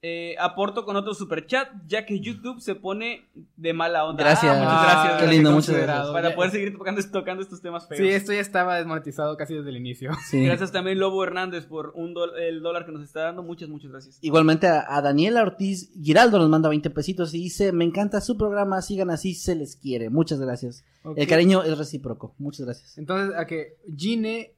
[0.00, 4.22] Eh, aporto con otro super chat, ya que YouTube se pone de mala onda.
[4.22, 4.56] Gracias.
[4.56, 5.22] Ah, muchas gracias.
[5.22, 6.10] Qué lindo, muchas gracias.
[6.10, 7.98] Para poder seguir tocando, tocando estos temas feos.
[7.98, 10.12] Sí, esto ya estaba desmonetizado casi desde el inicio.
[10.28, 10.44] Sí.
[10.44, 13.42] Gracias también Lobo Hernández por un el dólar que nos está dando.
[13.42, 14.18] Muchas, muchas gracias.
[14.22, 18.36] Igualmente a, a Daniela Ortiz Giraldo nos manda 20 pesitos y dice, me encanta su
[18.36, 20.10] programa, sigan así, se les quiere.
[20.10, 20.84] Muchas gracias.
[21.16, 22.34] El cariño es recíproco.
[22.38, 22.98] Muchas gracias.
[22.98, 24.57] Entonces, a que Gine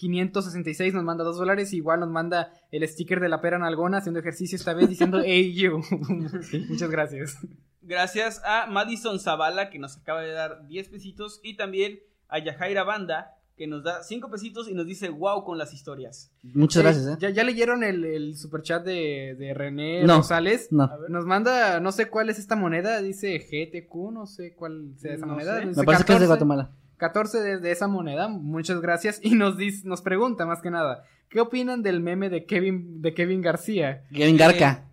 [0.00, 4.20] 566 nos manda dos dólares, igual nos manda el sticker de la pera nalgona haciendo
[4.20, 5.82] ejercicio esta vez diciendo hey you.
[6.68, 7.36] Muchas gracias.
[7.82, 11.40] Gracias a Madison Zavala que nos acaba de dar 10 pesitos.
[11.42, 15.58] Y también a Yajaira Banda que nos da 5 pesitos y nos dice wow con
[15.58, 16.30] las historias.
[16.42, 17.16] Muchas gracias, ¿eh?
[17.20, 20.16] ¿Ya, ya leyeron el, el superchat de, de René No.
[20.18, 20.68] Rosales?
[20.70, 20.84] No.
[20.84, 21.10] A ver.
[21.10, 25.26] Nos manda, no sé cuál es esta moneda, dice GTQ, no sé cuál sea esa
[25.26, 25.60] No moneda.
[25.60, 25.66] sé.
[25.66, 26.26] Me parece que es de 14.
[26.26, 26.70] Guatemala.
[27.00, 29.18] 14 de, de esa moneda, muchas gracias.
[29.24, 33.12] Y nos dice, nos pregunta más que nada, ¿qué opinan del meme de Kevin, de
[33.14, 34.04] Kevin García?
[34.14, 34.86] Kevin Garca.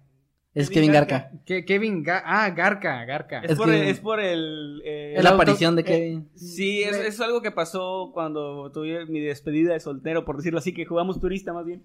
[0.55, 1.29] Es Kevin Garca.
[1.45, 3.41] Que, Kevin, Ga- ah, Garca, Garca.
[3.41, 4.81] Es, Es por, que- el, es por el...
[4.84, 6.29] eh, la auto- aparición de eh, Kevin.
[6.34, 10.73] Sí, es, es algo que pasó cuando tuve mi despedida de soltero, por decirlo así,
[10.73, 11.84] que jugamos turista más bien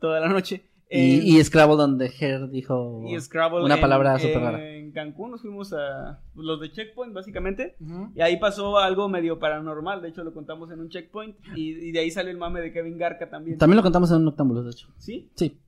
[0.00, 0.62] toda la noche.
[0.94, 4.68] Y, En- y Scrabble donde Her dijo y Scrabble una en- palabra súper rara.
[4.68, 7.76] En Cancún nos fuimos a los de Checkpoint, básicamente.
[8.14, 11.34] Y ahí pasó algo medio paranormal, de hecho lo contamos en un checkpoint.
[11.56, 13.56] Y, y de ahí sale el mame de Kevin Garca también.
[13.56, 14.88] También lo contamos en un Octámbulos, de hecho.
[14.98, 15.30] ¿Sí?
[15.34, 15.58] Sí.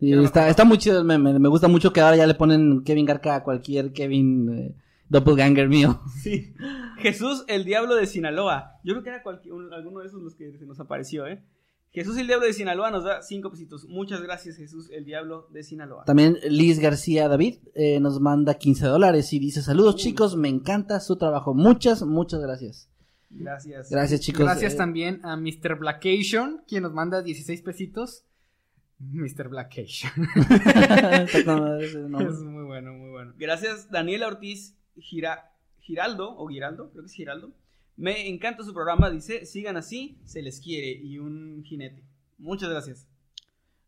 [0.00, 1.38] Y está, está muy chido el meme.
[1.38, 4.74] Me gusta mucho que ahora ya le ponen Kevin Garca a cualquier Kevin eh,
[5.08, 6.00] doppelganger mío.
[6.22, 6.54] Sí.
[6.98, 8.80] Jesús, el diablo de Sinaloa.
[8.84, 11.42] Yo creo que era cualquier, un- alguno de esos los que se nos apareció, ¿eh?
[11.92, 13.84] Jesús, el diablo de Sinaloa, nos da cinco pesitos.
[13.86, 16.04] Muchas gracias, Jesús, el diablo de Sinaloa.
[16.04, 21.00] También Liz García David eh, nos manda 15 dólares y dice: Saludos chicos, me encanta
[21.00, 21.52] su trabajo.
[21.54, 22.88] Muchas, muchas gracias.
[23.28, 23.90] Gracias.
[23.90, 24.40] Gracias chicos.
[24.44, 25.76] Gracias Eh, también a Mr.
[25.78, 28.24] Blackation, quien nos manda 16 pesitos.
[28.98, 29.48] Mr.
[29.48, 30.12] Blackation.
[31.28, 33.34] es muy bueno, muy bueno.
[33.38, 35.50] Gracias, Daniela Ortiz Gira-
[35.80, 37.52] Giraldo, o Giraldo, creo que es Giraldo.
[37.96, 40.90] Me encanta su programa, dice, sigan así, se les quiere.
[40.92, 42.02] Y un jinete.
[42.38, 43.08] Muchas gracias.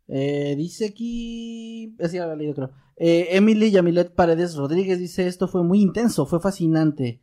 [0.09, 1.95] Eh, dice aquí.
[1.99, 2.71] Es ya he leído, creo.
[2.97, 7.21] Eh, Emily Yamilet Paredes Rodríguez dice: Esto fue muy intenso, fue fascinante.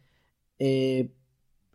[0.60, 1.12] Eh,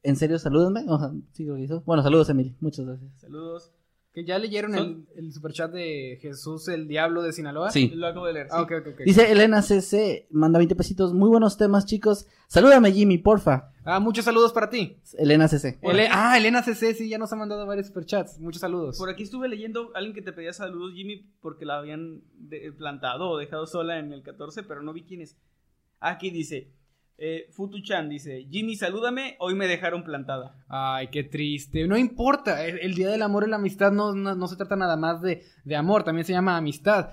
[0.03, 0.85] ¿En serio, salúdenme?
[1.33, 1.83] Sí, lo hizo.
[1.87, 2.55] Bueno, saludos, Emily.
[2.61, 3.11] Muchas gracias.
[3.20, 3.73] Saludos.
[4.16, 7.70] Que ya leyeron el, el superchat de Jesús, el diablo de Sinaloa.
[7.70, 7.88] Sí.
[7.94, 8.47] Lo acabo de leer.
[8.51, 8.74] Ah, sí.
[8.74, 9.01] ok, ok, ok.
[9.05, 11.12] Dice Elena CC, manda 20 pesitos.
[11.12, 12.26] Muy buenos temas, chicos.
[12.47, 13.72] Salúdame, Jimmy, porfa.
[13.84, 14.97] Ah, muchos saludos para ti.
[15.18, 15.78] Elena CC.
[15.82, 18.40] Ele- ah, Elena CC, sí, ya nos ha mandado varios superchats.
[18.40, 18.97] Muchos saludos.
[18.97, 22.22] Por aquí estuve leyendo a alguien que te pedía saludos, Jimmy, porque la habían
[22.78, 25.36] plantado o dejado sola en el 14, pero no vi quién es.
[26.01, 26.72] Aquí dice,
[27.18, 30.55] eh, Futu-chan dice, Jimmy, salúdame, hoy me dejaron plantada.
[30.68, 31.86] Ay, qué triste.
[31.86, 32.64] No importa.
[32.66, 35.22] El, el Día del Amor y la Amistad no, no, no se trata nada más
[35.22, 37.10] de, de amor, también se llama amistad.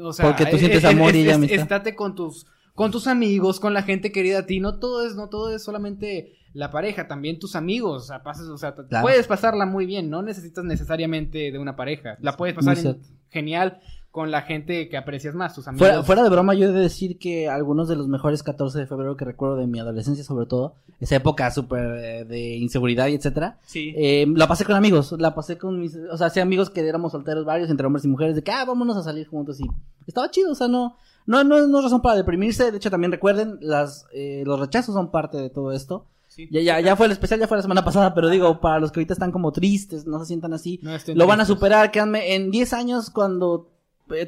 [0.00, 1.58] O sea, Porque tú eh, sientes eh, amor y es- ella es- amistad.
[1.60, 4.58] Estate con tus, con tus amigos, con la gente querida a ti.
[4.60, 8.04] No todo es, no todo es solamente la pareja, también tus amigos.
[8.04, 9.02] O sea, pasas, o sea, Claro.
[9.02, 10.08] puedes pasarla muy bien.
[10.08, 12.16] No necesitas necesariamente de una pareja.
[12.20, 13.80] La puedes pasar en- genial
[14.12, 15.88] con la gente que aprecias más, tus amigos.
[15.88, 18.86] Fuera, fuera de broma, yo he de decir que algunos de los mejores 14 de
[18.86, 23.14] febrero que recuerdo de mi adolescencia, sobre todo, esa época súper eh, de inseguridad y
[23.14, 23.94] etcétera, Sí.
[23.96, 27.12] eh, la pasé con amigos, la pasé con mis, o sea, hacía amigos que éramos
[27.12, 29.64] solteros varios, entre hombres y mujeres, de que, ah, vámonos a salir juntos y
[30.06, 30.94] estaba chido, o sea, no,
[31.26, 34.94] no, no, no es razón para deprimirse, de hecho también recuerden, las, eh, los rechazos
[34.94, 36.04] son parte de todo esto.
[36.28, 36.48] sí.
[36.50, 38.92] Ya, ya, ya fue el especial, ya fue la semana pasada, pero digo, para los
[38.92, 42.34] que ahorita están como tristes, no se sientan así, No lo van a superar, créanme,
[42.34, 43.68] en 10 años cuando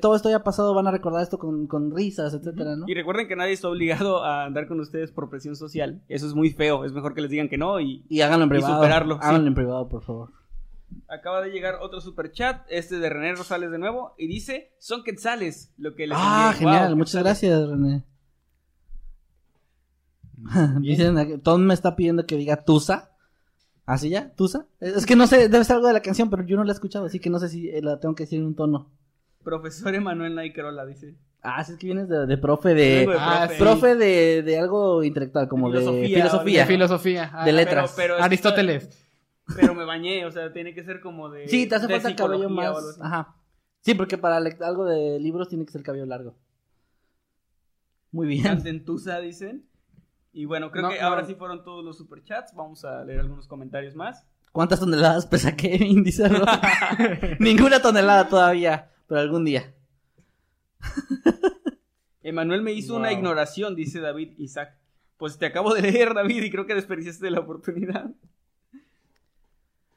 [0.00, 2.84] todo esto haya pasado van a recordar esto con, con risas, etcétera, ¿no?
[2.88, 6.02] Y recuerden que nadie está obligado a andar con ustedes por presión social.
[6.08, 6.84] Eso es muy feo.
[6.84, 7.80] Es mejor que les digan que no.
[7.80, 8.74] Y Y háganlo en Y privado.
[8.76, 9.20] superarlo, sí.
[9.22, 10.30] Háganlo en privado, por favor.
[11.08, 12.64] acaba de llegar otro super chat.
[12.68, 14.14] Este de René Rosales de nuevo.
[14.18, 15.72] Y dice: Son quetzales.
[15.76, 16.58] Lo que les Ah, envié.
[16.66, 16.88] genial.
[16.90, 17.40] Wow, Muchas quetzales.
[17.42, 18.04] gracias, René.
[20.80, 23.10] Dicen, Tom me está pidiendo que diga Tusa.
[23.86, 24.34] ¿Así ya?
[24.34, 24.66] ¿Tusa?
[24.80, 26.72] Es es que no sé, debe ser algo de la canción, pero yo no la
[26.72, 28.90] he escuchado, así que no sé si eh, la tengo que decir en un tono.
[29.44, 31.14] Profesor Emanuel Naikerola dice.
[31.42, 33.06] Ah, sí, es que vienes de, de profe de.
[33.18, 33.58] Ah, profe.
[33.62, 36.60] Profe de, de algo intelectual, como de Filosofía, filosofía.
[36.62, 37.30] De filosofía.
[37.34, 37.92] ah, De letras.
[37.96, 39.00] Pero- pero- Aristóteles.
[39.56, 41.46] Pero me bañé, o sea, tiene que ser como de.
[41.48, 42.98] Sí, te hace falta el cabello más.
[43.00, 43.36] Ajá.
[43.80, 46.34] Sí, porque para algo de libros tiene que ser cabello largo.
[48.10, 48.42] Muy bien.
[48.44, 49.66] Cantentusa, dicen.
[50.32, 51.06] Y bueno, creo No, que no.
[51.06, 52.54] ahora sí fueron todos los superchats.
[52.54, 54.24] Vamos a leer algunos comentarios más.
[54.52, 56.02] ¿Cuántas toneladas pesa Kevin?
[56.04, 56.28] Dice.
[57.38, 59.72] Ninguna tonelada todavía, pero algún día.
[62.22, 64.76] Emanuel me hizo una ignoración, dice David Isaac.
[65.16, 68.10] Pues te acabo de leer, David, y creo que desperdiciaste la oportunidad.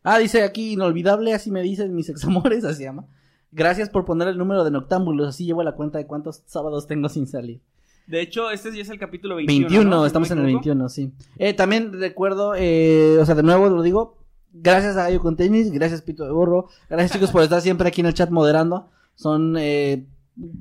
[0.04, 3.08] Ah, dice aquí, inolvidable, así me dicen mis examores, así se llama.
[3.52, 7.10] Gracias por poner el número de noctámbulos, así llevo la cuenta de cuántos sábados tengo
[7.10, 7.62] sin salir.
[8.08, 9.68] De hecho, este ya es el capítulo 21.
[9.68, 9.96] 21, ¿no?
[9.96, 10.66] Si no estamos en el equivoco.
[10.66, 11.12] 21, sí.
[11.38, 14.18] Eh, también recuerdo, eh, o sea, de nuevo lo digo,
[14.54, 18.02] gracias a Gallo con Tenis, gracias Pito de Burro, gracias chicos por estar siempre aquí
[18.02, 18.90] en el chat moderando.
[19.18, 20.06] Son, eh,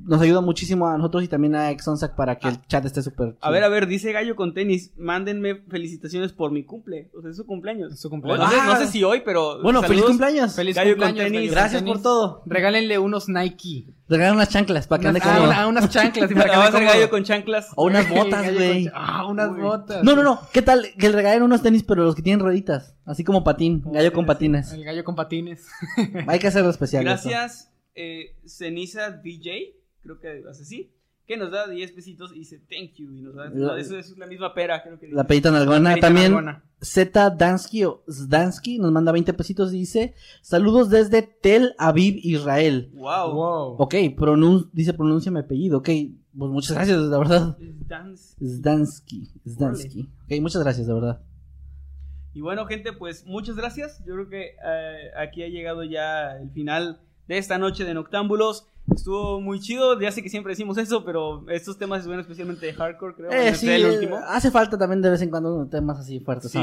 [0.06, 3.36] nos ayuda muchísimo a nosotros y también a Exonsac para que el chat esté súper.
[3.42, 7.10] A ver, a ver, dice Gallo con tenis, mándenme felicitaciones por mi cumple.
[7.14, 7.92] O sea, es su cumpleaños.
[7.92, 8.42] Es su cumpleaños.
[8.46, 8.76] no, sé, no Ah.
[8.78, 9.60] sé si hoy, pero.
[9.62, 10.54] Bueno, feliz cumpleaños.
[10.56, 11.30] Feliz Gallo con cumpleaños.
[11.34, 11.50] tenis.
[11.50, 11.92] Con Gracias tenis.
[11.92, 12.42] por todo.
[12.46, 13.88] Regálenle unos Nike.
[14.08, 16.30] Regalan unas chanclas para que ande ah, una- unas chanclas.
[16.30, 16.86] y para que ande cómodo.
[16.94, 17.68] gallo con chanclas.
[17.76, 18.88] O unas botas, güey.
[18.94, 19.60] Ah, unas Uy.
[19.60, 20.02] botas.
[20.02, 20.40] No, no, no.
[20.54, 22.96] ¿Qué tal que le regalen unos tenis, pero los que tienen rueditas?
[23.04, 24.72] Así como patín, gallo con patines.
[24.72, 25.66] El gallo con patines.
[26.26, 27.04] Hay que hacerlo especial.
[27.04, 30.92] Gracias, eh, Ceniza DJ, creo que hace así,
[31.26, 33.10] que nos da 10 pesitos y dice thank you.
[33.12, 35.16] Y nos da, La- eso es la misma pera, creo que dice.
[35.16, 35.90] La pedita nalgona.
[35.90, 36.62] Perita También nalgona.
[36.80, 42.90] Z Dansky o Zdansky nos manda 20 pesitos y dice: Saludos desde Tel Aviv, Israel.
[42.92, 43.32] Wow.
[43.34, 43.76] Wow.
[43.78, 45.78] Ok, pronun dice pronuncia mi apellido.
[45.78, 45.88] Ok,
[46.38, 47.56] pues muchas gracias, la verdad.
[47.86, 48.36] Dance.
[48.44, 49.32] Zdansky.
[49.48, 50.02] Zdansky.
[50.26, 51.22] Ok, muchas gracias, de verdad.
[52.34, 53.98] Y bueno, gente, pues muchas gracias.
[54.04, 58.66] Yo creo que eh, aquí ha llegado ya el final de esta noche de Noctámbulos.
[58.94, 62.66] Estuvo muy chido, ya sé que siempre decimos eso, pero estos temas se ven especialmente
[62.66, 63.30] de hardcore, creo.
[63.32, 64.16] Eh, sí, el eh, último.
[64.16, 66.52] hace falta también de vez en cuando temas así fuertes.
[66.52, 66.60] Sí.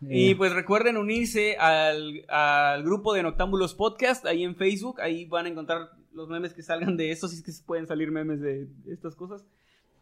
[0.00, 5.00] Y pues recuerden unirse al, al grupo de Noctámbulos Podcast ahí en Facebook.
[5.00, 8.12] Ahí van a encontrar los memes que salgan de esto, si es que pueden salir
[8.12, 9.44] memes de estas cosas.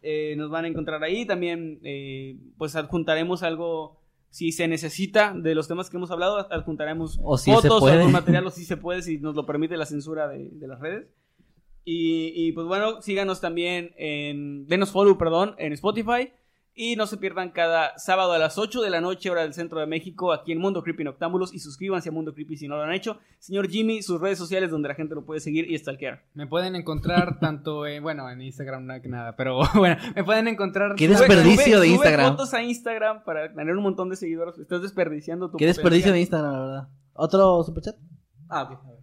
[0.02, 1.26] Eh, nos van a encontrar ahí.
[1.26, 3.98] También, eh, pues adjuntaremos algo,
[4.30, 6.38] si se necesita, de los temas que hemos hablado.
[6.52, 9.76] Adjuntaremos O si fotos o algún material, o si se puede, si nos lo permite
[9.76, 11.08] la censura de, de las redes.
[11.84, 14.66] Y, y, pues bueno, síganos también en.
[14.66, 16.32] Denos follow, perdón, en Spotify.
[16.78, 19.80] Y no se pierdan cada sábado a las 8 de la noche, hora del centro
[19.80, 21.54] de México, aquí en Mundo Creepy Noctámbulos.
[21.54, 23.18] Y suscríbanse a Mundo Creepy si no lo han hecho.
[23.38, 26.22] Señor Jimmy, sus redes sociales donde la gente lo puede seguir y stalkear.
[26.34, 30.48] Me pueden encontrar tanto en, bueno, en Instagram nada que nada, pero bueno, me pueden
[30.48, 30.94] encontrar.
[30.96, 32.32] ¿Qué Sube- desperdicio de sube Instagram.
[32.32, 34.58] fotos a Instagram para tener un montón de seguidores.
[34.58, 36.20] Estás desperdiciando tu Qué desperdicio de.
[36.20, 36.88] Instagram, la verdad.
[37.14, 37.96] ¿Otro superchat?
[38.50, 38.95] Ah, ok.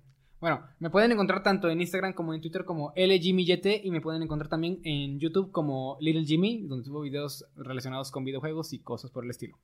[0.44, 4.24] Bueno, me pueden encontrar tanto en Instagram como en Twitter como LJimmyYT y me pueden
[4.24, 9.10] encontrar también en YouTube como Little Jimmy, donde subo videos relacionados con videojuegos y cosas
[9.10, 9.58] por el estilo.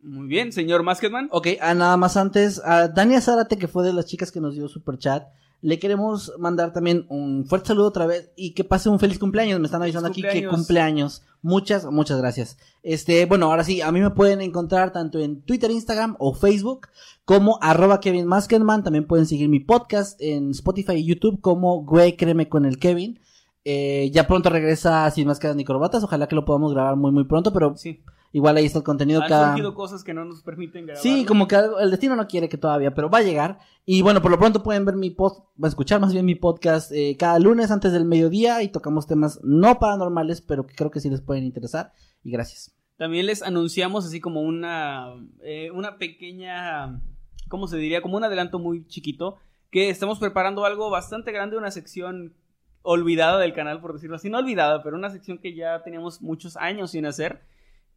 [0.00, 1.28] Muy bien, señor Masketman.
[1.30, 4.54] Ok, ah, nada más antes, a Dania Zárate, que fue de las chicas que nos
[4.54, 5.28] dio super chat,
[5.62, 9.60] le queremos mandar también un fuerte saludo otra vez y que pase un feliz cumpleaños.
[9.60, 11.22] Me están avisando aquí que cumpleaños.
[11.42, 12.58] Muchas, muchas gracias.
[12.82, 16.88] Este, bueno, ahora sí, a mí me pueden encontrar tanto en Twitter, Instagram o Facebook
[17.24, 18.82] como arroba Kevin Maskenman.
[18.82, 23.20] También pueden seguir mi podcast en Spotify y YouTube como Güey Créeme con el Kevin.
[23.64, 26.02] Eh, ya pronto regresa Sin Máscaras ni Corbatas.
[26.02, 28.02] Ojalá que lo podamos grabar muy, muy pronto, pero Sí.
[28.32, 29.48] Igual ahí está el contenido Han cada...
[29.48, 31.02] surgido cosas que no nos permiten grabar.
[31.02, 33.58] Sí, como que el destino no quiere que todavía, pero va a llegar.
[33.84, 37.16] Y bueno, por lo pronto pueden ver mi a escuchar más bien mi podcast eh,
[37.18, 41.10] cada lunes antes del mediodía y tocamos temas no paranormales, pero que creo que sí
[41.10, 41.92] les pueden interesar.
[42.22, 42.74] Y gracias.
[42.96, 47.00] También les anunciamos así como una, eh, una pequeña,
[47.48, 48.02] ¿cómo se diría?
[48.02, 49.38] Como un adelanto muy chiquito,
[49.70, 52.34] que estamos preparando algo bastante grande, una sección
[52.82, 56.56] olvidada del canal, por decirlo así, no olvidada, pero una sección que ya teníamos muchos
[56.56, 57.40] años sin hacer.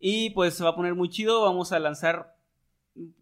[0.06, 2.36] Y pues se va a poner muy chido, vamos a lanzar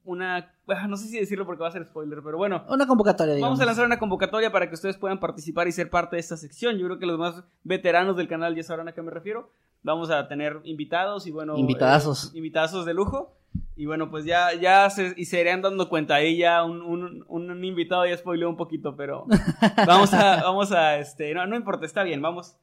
[0.04, 3.36] una, ah, no sé si decirlo porque va a ser spoiler, pero bueno, Una convocatoria,
[3.36, 3.52] digamos.
[3.52, 6.38] Vamos a lanzar una convocatoria para que ustedes puedan participar y ser parte de esta
[6.38, 6.80] sección.
[6.80, 9.52] Yo creo que los más veteranos del canal ya sabrán a qué me refiero.
[9.84, 11.56] Vamos a tener invitados y bueno.
[11.56, 12.34] Invitadazos.
[12.34, 13.38] eh, invitazos de lujo.
[13.76, 16.16] Y bueno, pues ya, ya se, y se irán dando cuenta.
[16.16, 19.28] Ahí ya un, un, un invitado ya spoileó un poquito, pero
[19.86, 22.58] vamos a, vamos a, este, no, no importa, está bien, vamos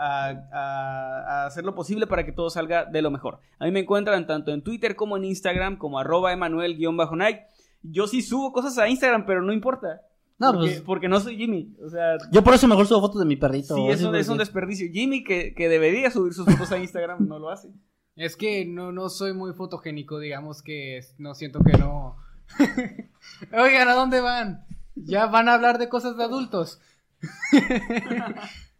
[0.00, 3.40] a, a- a hacer lo posible para que todo salga de lo mejor.
[3.58, 7.38] A mí me encuentran tanto en Twitter como en Instagram como arroba emanuel-night.
[7.82, 10.00] Yo sí subo cosas a Instagram, pero no importa.
[10.38, 11.76] No, porque, pues- porque no soy Jimmy.
[11.84, 13.74] O sea, Yo por eso mejor subo fotos de mi perrito.
[13.74, 14.88] sí, así es un, es un porque- desperdicio.
[14.92, 17.68] Jimmy, que, que debería subir sus fotos a Instagram, no lo hace.
[18.16, 22.16] Es que no, no soy muy fotogénico, digamos que no siento que no.
[23.52, 24.64] Oigan, ¿a dónde van?
[24.94, 26.80] Ya van a hablar de cosas de adultos.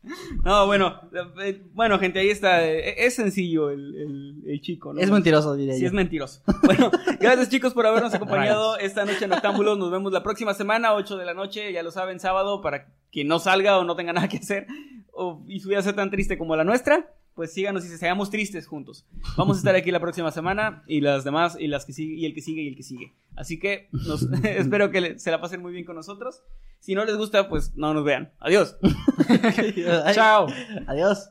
[0.44, 0.98] No, bueno,
[1.42, 2.66] eh, bueno, gente, ahí está.
[2.66, 5.00] eh, Es sencillo el, el- el chico, ¿no?
[5.00, 5.86] Es mentiroso, diría Sí, yo.
[5.88, 6.42] es mentiroso.
[6.64, 6.90] Bueno,
[7.20, 9.78] gracias chicos por habernos acompañado esta noche en Octámbulos.
[9.78, 13.28] Nos vemos la próxima semana, 8 de la noche, ya lo saben, sábado, para quien
[13.28, 14.66] no salga o no tenga nada que hacer
[15.12, 18.66] o, y su vida sea tan triste como la nuestra, pues síganos y seamos tristes
[18.66, 19.06] juntos.
[19.38, 22.26] Vamos a estar aquí la próxima semana y las demás y las que sigue y
[22.26, 23.14] el que sigue y el que sigue.
[23.34, 26.42] Así que nos, espero que le- se la pasen muy bien con nosotros.
[26.80, 28.34] Si no les gusta, pues no nos vean.
[28.40, 28.76] Adiós.
[30.12, 30.48] Chao.
[30.86, 31.30] Adiós.